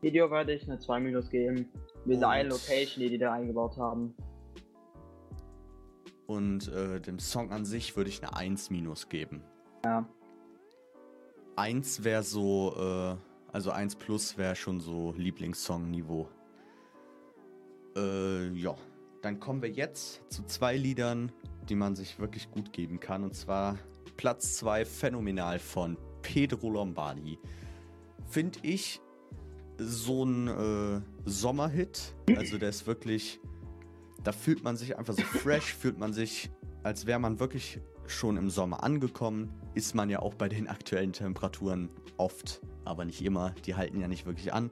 Video 0.00 0.30
würde 0.30 0.54
ich 0.54 0.64
eine 0.64 0.78
2 0.78 1.00
minus 1.00 1.28
geben. 1.28 1.68
Mit 2.04 2.20
der 2.20 2.28
einen 2.28 2.50
Location, 2.50 3.02
die 3.02 3.10
die 3.10 3.18
da 3.18 3.32
eingebaut 3.32 3.76
haben. 3.76 4.14
Und 6.26 6.68
äh, 6.68 7.00
dem 7.00 7.18
Song 7.18 7.52
an 7.52 7.64
sich 7.64 7.96
würde 7.96 8.10
ich 8.10 8.22
eine 8.22 8.34
1 8.36 8.70
minus 8.70 9.08
geben. 9.08 9.42
Ja. 9.84 10.08
1 11.56 12.04
wäre 12.04 12.22
so, 12.22 12.74
äh, 12.76 13.31
also 13.52 13.70
1 13.70 13.96
plus 13.96 14.38
wäre 14.38 14.56
schon 14.56 14.80
so 14.80 15.12
Lieblingssong-Niveau. 15.16 16.28
Äh, 17.96 18.48
ja. 18.54 18.74
Dann 19.20 19.38
kommen 19.38 19.62
wir 19.62 19.70
jetzt 19.70 20.22
zu 20.30 20.42
zwei 20.44 20.76
Liedern, 20.76 21.30
die 21.68 21.76
man 21.76 21.94
sich 21.94 22.18
wirklich 22.18 22.50
gut 22.50 22.72
geben 22.72 22.98
kann. 22.98 23.22
Und 23.22 23.34
zwar 23.34 23.78
Platz 24.16 24.56
2 24.56 24.84
Phänomenal 24.84 25.58
von 25.58 25.96
Pedro 26.22 26.70
Lombardi. 26.70 27.38
Finde 28.26 28.58
ich 28.62 29.00
so 29.78 30.24
ein 30.24 30.48
äh, 30.48 31.00
Sommerhit. 31.24 32.14
Also 32.36 32.58
der 32.58 32.70
ist 32.70 32.86
wirklich, 32.86 33.40
da 34.24 34.32
fühlt 34.32 34.64
man 34.64 34.76
sich 34.76 34.96
einfach 34.96 35.14
so 35.14 35.22
fresh, 35.22 35.74
fühlt 35.74 35.98
man 35.98 36.12
sich, 36.12 36.50
als 36.82 37.06
wäre 37.06 37.18
man 37.18 37.38
wirklich 37.38 37.80
schon 38.06 38.36
im 38.36 38.50
Sommer 38.50 38.82
angekommen. 38.82 39.52
Ist 39.74 39.94
man 39.94 40.10
ja 40.10 40.20
auch 40.20 40.34
bei 40.34 40.48
den 40.48 40.68
aktuellen 40.68 41.12
Temperaturen 41.12 41.90
oft, 42.16 42.60
aber 42.84 43.04
nicht 43.04 43.24
immer. 43.24 43.54
Die 43.66 43.74
halten 43.74 44.00
ja 44.00 44.08
nicht 44.08 44.26
wirklich 44.26 44.52
an. 44.52 44.70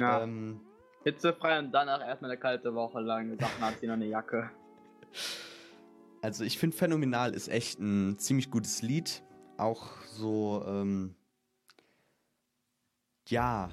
Ja. 0.00 0.22
Ähm, 0.22 0.60
Hitzefrei 1.04 1.58
und 1.58 1.72
danach 1.72 2.00
erstmal 2.00 2.30
eine 2.30 2.40
kalte 2.40 2.74
Woche 2.74 3.00
lang. 3.00 3.38
Sachen 3.38 3.60
hat 3.60 3.80
sie 3.80 3.86
noch 3.86 3.94
eine 3.94 4.06
Jacke. 4.06 4.50
Also 6.20 6.42
ich 6.42 6.58
finde 6.58 6.76
Phänomenal 6.76 7.32
ist 7.32 7.46
echt 7.46 7.78
ein 7.78 8.18
ziemlich 8.18 8.50
gutes 8.50 8.82
Lied. 8.82 9.22
Auch 9.56 10.02
so, 10.04 10.64
ähm, 10.66 11.14
ja, 13.28 13.70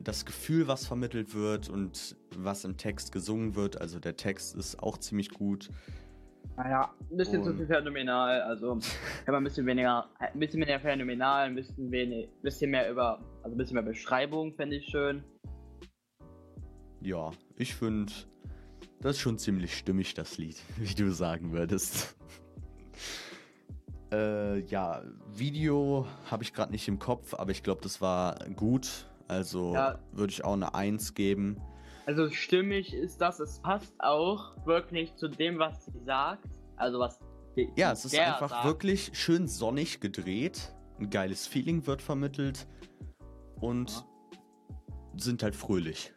das 0.00 0.24
Gefühl, 0.24 0.68
was 0.68 0.86
vermittelt 0.86 1.34
wird 1.34 1.68
und 1.68 2.16
was 2.36 2.64
im 2.64 2.76
Text 2.76 3.12
gesungen 3.12 3.54
wird. 3.54 3.80
Also 3.80 3.98
der 3.98 4.16
Text 4.16 4.54
ist 4.56 4.82
auch 4.82 4.98
ziemlich 4.98 5.30
gut. 5.30 5.70
Naja, 6.58 6.92
ein 7.08 7.16
bisschen 7.16 7.44
zu 7.44 7.54
viel 7.54 7.68
phänomenal. 7.68 8.42
Also, 8.42 8.80
kann 9.24 9.32
man 9.32 9.42
ein 9.42 9.44
bisschen 9.44 9.64
weniger, 9.64 10.08
ein 10.18 10.40
bisschen 10.40 10.60
weniger 10.60 10.80
phänomenal, 10.80 11.46
ein 11.46 11.54
bisschen 11.54 11.88
wenig, 11.92 12.28
bisschen 12.42 12.72
mehr 12.72 12.90
über, 12.90 13.20
also 13.44 13.54
ein 13.54 13.56
bisschen 13.56 13.74
mehr 13.74 13.84
Beschreibung 13.84 14.52
fände 14.54 14.74
ich 14.74 14.86
schön. 14.86 15.22
Ja, 17.00 17.30
ich 17.54 17.76
finde, 17.76 18.12
das 19.00 19.12
ist 19.12 19.20
schon 19.20 19.38
ziemlich 19.38 19.78
stimmig, 19.78 20.14
das 20.14 20.36
Lied, 20.36 20.56
wie 20.78 20.92
du 20.92 21.12
sagen 21.12 21.52
würdest. 21.52 22.16
äh, 24.12 24.58
ja, 24.62 25.04
Video 25.32 26.08
habe 26.28 26.42
ich 26.42 26.52
gerade 26.52 26.72
nicht 26.72 26.88
im 26.88 26.98
Kopf, 26.98 27.34
aber 27.34 27.52
ich 27.52 27.62
glaube, 27.62 27.82
das 27.82 28.00
war 28.00 28.36
gut. 28.56 29.06
Also 29.28 29.74
Ja. 29.74 30.00
würde 30.10 30.32
ich 30.32 30.44
auch 30.44 30.54
eine 30.54 30.74
1 30.74 31.14
geben. 31.14 31.60
Also 32.08 32.30
stimmig 32.30 32.94
ist 32.94 33.20
das, 33.20 33.38
es 33.38 33.60
passt 33.60 33.94
auch 34.00 34.54
wirklich 34.64 35.14
zu 35.16 35.28
dem, 35.28 35.58
was 35.58 35.84
sie 35.84 36.00
sagt. 36.06 36.48
Also 36.76 36.98
was 36.98 37.20
Ja, 37.76 37.92
es 37.92 38.06
ist 38.06 38.18
einfach 38.18 38.48
sagt. 38.48 38.64
wirklich 38.64 39.10
schön 39.12 39.46
sonnig 39.46 40.00
gedreht. 40.00 40.74
Ein 40.98 41.10
geiles 41.10 41.46
Feeling 41.46 41.86
wird 41.86 42.00
vermittelt. 42.00 42.66
Und 43.60 44.06
sind 45.18 45.42
halt 45.42 45.54
fröhlich. 45.54 46.14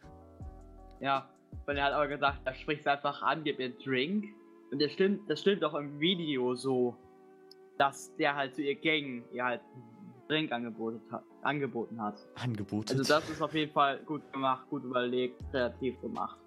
Ja, 1.01 1.30
und 1.67 1.75
er 1.75 1.84
hat 1.84 1.91
aber 1.91 2.08
gesagt, 2.08 2.39
er 2.45 2.54
spricht 2.54 2.88
einfach 2.88 3.21
an, 3.21 3.43
gib 3.43 3.60
ihr 3.60 3.65
einen 3.65 3.80
Drink. 3.80 4.27
Und 4.71 4.82
das 4.82 4.93
stimmt, 4.93 5.30
das 5.30 5.41
stimmt 5.41 5.62
auch 5.62 5.73
im 5.73 5.99
Video 5.99 6.56
so, 6.56 6.95
dass 7.77 8.15
der 8.15 8.34
halt 8.34 8.56
zu 8.56 8.62
ihr 8.62 8.75
ging, 8.75 9.25
ihr 9.34 9.43
halt 9.43 9.62
Drink 10.32 10.50
angeboten 10.54 11.02
hat. 11.12 11.26
Angeboten 11.41 12.02
hat. 12.02 12.15
Angeboten. 12.36 12.98
Also 12.98 13.04
das 13.04 13.30
ist 13.30 13.41
auf 13.41 13.54
jeden 13.54 13.74
Fall 13.74 14.00
gut 14.06 14.32
gemacht, 14.32 14.65
gut 14.70 14.86
überlegt, 14.86 15.44
kreativ 15.52 16.00
gemacht. 16.00 16.39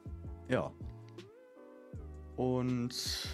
Ja. 0.48 0.72
Und 2.36 3.28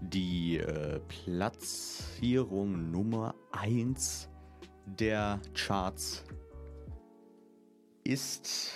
die 0.00 0.58
äh, 0.58 0.98
Platzierung 1.06 2.90
Nummer 2.90 3.36
1 3.52 4.28
der 4.86 5.40
Charts 5.54 6.24
ist. 8.02 8.72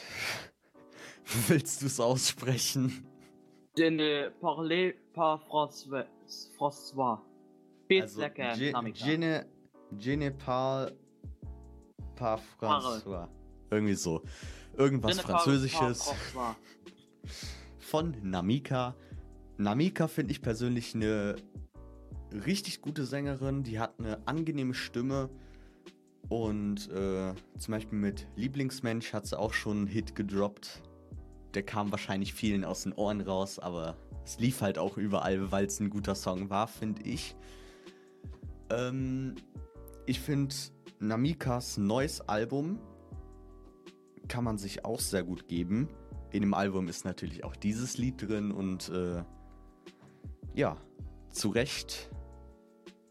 Willst 1.48 1.82
du 1.82 1.86
es 1.86 1.98
aussprechen? 1.98 3.04
Je 3.76 3.90
ne 3.90 4.30
parlez 4.40 4.94
pas 5.14 5.40
François. 5.48 6.06
François. 6.56 7.18
Also, 7.90 8.20
lecker, 8.20 8.54
Je, 9.98 10.16
Namika. 10.16 10.16
je, 10.16 10.16
ne, 10.16 10.24
je 10.24 10.30
ne 10.30 10.30
parle 10.30 10.92
pas 12.16 12.40
François. 12.58 13.28
Irgendwie 13.70 13.94
so. 13.94 14.22
Irgendwas 14.76 15.12
Je 15.12 15.16
ne 15.16 15.22
parle 15.22 15.38
Französisches. 15.38 16.10
von 17.78 18.16
Namika. 18.22 18.94
Namika 19.58 20.08
finde 20.08 20.32
ich 20.32 20.40
persönlich 20.40 20.94
eine 20.94 21.36
richtig 22.46 22.80
gute 22.80 23.04
Sängerin. 23.04 23.62
Die 23.62 23.78
hat 23.78 23.98
eine 23.98 24.26
angenehme 24.26 24.74
Stimme. 24.74 25.28
Und 26.28 26.90
äh, 26.90 27.34
zum 27.58 27.72
Beispiel 27.72 27.98
mit 27.98 28.26
Lieblingsmensch 28.36 29.12
hat 29.12 29.26
sie 29.26 29.38
auch 29.38 29.52
schon 29.52 29.78
einen 29.78 29.86
Hit 29.86 30.16
gedroppt. 30.16 30.80
Der 31.52 31.62
kam 31.62 31.90
wahrscheinlich 31.90 32.32
vielen 32.32 32.64
aus 32.64 32.84
den 32.84 32.94
Ohren 32.94 33.20
raus, 33.20 33.58
aber 33.58 33.96
es 34.24 34.38
lief 34.38 34.62
halt 34.62 34.78
auch 34.78 34.96
überall, 34.96 35.52
weil 35.52 35.66
es 35.66 35.78
ein 35.80 35.90
guter 35.90 36.14
Song 36.14 36.48
war, 36.48 36.68
finde 36.68 37.02
ich. 37.02 37.36
Ähm, 38.70 39.34
ich 40.06 40.20
finde 40.20 40.54
Namikas 40.98 41.76
neues 41.78 42.20
Album 42.28 42.78
kann 44.28 44.44
man 44.44 44.56
sich 44.58 44.84
auch 44.84 45.00
sehr 45.00 45.22
gut 45.24 45.48
geben. 45.48 45.88
In 46.30 46.42
dem 46.42 46.54
Album 46.54 46.88
ist 46.88 47.04
natürlich 47.04 47.44
auch 47.44 47.56
dieses 47.56 47.98
Lied 47.98 48.22
drin 48.22 48.52
und 48.52 48.88
äh, 48.88 49.22
ja, 50.54 50.76
zu 51.30 51.50
Recht 51.50 52.10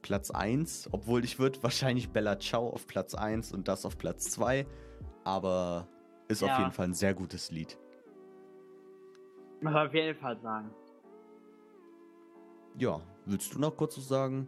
Platz 0.02 0.32
1, 0.32 0.90
obwohl 0.92 1.24
ich 1.24 1.38
würde 1.38 1.62
wahrscheinlich 1.64 2.10
Bella 2.10 2.40
Ciao 2.40 2.70
auf 2.70 2.88
Platz 2.88 3.14
1 3.14 3.52
und 3.54 3.68
das 3.68 3.86
auf 3.86 3.98
Platz 3.98 4.32
2, 4.32 4.66
aber 5.24 5.88
ist 6.28 6.42
auf 6.44 6.50
Ja. 6.50 6.60
jeden 6.60 6.72
Fall 6.72 6.88
ein 6.88 6.94
sehr 6.94 7.14
gutes 7.14 7.52
Lied. 7.52 7.78
Muss 9.62 9.76
auf 9.76 9.94
jeden 9.94 10.18
Fall 10.20 10.40
sagen. 10.42 10.72
Ja, 12.80 13.00
willst 13.26 13.54
du 13.54 13.60
noch 13.60 13.76
kurz 13.76 13.98
was 13.98 14.08
sagen? 14.08 14.48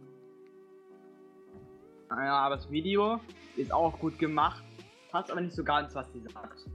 Ja, 2.10 2.46
aber 2.46 2.56
das 2.56 2.70
Video 2.70 3.20
ist 3.56 3.72
auch 3.72 3.98
gut 3.98 4.18
gemacht. 4.18 4.62
Passt 5.10 5.30
aber 5.30 5.40
nicht 5.40 5.54
so 5.54 5.64
ganz, 5.64 5.94
was 5.94 6.12
sie 6.12 6.20
sagt. 6.20 6.66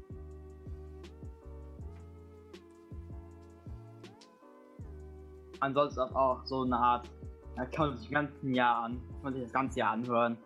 Ansonsten 5.59 5.99
auch 5.99 6.45
so 6.45 6.63
eine 6.63 6.77
Art, 6.77 7.09
da 7.55 7.65
kann 7.65 7.89
man 7.89 7.97
sich 7.97 8.07
das 8.07 8.13
ganze 8.13 8.49
Jahr 8.49 8.83
an, 8.83 9.01
kann 9.13 9.23
man 9.23 9.33
sich 9.33 9.43
das 9.43 9.51
ganze 9.51 9.79
Jahr 9.79 9.91
anhören. 9.91 10.37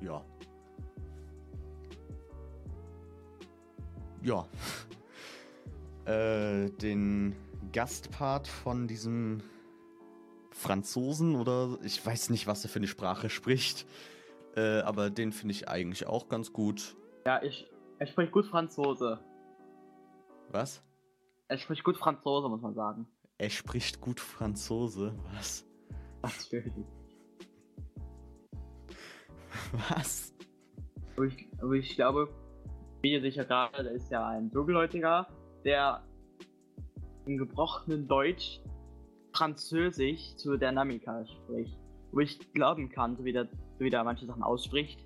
Ja. 0.00 0.22
Ja. 4.22 4.46
äh, 6.04 6.70
den 6.70 7.34
Gastpart 7.72 8.46
von 8.46 8.86
diesem 8.86 9.42
Franzosen 10.56 11.36
oder 11.36 11.78
ich 11.82 12.04
weiß 12.04 12.30
nicht, 12.30 12.46
was 12.46 12.64
er 12.64 12.70
für 12.70 12.78
eine 12.78 12.86
Sprache 12.86 13.28
spricht. 13.28 13.86
Äh, 14.56 14.80
aber 14.80 15.10
den 15.10 15.32
finde 15.32 15.52
ich 15.52 15.68
eigentlich 15.68 16.06
auch 16.06 16.28
ganz 16.28 16.52
gut. 16.52 16.96
Ja, 17.26 17.42
ich, 17.42 17.68
er 17.98 18.06
spricht 18.06 18.32
gut 18.32 18.46
Franzose. 18.46 19.20
Was? 20.50 20.82
Er 21.48 21.58
spricht 21.58 21.84
gut 21.84 21.98
Franzose, 21.98 22.48
muss 22.48 22.62
man 22.62 22.74
sagen. 22.74 23.06
Er 23.36 23.50
spricht 23.50 24.00
gut 24.00 24.18
Franzose. 24.18 25.14
Was? 25.34 25.66
Natürlich. 26.22 26.72
Was? 29.90 30.34
Aber 31.16 31.26
ich, 31.26 31.48
aber 31.60 31.72
ich 31.72 31.94
glaube, 31.94 32.28
wie 33.02 33.20
sicher 33.20 33.44
gerade, 33.44 33.88
ist 33.90 34.10
ja 34.10 34.26
ein 34.26 34.50
Dunkelhäutiger, 34.50 35.28
der 35.64 36.02
im 37.26 37.36
gebrochenen 37.36 38.08
Deutsch 38.08 38.60
Französisch 39.36 40.36
zu 40.36 40.56
der 40.56 40.72
Namika 40.72 41.24
spricht. 41.26 41.76
Wo 42.12 42.20
ich 42.20 42.38
glauben 42.52 42.88
kann, 42.88 43.16
so 43.16 43.24
wie 43.24 43.32
der, 43.32 43.44
so 43.44 43.84
wie 43.84 43.90
der 43.90 44.04
manche 44.04 44.26
Sachen 44.26 44.42
ausspricht, 44.42 45.04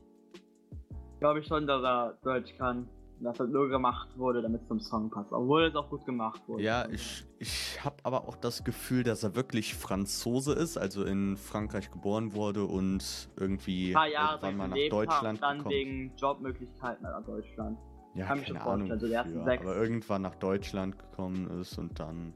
glaube 1.19 1.41
ich 1.41 1.47
schon, 1.47 1.67
dass 1.67 1.83
er 1.83 2.19
Deutsch 2.23 2.57
kann. 2.57 2.89
Dass 3.23 3.37
das 3.37 3.51
nur 3.51 3.69
gemacht 3.69 4.09
wurde, 4.17 4.41
damit 4.41 4.63
es 4.63 4.69
zum 4.69 4.81
Song 4.81 5.11
passt. 5.11 5.31
Obwohl 5.31 5.65
es 5.65 5.75
auch 5.77 5.91
gut 5.91 6.07
gemacht 6.07 6.41
wurde. 6.49 6.63
Ja, 6.63 6.89
ich, 6.89 7.27
ich 7.39 7.79
habe 7.85 7.97
aber 8.03 8.27
auch 8.27 8.35
das 8.37 8.65
Gefühl, 8.65 9.03
dass 9.03 9.23
er 9.23 9.37
wirklich 9.37 9.75
Franzose 9.75 10.55
ist, 10.55 10.79
also 10.79 11.05
in 11.05 11.37
Frankreich 11.37 11.91
geboren 11.91 12.33
wurde 12.33 12.65
und 12.65 13.29
irgendwie 13.37 13.93
paar 13.93 14.09
Jahre 14.09 14.47
irgendwann 14.47 14.57
mal 14.57 14.69
nach 14.69 14.89
Deutschland 14.89 15.43
dann 15.43 15.59
gekommen. 15.59 15.75
wegen 15.75 16.17
Jobmöglichkeiten 16.17 17.03
nach 17.03 17.23
Deutschland. 17.27 17.79
ja, 18.15 18.25
kann 18.25 18.39
ich 18.39 18.47
keine 18.47 18.59
schon 18.59 18.69
Ahnung, 18.69 18.87
vorstellen, 18.89 19.01
so 19.01 19.07
die 19.07 19.13
ersten 19.13 19.35
wofür, 19.35 19.45
sechs. 19.45 19.63
aber 19.67 19.77
irgendwann 19.77 20.23
nach 20.23 20.37
Deutschland 20.37 20.99
gekommen 20.99 21.61
ist 21.61 21.77
und 21.77 22.01
dann 22.01 22.35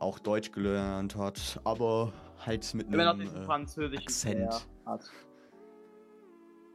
auch 0.00 0.18
Deutsch 0.18 0.50
gelernt 0.50 1.14
hat, 1.16 1.60
aber 1.64 2.12
halt 2.44 2.74
mit 2.74 2.90
Wenn 2.90 3.00
einem 3.00 3.20
äh, 3.20 3.44
französischen 3.44 4.02
Akzent. 4.02 4.66
Hat. 4.86 5.10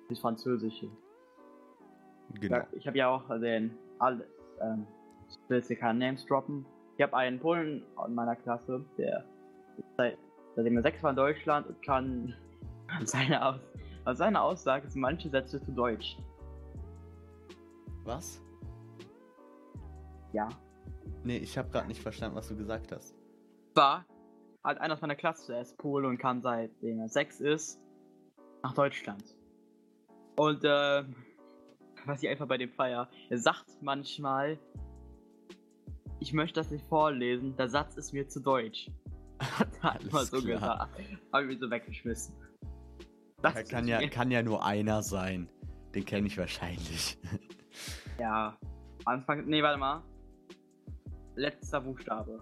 Das 0.07 0.19
französische. 0.19 0.87
genau. 2.39 2.57
Ja, 2.57 2.67
ich 2.73 2.87
habe 2.87 2.97
ja 2.97 3.09
auch 3.09 3.27
den, 3.39 3.75
alle, 3.99 4.25
ähm, 4.61 4.85
ich 5.27 5.37
will 5.49 5.57
jetzt 5.57 5.67
hier 5.67 5.77
keine 5.77 5.99
Names 5.99 6.25
droppen. 6.27 6.65
Ich 6.97 7.03
habe 7.03 7.15
einen 7.17 7.39
Polen 7.39 7.83
in 8.07 8.15
meiner 8.15 8.35
Klasse, 8.35 8.85
der 8.97 9.25
seit, 9.97 10.17
seitdem 10.55 10.77
er 10.77 10.83
sechs 10.83 11.01
war 11.01 11.09
in 11.09 11.15
Deutschland 11.15 11.67
und 11.67 11.81
kann 11.81 12.35
seine, 13.03 13.43
Aus, 13.43 13.59
aus 14.05 14.17
seiner 14.19 14.43
Aussage 14.43 14.87
sind 14.87 15.01
manche 15.01 15.29
Sätze 15.29 15.61
zu 15.61 15.71
Deutsch. 15.71 16.17
Was? 18.03 18.39
Ja. 20.31 20.47
Nee, 21.23 21.37
ich 21.37 21.57
habe 21.57 21.69
gerade 21.69 21.87
nicht 21.87 22.01
verstanden, 22.01 22.35
was 22.35 22.47
du 22.47 22.55
gesagt 22.55 22.91
hast. 22.91 23.15
War 23.73 24.05
halt 24.63 24.79
einer 24.79 24.93
aus 24.93 25.01
meiner 25.01 25.15
Klasse, 25.15 25.53
der 25.53 25.61
ist 25.61 25.77
Pole 25.77 26.07
und 26.07 26.17
kann 26.17 26.41
seitdem 26.41 26.99
er 26.99 27.09
sechs 27.09 27.39
ist 27.39 27.79
nach 28.63 28.73
Deutschland. 28.73 29.23
Und 30.37 30.63
äh, 30.63 31.03
was 32.05 32.23
ich 32.23 32.29
einfach 32.29 32.47
bei 32.47 32.57
dem 32.57 32.71
feier, 32.71 33.09
er 33.29 33.37
sagt 33.37 33.81
manchmal, 33.81 34.59
ich 36.19 36.33
möchte 36.33 36.59
das 36.59 36.71
nicht 36.71 36.85
vorlesen, 36.85 37.55
der 37.55 37.69
Satz 37.69 37.95
ist 37.95 38.13
mir 38.13 38.27
zu 38.27 38.41
deutsch. 38.41 38.89
Hat 39.39 39.67
er 39.81 39.93
Alles 39.93 40.11
mal 40.11 40.25
so 40.25 40.41
klar. 40.41 40.89
gesagt. 40.89 41.21
Hab 41.31 41.41
ich 41.41 41.47
mich 41.47 41.59
so 41.59 41.69
weggeschmissen. 41.69 42.35
Ist 43.43 43.69
kann, 43.69 43.87
ja, 43.87 44.07
kann 44.07 44.31
ja 44.31 44.41
nur 44.41 44.65
einer 44.65 45.03
sein. 45.03 45.49
Den 45.93 46.03
kenne 46.05 46.27
ich 46.27 46.37
wahrscheinlich. 46.37 47.17
ja. 48.19 48.57
Anfang. 49.05 49.45
Nee, 49.45 49.61
warte 49.61 49.77
mal. 49.77 50.03
Letzter 51.35 51.81
Buchstabe. 51.81 52.39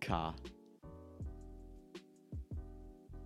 K. 0.00 0.34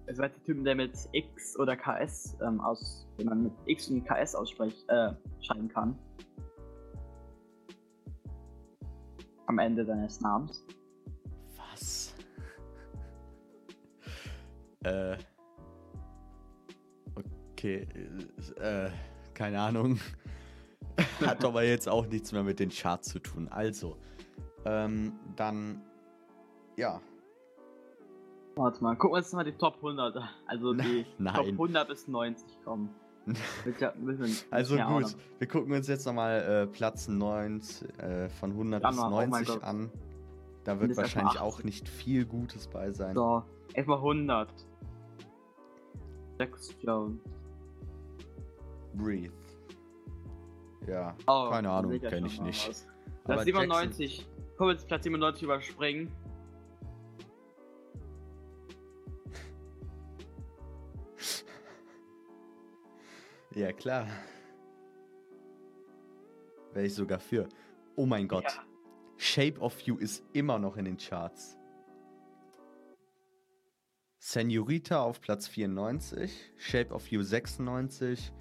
Es 0.07 0.19
war 0.19 0.29
der 0.29 0.43
Typ, 0.45 0.65
der 0.65 0.75
mit 0.75 0.93
X 1.13 1.59
oder 1.59 1.77
KS 1.77 2.37
ähm, 2.43 2.61
aus, 2.61 3.07
wenn 3.17 3.27
man 3.27 3.43
mit 3.45 3.53
X 3.67 3.89
und 3.89 4.05
KS 4.05 4.35
aussprechen, 4.35 4.89
äh, 4.89 5.13
schreiben 5.41 5.69
kann. 5.69 5.99
Am 9.47 9.59
Ende 9.59 9.85
seines 9.85 10.21
Namens. 10.21 10.67
Was? 11.57 12.15
äh. 14.85 15.17
Okay. 17.55 17.87
Äh, 18.59 18.91
keine 19.33 19.61
Ahnung. 19.61 19.99
Hat 21.21 21.45
aber 21.45 21.63
jetzt 21.65 21.89
auch 21.89 22.07
nichts 22.07 22.33
mehr 22.33 22.43
mit 22.43 22.61
den 22.61 22.71
Charts 22.71 23.09
zu 23.09 23.19
tun. 23.19 23.49
Also. 23.49 23.97
Ähm, 24.65 25.13
dann. 25.37 25.83
Ja. 26.77 27.01
Warte 28.57 28.83
mal, 28.83 28.97
gucken 28.97 29.15
wir 29.15 29.19
uns 29.19 29.33
mal 29.33 29.45
die 29.45 29.53
Top 29.53 29.77
100, 29.77 30.17
also 30.47 30.75
die 30.75 31.05
Nein. 31.19 31.35
Top 31.35 31.47
100 31.47 31.89
bis 31.89 32.09
90 32.09 32.65
kommen. 32.65 32.91
Also 34.51 34.77
gut, 34.77 35.17
wir 35.39 35.49
gucken 35.49 35.73
uns 35.73 35.89
jetzt 35.89 36.05
nochmal 36.05 36.43
äh, 36.43 36.67
Platz 36.67 37.09
9 37.09 37.63
äh, 37.97 38.29
von 38.29 38.51
100 38.51 38.83
Ja, 38.83 38.91
bis 38.91 38.99
Mann, 38.99 39.13
oh 39.13 39.17
mein 39.17 39.31
90 39.31 39.49
Gott. 39.49 39.65
an. 39.65 39.91
Da 40.65 40.79
wird 40.79 40.95
wahrscheinlich 40.97 41.41
80. 41.41 41.41
auch 41.41 41.63
nicht 41.63 41.89
viel 41.89 42.27
Gutes 42.27 42.69
bei 42.69 42.93
sein. 42.93 43.15
So, 43.15 43.43
erstmal 43.73 43.97
100. 43.97 44.49
Jax 46.39 46.75
Jones. 46.83 47.19
Breathe. 48.95 49.33
Ja, 50.87 51.17
Oh, 51.27 51.49
keine 51.51 51.71
Ahnung, 51.71 51.99
kenne 52.01 52.27
ich 52.27 52.41
nicht. 52.41 52.87
Platz 53.25 53.45
97. 53.45 54.27
Können 54.57 54.69
wir 54.69 54.73
jetzt 54.75 54.87
Platz 54.87 55.05
97 55.05 55.43
überspringen? 55.43 56.13
Ja, 63.55 63.73
klar. 63.73 64.09
Wäre 66.73 66.87
ich 66.87 66.95
sogar 66.95 67.21
für. 67.21 67.49
Oh 67.95 68.05
mein 68.05 68.27
Gott. 68.27 68.45
Ja. 68.45 68.65
Shape 69.17 69.61
of 69.61 69.81
You 69.83 69.97
ist 69.97 70.25
immer 70.33 70.59
noch 70.59 70.77
in 70.77 70.87
den 70.87 70.97
Charts. 70.97 71.57
Senorita 74.19 75.03
auf 75.03 75.21
Platz 75.21 75.47
94, 75.47 76.53
Shape 76.57 76.93
of 76.93 77.07
You 77.09 77.23
96, 77.23 78.33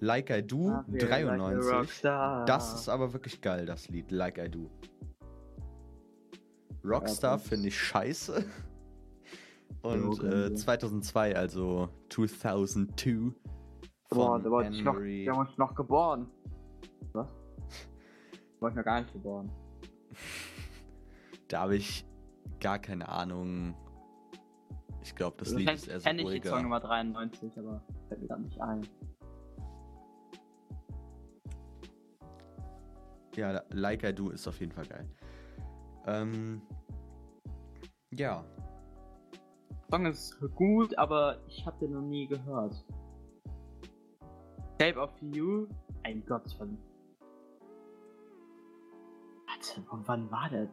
Like 0.00 0.30
I 0.30 0.42
Do 0.42 0.68
I 0.70 0.82
feel 0.98 1.08
like 1.08 1.26
a 1.26 1.36
93. 1.36 1.72
Rockstar. 1.72 2.44
Das 2.44 2.74
ist 2.74 2.88
aber 2.88 3.12
wirklich 3.12 3.40
geil, 3.40 3.66
das 3.66 3.88
Lied, 3.88 4.10
Like 4.10 4.38
I 4.38 4.48
Do. 4.48 4.70
Rockstar 6.84 7.38
das- 7.38 7.48
finde 7.48 7.68
ich 7.68 7.78
scheiße. 7.78 8.44
Und 9.82 10.14
äh, 10.14 10.16
können 10.16 10.50
wir. 10.50 10.54
2002, 10.54 11.36
also 11.36 11.88
2002 12.10 13.32
Boah, 14.10 14.32
von 14.40 14.42
da 14.42 14.50
war 14.50 14.70
ich 14.70 14.82
noch, 14.82 14.94
da 14.94 15.36
war 15.36 15.48
ich 15.50 15.58
noch 15.58 15.74
geboren. 15.74 16.30
Was? 17.12 17.26
Da 18.30 18.60
war 18.60 18.70
ich 18.70 18.76
noch 18.76 18.84
gar 18.84 19.00
nicht 19.00 19.12
geboren. 19.12 19.50
Da 21.48 21.60
habe 21.60 21.76
ich 21.76 22.04
gar 22.60 22.78
keine 22.78 23.08
Ahnung. 23.08 23.74
Ich 25.02 25.14
glaube, 25.14 25.36
das 25.38 25.48
Also 25.48 25.58
Lied 25.60 25.70
ist 25.70 25.88
eher 25.88 25.98
so 26.00 26.04
kenn 26.04 26.18
ich 26.18 26.26
den 26.26 26.42
Song 26.42 26.52
ruhiger. 26.52 26.62
Nummer 26.62 26.80
93, 26.80 27.58
aber 27.58 27.82
fällt 28.08 28.20
mir 28.20 28.26
gerade 28.28 28.42
nicht 28.42 28.60
ein. 28.60 28.86
Ja, 33.38 33.62
Like 33.70 34.02
I 34.02 34.12
Do 34.12 34.30
ist 34.30 34.48
auf 34.48 34.58
jeden 34.58 34.72
Fall 34.72 34.86
geil. 34.86 35.08
Ähm, 36.06 36.60
ja, 38.10 38.44
Song 39.90 40.06
ist 40.06 40.38
gut, 40.54 40.96
aber 40.98 41.38
ich 41.46 41.64
habe 41.64 41.78
den 41.78 41.92
noch 41.92 42.02
nie 42.02 42.26
gehört. 42.26 42.84
Shape 44.80 44.98
of 44.98 45.10
You? 45.20 45.66
Ein 46.02 46.24
Gott 46.26 46.50
von. 46.58 46.76
Warte, 49.46 49.82
von 49.88 50.02
wann 50.06 50.30
war 50.30 50.48
der? 50.50 50.68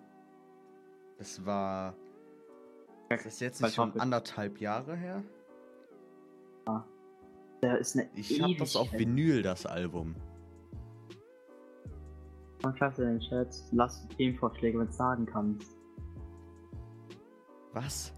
das 1.18 1.46
war. 1.46 1.96
Das 3.10 3.26
ist 3.26 3.40
jetzt 3.40 3.62
nicht 3.62 3.76
schon 3.76 3.98
anderthalb 4.00 4.60
Jahre 4.60 4.96
her? 4.96 5.24
Der 7.62 7.78
ist 7.78 7.96
eine 7.96 8.10
Ich 8.16 8.42
habe 8.42 8.56
das 8.56 8.76
auf. 8.76 8.92
Vinyl, 8.92 9.44
das 9.44 9.66
Album. 9.66 10.16
Komm, 12.62 12.76
Schreib's 12.76 13.00
in 13.00 13.06
den 13.06 13.20
Chat. 13.20 13.56
Lass 13.72 14.08
Themenvorschläge, 14.10 14.80
wenn 14.80 14.88
du 14.88 14.94
sagen 14.94 15.26
kannst. 15.26 15.76
Was? 17.74 18.16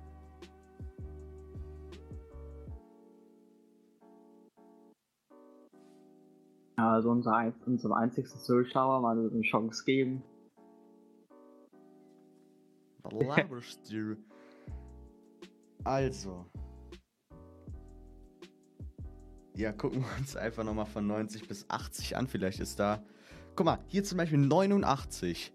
Ja, 6.77 6.93
also 6.93 7.09
unser, 7.09 7.53
unserem 7.65 7.93
einzigsten 7.93 8.39
Zuschauer 8.39 9.01
mal 9.01 9.17
eine 9.17 9.41
Chance 9.41 9.83
geben. 9.83 10.23
Was 13.01 13.13
laberst 13.37 13.91
du? 13.91 14.15
Also. 15.83 16.45
Ja, 19.55 19.71
gucken 19.71 20.01
wir 20.01 20.17
uns 20.19 20.35
einfach 20.35 20.63
nochmal 20.63 20.85
von 20.85 21.07
90 21.07 21.47
bis 21.47 21.67
80 21.67 22.15
an. 22.15 22.27
Vielleicht 22.27 22.59
ist 22.59 22.79
da. 22.79 23.03
Guck 23.57 23.65
mal, 23.65 23.79
hier 23.87 24.03
zum 24.03 24.19
Beispiel 24.19 24.37
89. 24.37 25.51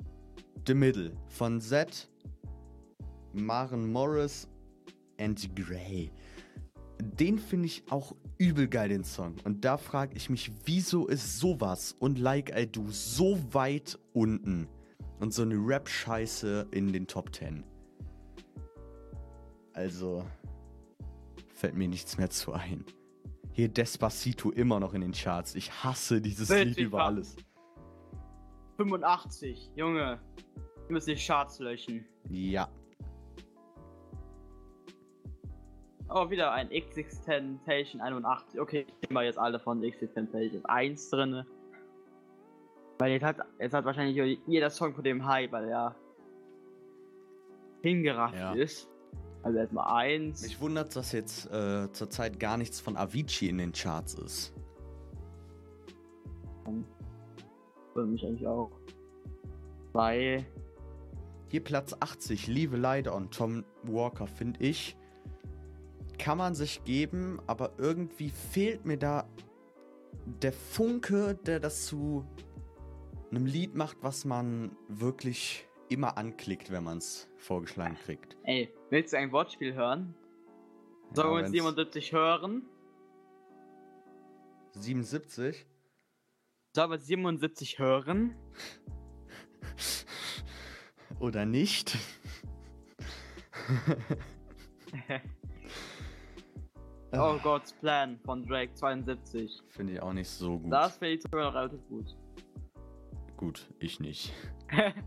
The 0.67 0.75
Middle 0.75 1.13
von 1.29 1.61
Z, 1.61 2.11
Maren 3.33 3.93
Morris 3.93 4.49
and 5.21 5.49
Grey. 5.55 6.11
Den 7.01 7.39
finde 7.39 7.67
ich 7.67 7.85
auch 7.91 8.17
übel 8.39 8.67
geil, 8.67 8.89
den 8.89 9.05
Song. 9.05 9.37
Und 9.45 9.65
da 9.65 9.77
frage 9.77 10.17
ich 10.17 10.29
mich, 10.31 10.51
wieso 10.65 11.07
ist 11.07 11.39
sowas 11.39 11.95
und 11.97 12.19
Like 12.19 12.53
I 12.59 12.67
Do 12.67 12.87
so 12.89 13.39
weit 13.55 13.97
unten? 14.13 14.67
Und 15.21 15.33
so 15.33 15.43
eine 15.43 15.55
Rap-Scheiße 15.55 16.67
in 16.73 16.93
den 16.93 17.07
Top 17.07 17.33
10. 17.33 17.63
Also, 19.75 20.25
fällt 21.55 21.77
mir 21.77 21.87
nichts 21.87 22.19
mehr 22.19 22.31
zu 22.31 22.53
ein. 22.53 22.85
Hier 23.53 23.69
Despacito 23.69 24.51
immer 24.51 24.81
noch 24.81 24.93
in 24.93 25.03
den 25.03 25.13
Charts. 25.13 25.55
Ich 25.55 25.85
hasse 25.85 26.21
dieses 26.21 26.49
Lied 26.49 26.79
über 26.79 27.05
alles. 27.05 27.37
85, 28.77 29.71
Junge. 29.77 30.19
Wir 30.87 30.93
müssen 30.93 31.15
die 31.15 31.17
Charts 31.17 31.59
löschen. 31.59 32.05
Ja. 32.29 32.69
Oh, 36.09 36.29
wieder 36.29 36.53
ein 36.53 36.71
X-Temptation 36.71 38.01
81. 38.03 38.61
Okay, 38.61 38.87
ich 39.01 39.09
nehme 39.09 39.15
mal 39.15 39.25
jetzt 39.25 39.39
alle 39.39 39.59
von 39.59 39.83
X-Temptation 39.83 40.65
1 40.67 41.11
drinne. 41.11 41.47
Weil 42.99 43.13
jetzt 43.13 43.23
hat, 43.25 43.39
jetzt 43.59 43.73
hat 43.73 43.85
wahrscheinlich 43.85 44.39
jeder 44.47 44.69
Song 44.71 44.95
von 44.95 45.03
dem 45.05 45.27
Hype, 45.27 45.53
weil 45.53 45.69
er 45.69 45.97
hingerafft 47.83 48.37
Ja. 48.39 48.53
ist. 48.53 48.89
Also 49.43 49.59
erstmal 49.59 50.03
1. 50.05 50.43
Mich 50.43 50.61
wundert, 50.61 50.95
dass 50.95 51.13
jetzt 51.13 51.51
äh, 51.51 51.91
zurzeit 51.93 52.39
gar 52.39 52.57
nichts 52.57 52.79
von 52.79 52.97
Avicii 52.97 53.49
in 53.49 53.59
den 53.59 53.73
Charts 53.73 54.15
ist. 54.15 54.55
Für 57.93 58.07
mich 58.07 58.25
eigentlich 58.25 58.47
auch. 58.47 58.71
2. 59.93 60.45
Hier 61.49 61.63
Platz 61.63 61.95
80, 62.01 62.47
Leave 62.47 62.77
a 62.77 62.79
Light 62.79 63.09
on 63.09 63.31
Tom 63.31 63.65
Walker, 63.83 64.27
finde 64.27 64.61
ich. 64.65 64.97
Kann 66.19 66.39
man 66.39 66.55
sich 66.55 66.83
geben, 66.85 67.41
aber 67.47 67.73
irgendwie 67.79 68.31
fehlt 68.31 68.87
mir 68.87 68.97
da 68.97 69.29
der 70.43 70.53
Funke, 70.53 71.35
der 71.47 71.61
das 71.61 71.87
zu 71.87 72.25
einem 73.31 73.45
Lied 73.47 73.75
macht, 73.75 73.99
was 74.03 74.25
man 74.25 74.77
wirklich 74.89 75.67
immer 75.89 76.17
anklickt, 76.17 76.71
wenn 76.71 76.85
man 76.85 76.99
es 76.99 77.29
vorgeschlagen 77.37 77.97
kriegt. 77.97 78.37
Ey, 78.45 78.73
willst 78.91 79.13
du 79.13 79.19
ein 79.19 79.33
Wortspiel 79.33 79.75
hören? 79.75 80.15
Sollen 81.13 81.29
wir 81.29 81.35
uns 81.35 81.43
wenn's- 81.49 81.53
77 81.53 82.13
hören? 82.13 82.63
77? 84.75 85.67
Wir 86.75 86.99
77 86.99 87.79
hören? 87.79 88.35
Oder 91.21 91.45
nicht? 91.45 91.99
oh 97.13 97.39
God's 97.43 97.75
Plan 97.75 98.19
von 98.25 98.47
Drake 98.47 98.73
72. 98.73 99.63
Finde 99.69 99.93
ich 99.93 100.01
auch 100.03 100.15
nicht 100.15 100.31
so 100.31 100.59
gut. 100.59 100.73
Das 100.73 100.97
finde 100.97 101.15
ich 101.17 101.23
sogar 101.23 101.45
noch 101.45 101.55
relativ 101.55 101.87
gut. 101.89 102.17
Gut, 103.37 103.69
ich 103.79 104.01
nicht. 104.01 104.33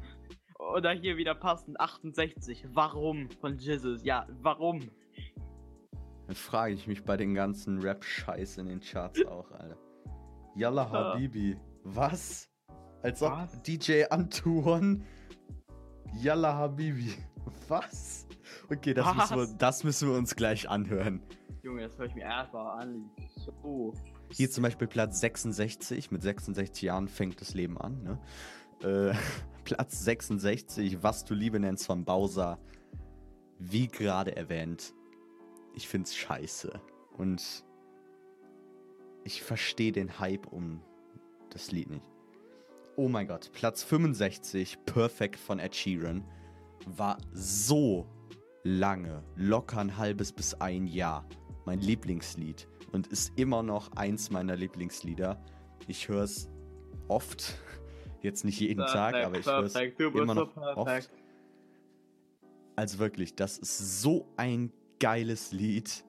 Oder 0.59 0.91
hier 0.91 1.17
wieder 1.17 1.33
passend 1.33 1.79
68. 1.79 2.67
Warum 2.73 3.31
von 3.31 3.57
Jesus? 3.57 4.03
Ja, 4.03 4.27
warum? 4.41 4.91
Dann 6.27 6.35
frage 6.35 6.75
ich 6.75 6.85
mich 6.85 7.03
bei 7.03 7.17
den 7.17 7.33
ganzen 7.33 7.79
Rap-Scheiß 7.79 8.59
in 8.59 8.67
den 8.67 8.81
Charts 8.81 9.25
auch, 9.25 9.49
Alter. 9.51 9.84
Yalla 10.55 10.89
Habibi. 10.89 11.57
Was? 11.83 12.49
Als 13.03 13.21
ob 13.21 13.31
Was? 13.31 13.61
DJ 13.61 14.05
Antoine. 14.09 15.01
Yalla 16.13 16.55
Habibi. 16.55 17.13
Was? 17.67 18.25
Okay, 18.71 18.93
das 18.93 19.05
Was? 19.05 19.15
müssen, 19.15 19.37
wir, 19.37 19.57
das 19.57 19.83
müssen 19.83 20.09
wir 20.09 20.17
uns 20.17 20.35
gleich 20.35 20.69
anhören. 20.69 21.21
Junge, 21.61 21.81
das 21.83 21.97
höre 21.97 22.05
ich 22.05 22.15
mir 22.15 22.23
erstmal 22.23 22.81
an. 22.81 23.09
So. 23.35 23.93
Hier 24.31 24.49
zum 24.49 24.63
Beispiel 24.63 24.87
Platz 24.87 25.19
66. 25.19 26.11
Mit 26.11 26.21
66 26.21 26.81
Jahren 26.83 27.07
fängt 27.07 27.41
das 27.41 27.53
Leben 27.53 27.77
an, 27.77 28.01
ne? 28.03 28.19
Äh, 28.81 29.15
Platz 29.65 30.03
66, 30.03 31.03
Was 31.03 31.25
du 31.25 31.33
Liebe 31.33 31.59
nennst 31.59 31.85
von 31.85 32.05
Bowser. 32.05 32.59
Wie 33.57 33.87
gerade 33.87 34.35
erwähnt, 34.35 34.93
ich 35.73 35.87
find's 35.87 36.15
scheiße. 36.15 36.79
Und 37.17 37.65
ich 39.25 39.41
verstehe 39.41 39.91
den 39.91 40.19
Hype 40.19 40.47
um 40.47 40.79
das 41.49 41.71
Lied 41.71 41.89
nicht. 41.89 42.05
Oh 42.95 43.09
mein 43.09 43.27
Gott, 43.27 43.51
Platz 43.51 43.83
65, 43.83 44.85
Perfect 44.85 45.37
von 45.37 45.59
Ed 45.59 45.75
Sheeran, 45.75 46.23
war 46.85 47.17
so 47.33 48.07
lange, 48.63 49.23
locker 49.35 49.79
ein 49.79 49.97
halbes 49.97 50.31
bis 50.31 50.53
ein 50.55 50.87
Jahr, 50.87 51.25
mein 51.65 51.81
Lieblingslied 51.81 52.67
und 52.93 53.07
ist 53.07 53.37
immer 53.37 53.63
noch 53.63 53.91
eins 53.93 54.29
meiner 54.29 54.55
Lieblingslieder. 54.55 55.43
Ich 55.87 56.07
höre 56.07 56.23
es 56.23 56.49
oft, 57.07 57.55
jetzt 58.21 58.45
nicht 58.45 58.59
jeden 58.59 58.85
Tag, 58.85 59.13
Perfekt, 59.13 59.25
aber 59.25 59.39
ich 59.39 59.45
höre 59.45 59.63
es 59.63 60.15
immer 60.15 60.35
noch 60.35 60.55
oft. 60.55 60.85
perfekt. 60.85 61.11
Also 62.77 62.99
wirklich, 62.99 63.35
das 63.35 63.57
ist 63.57 64.01
so 64.01 64.27
ein 64.37 64.71
geiles 64.99 65.51
Lied. 65.51 66.03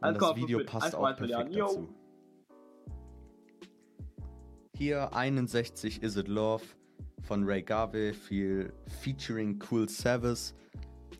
Und 0.00 0.04
Eins 0.04 0.18
das 0.18 0.36
Video 0.36 0.64
passt 0.64 0.94
auch 0.94 1.16
perfekt 1.16 1.56
dazu. 1.56 1.88
Hier 4.76 5.12
61 5.14 6.02
Is 6.02 6.16
It 6.16 6.28
Love 6.28 6.62
von 7.22 7.44
Ray 7.44 7.62
Garvey 7.62 8.12
viel 8.12 8.72
featuring 9.02 9.58
Cool 9.70 9.88
Savage. 9.88 10.52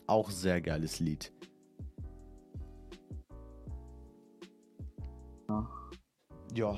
Auch 0.06 0.30
sehr 0.30 0.60
geiles 0.60 1.00
Lied. 1.00 1.32
Ja. 6.54 6.76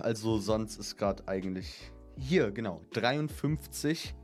Also 0.00 0.38
sonst 0.38 0.78
ist 0.78 0.96
gerade 0.96 1.26
eigentlich 1.26 1.90
hier 2.16 2.50
genau 2.50 2.80
53 2.92 4.14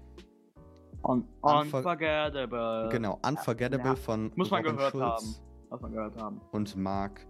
Un 1.04 1.24
Unver- 1.40 1.62
unforgettable. 1.62 2.88
genau 2.90 3.18
Unforgettable 3.26 3.86
ja. 3.90 3.96
von 3.96 4.30
Muss 4.36 4.50
man 4.50 4.60
Robin 4.64 4.76
gehört 4.76 4.92
Schulz 4.92 5.04
haben. 5.04 5.34
Muss 5.70 5.80
man 5.80 5.92
gehört 5.92 6.16
haben. 6.16 6.40
und 6.52 6.76
Mark 6.76 7.26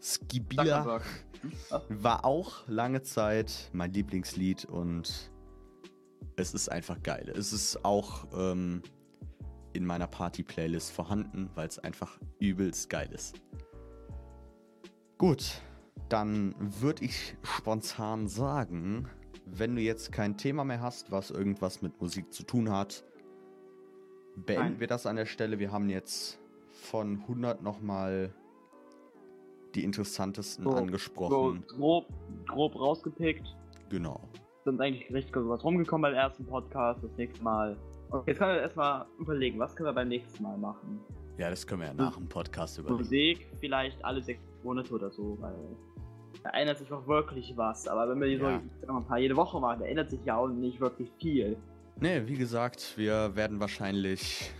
Skibila. 0.00 0.64
Zuckerberg. 0.82 1.02
War 1.88 2.24
auch 2.24 2.66
lange 2.68 3.02
Zeit 3.02 3.70
mein 3.72 3.92
Lieblingslied 3.92 4.64
und 4.64 5.30
es 6.36 6.54
ist 6.54 6.68
einfach 6.70 7.02
geil. 7.02 7.32
Es 7.36 7.52
ist 7.52 7.84
auch 7.84 8.26
ähm, 8.32 8.82
in 9.72 9.84
meiner 9.84 10.06
Party-Playlist 10.06 10.92
vorhanden, 10.92 11.50
weil 11.54 11.68
es 11.68 11.78
einfach 11.78 12.18
übelst 12.38 12.90
geil 12.90 13.10
ist. 13.12 13.40
Gut, 15.18 15.60
dann 16.08 16.54
würde 16.58 17.04
ich 17.04 17.36
spontan 17.42 18.28
sagen, 18.28 19.08
wenn 19.44 19.74
du 19.74 19.82
jetzt 19.82 20.12
kein 20.12 20.36
Thema 20.36 20.64
mehr 20.64 20.80
hast, 20.80 21.10
was 21.10 21.30
irgendwas 21.30 21.82
mit 21.82 22.00
Musik 22.00 22.32
zu 22.32 22.44
tun 22.44 22.70
hat, 22.70 23.04
beenden 24.36 24.72
Nein. 24.72 24.80
wir 24.80 24.86
das 24.86 25.06
an 25.06 25.16
der 25.16 25.26
Stelle. 25.26 25.58
Wir 25.58 25.72
haben 25.72 25.88
jetzt 25.88 26.38
von 26.70 27.20
100 27.22 27.62
nochmal 27.62 28.32
die 29.74 29.84
interessantesten 29.84 30.64
So, 30.64 30.70
So 30.72 30.76
angesprochen. 30.76 31.64
grob, 31.68 32.06
grob 32.46 32.74
rausgepickt. 32.74 33.46
Genau. 33.90 34.20
Sind 34.64 34.80
eigentlich 34.80 35.12
richtig 35.12 35.32
was 35.36 35.64
rumgekommen 35.64 36.10
beim 36.10 36.14
ersten 36.18 36.44
Podcast. 36.46 37.02
Das 37.02 37.10
nächste 37.16 37.42
Mal. 37.42 37.76
Okay, 38.10 38.30
jetzt 38.30 38.38
können 38.38 38.54
wir 38.54 38.62
erstmal 38.62 39.06
überlegen, 39.18 39.58
was 39.58 39.74
können 39.76 39.88
wir 39.88 39.92
beim 39.94 40.08
nächsten 40.08 40.42
Mal 40.42 40.56
machen? 40.58 41.00
Ja, 41.38 41.50
das 41.50 41.66
können 41.66 41.82
wir 41.82 41.88
ja 41.88 41.94
nach 41.94 42.16
dem 42.16 42.28
Podcast 42.28 42.78
überlegen. 42.78 42.98
Musik 43.00 43.46
vielleicht 43.60 44.02
alle 44.04 44.20
sechs 44.22 44.40
Monate 44.64 44.92
oder 44.92 45.10
so, 45.10 45.36
weil 45.40 45.54
da 46.42 46.50
ändert 46.50 46.78
sich 46.78 46.90
auch 46.92 47.06
wirklich 47.06 47.52
was. 47.56 47.86
Aber 47.86 48.08
wenn 48.08 48.20
wir 48.20 48.28
die 48.28 48.34
Ja. 48.42 48.60
so 48.86 48.92
ein 48.92 49.04
paar 49.04 49.18
jede 49.18 49.36
Woche 49.36 49.60
machen, 49.60 49.80
da 49.80 49.86
ändert 49.86 50.10
sich 50.10 50.24
ja 50.24 50.36
auch 50.36 50.48
nicht 50.48 50.80
wirklich 50.80 51.10
viel. 51.20 51.56
Nee, 52.00 52.22
wie 52.26 52.36
gesagt, 52.36 52.94
wir 52.96 53.34
werden 53.36 53.60
wahrscheinlich 53.60 54.50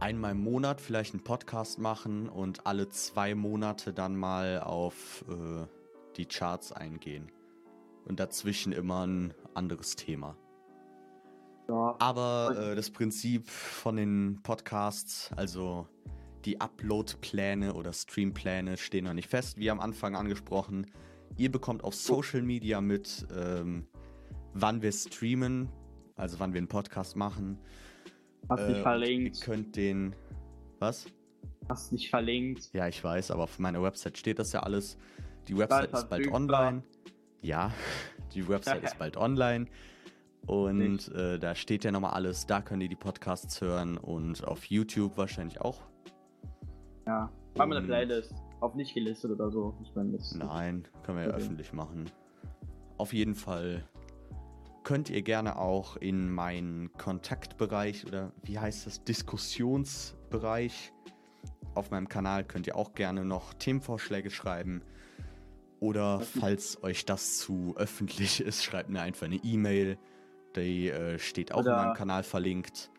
einmal 0.00 0.32
im 0.32 0.42
Monat 0.42 0.80
vielleicht 0.80 1.14
einen 1.14 1.22
Podcast 1.22 1.78
machen 1.78 2.28
und 2.28 2.66
alle 2.66 2.88
zwei 2.88 3.34
Monate 3.34 3.92
dann 3.92 4.16
mal 4.16 4.60
auf 4.60 5.24
äh, 5.28 5.66
die 6.16 6.26
Charts 6.26 6.72
eingehen. 6.72 7.30
Und 8.06 8.18
dazwischen 8.18 8.72
immer 8.72 9.06
ein 9.06 9.34
anderes 9.54 9.94
Thema. 9.94 10.36
Ja. 11.68 11.94
Aber 11.98 12.56
äh, 12.56 12.74
das 12.74 12.90
Prinzip 12.90 13.48
von 13.48 13.96
den 13.96 14.40
Podcasts, 14.42 15.30
also 15.36 15.86
die 16.46 16.60
Upload-Pläne 16.60 17.74
oder 17.74 17.92
Stream-Pläne 17.92 18.78
stehen 18.78 19.04
noch 19.04 19.12
nicht 19.12 19.28
fest, 19.28 19.58
wie 19.58 19.70
am 19.70 19.78
Anfang 19.78 20.16
angesprochen. 20.16 20.86
Ihr 21.36 21.52
bekommt 21.52 21.84
auf 21.84 21.94
Social 21.94 22.42
Media 22.42 22.80
mit, 22.80 23.26
ähm, 23.36 23.86
wann 24.54 24.80
wir 24.82 24.92
streamen, 24.92 25.68
also 26.16 26.40
wann 26.40 26.54
wir 26.54 26.58
einen 26.58 26.68
Podcast 26.68 27.16
machen. 27.16 27.58
Hast 28.48 28.60
Äh, 28.62 28.68
nicht 28.68 28.80
verlinkt. 28.82 29.38
Ihr 29.38 29.44
könnt 29.44 29.76
den. 29.76 30.14
Was? 30.78 31.06
Hast 31.68 31.92
nicht 31.92 32.10
verlinkt. 32.10 32.70
Ja, 32.72 32.88
ich 32.88 33.02
weiß, 33.02 33.30
aber 33.30 33.44
auf 33.44 33.58
meiner 33.58 33.82
Website 33.82 34.18
steht 34.18 34.38
das 34.38 34.52
ja 34.52 34.60
alles. 34.60 34.96
Die 35.46 35.56
Website 35.56 35.92
ist 35.92 36.08
bald 36.08 36.28
online. 36.32 36.82
Ja, 37.42 37.72
die 38.34 38.46
Website 38.48 38.82
ist 38.82 38.98
bald 38.98 39.16
online. 39.16 39.66
Und 40.46 41.08
äh, 41.14 41.38
da 41.38 41.54
steht 41.54 41.84
ja 41.84 41.92
nochmal 41.92 42.12
alles. 42.14 42.46
Da 42.46 42.60
könnt 42.62 42.82
ihr 42.82 42.88
die 42.88 42.96
Podcasts 42.96 43.60
hören 43.60 43.98
und 43.98 44.42
auf 44.46 44.64
YouTube 44.64 45.16
wahrscheinlich 45.16 45.60
auch. 45.60 45.82
Ja. 47.06 47.30
Mach 47.56 47.66
mal 47.66 47.76
eine 47.76 47.86
Playlist. 47.86 48.34
Auf 48.60 48.74
nicht 48.74 48.94
gelistet 48.94 49.30
oder 49.30 49.50
so. 49.50 49.74
Ich 49.82 49.94
meine, 49.94 50.18
Nein, 50.34 50.86
können 51.02 51.18
wir 51.18 51.24
ja 51.24 51.30
Okay. 51.30 51.38
öffentlich 51.38 51.72
machen. 51.72 52.10
Auf 52.98 53.12
jeden 53.12 53.34
Fall 53.34 53.82
könnt 54.82 55.10
ihr 55.10 55.22
gerne 55.22 55.58
auch 55.58 55.96
in 55.96 56.30
meinen 56.30 56.92
Kontaktbereich 56.94 58.06
oder 58.06 58.32
wie 58.42 58.58
heißt 58.58 58.86
das, 58.86 59.04
Diskussionsbereich 59.04 60.92
auf 61.74 61.90
meinem 61.90 62.08
Kanal 62.08 62.44
könnt 62.44 62.66
ihr 62.66 62.76
auch 62.76 62.94
gerne 62.94 63.24
noch 63.24 63.54
Themenvorschläge 63.54 64.30
schreiben. 64.30 64.82
Oder 65.78 66.20
falls 66.20 66.82
euch 66.82 67.06
das 67.06 67.38
zu 67.38 67.74
öffentlich 67.76 68.40
ist, 68.44 68.64
schreibt 68.64 68.90
mir 68.90 69.00
einfach 69.02 69.26
eine 69.26 69.36
E-Mail. 69.36 69.98
Die 70.56 70.88
äh, 70.90 71.18
steht 71.18 71.52
auch 71.52 71.60
Oder- 71.60 71.70
in 71.70 71.76
meinem 71.86 71.94
Kanal 71.94 72.22
verlinkt. 72.22 72.90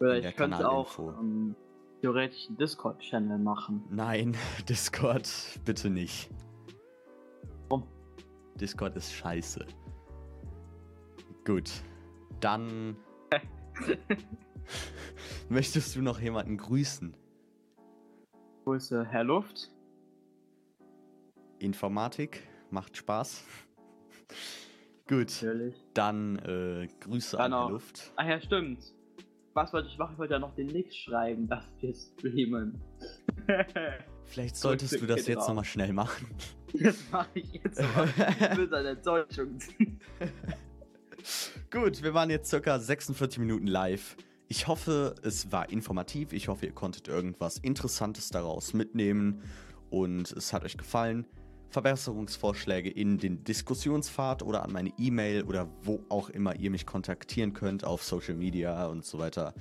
Oder 0.00 0.18
ich 0.18 0.36
könnte 0.36 0.68
auch 0.68 0.96
Kanalinfo. 0.96 1.20
ähm, 1.20 1.56
theoretisch 2.00 2.48
einen 2.48 2.56
Discord-Channel 2.56 3.38
machen. 3.38 3.84
Nein, 3.90 4.36
Discord, 4.68 5.28
bitte 5.64 5.90
nicht. 5.90 6.30
Warum? 7.68 7.86
Discord 8.60 8.96
ist 8.96 9.12
scheiße. 9.12 9.66
Gut, 11.44 11.70
dann 12.40 12.96
möchtest 15.48 15.96
du 15.96 16.02
noch 16.02 16.20
jemanden 16.20 16.56
grüßen? 16.56 17.16
Grüße, 18.64 19.04
Herr 19.06 19.24
Luft. 19.24 19.72
Informatik 21.58 22.46
macht 22.70 22.96
Spaß. 22.96 23.44
Gut, 25.08 25.42
Natürlich. 25.42 25.74
dann 25.94 26.38
äh, 26.38 26.88
Grüße 27.00 27.36
Dann 27.36 27.52
an 27.52 27.58
auch. 27.58 27.70
Luft. 27.70 28.12
Ach 28.16 28.26
ja, 28.26 28.40
stimmt. 28.40 28.94
Was 29.54 29.72
wollte 29.72 29.88
ich 29.88 29.98
machen? 29.98 30.12
Ich 30.12 30.18
wollte 30.18 30.34
ja 30.34 30.38
noch 30.38 30.54
den 30.54 30.68
Link 30.68 30.94
schreiben, 30.94 31.48
dass 31.48 31.64
wir 31.80 31.92
streamen. 31.92 32.80
Vielleicht 34.24 34.56
solltest 34.56 35.00
du 35.00 35.06
das 35.06 35.26
jetzt 35.26 35.46
nochmal 35.48 35.64
schnell 35.64 35.92
machen. 35.92 36.28
das 36.72 37.10
mache 37.10 37.28
ich 37.34 37.52
jetzt 37.52 37.80
mal. 37.80 38.08
Mit 38.56 38.72
einer 38.72 38.90
Enttäuschung. 38.90 39.58
Gut, 41.72 42.02
wir 42.02 42.12
waren 42.12 42.28
jetzt 42.28 42.50
circa 42.50 42.78
46 42.78 43.38
Minuten 43.38 43.66
live. 43.66 44.18
Ich 44.48 44.66
hoffe, 44.66 45.14
es 45.22 45.50
war 45.52 45.70
informativ. 45.70 46.34
Ich 46.34 46.48
hoffe, 46.48 46.66
ihr 46.66 46.72
konntet 46.72 47.08
irgendwas 47.08 47.56
Interessantes 47.56 48.28
daraus 48.28 48.74
mitnehmen 48.74 49.42
und 49.88 50.30
es 50.32 50.52
hat 50.52 50.64
euch 50.64 50.76
gefallen. 50.76 51.26
Verbesserungsvorschläge 51.70 52.90
in 52.90 53.16
den 53.16 53.42
Diskussionspfad 53.44 54.42
oder 54.42 54.62
an 54.64 54.72
meine 54.72 54.92
E-Mail 54.98 55.44
oder 55.44 55.66
wo 55.80 56.04
auch 56.10 56.28
immer 56.28 56.54
ihr 56.56 56.70
mich 56.70 56.84
kontaktieren 56.84 57.54
könnt 57.54 57.84
auf 57.84 58.02
Social 58.02 58.34
Media 58.34 58.88
und 58.88 59.06
so 59.06 59.18
weiter. 59.18 59.54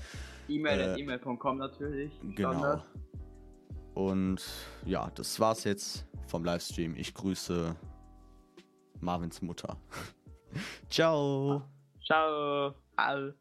E-Mail 0.50 0.82
Äh, 0.82 1.00
e-mail.com 1.00 1.58
natürlich. 1.60 2.12
Genau. 2.36 2.52
Standard. 2.52 2.86
Und 3.94 4.44
ja, 4.84 5.10
das 5.16 5.40
war's 5.40 5.64
jetzt 5.64 6.06
vom 6.28 6.44
Livestream. 6.44 6.94
Ich 6.98 7.14
grüße 7.14 7.74
Marvins 9.00 9.42
Mutter. 9.42 9.78
Ciao. 10.90 11.64
Ciao. 12.12 12.76
Au. 12.98 13.41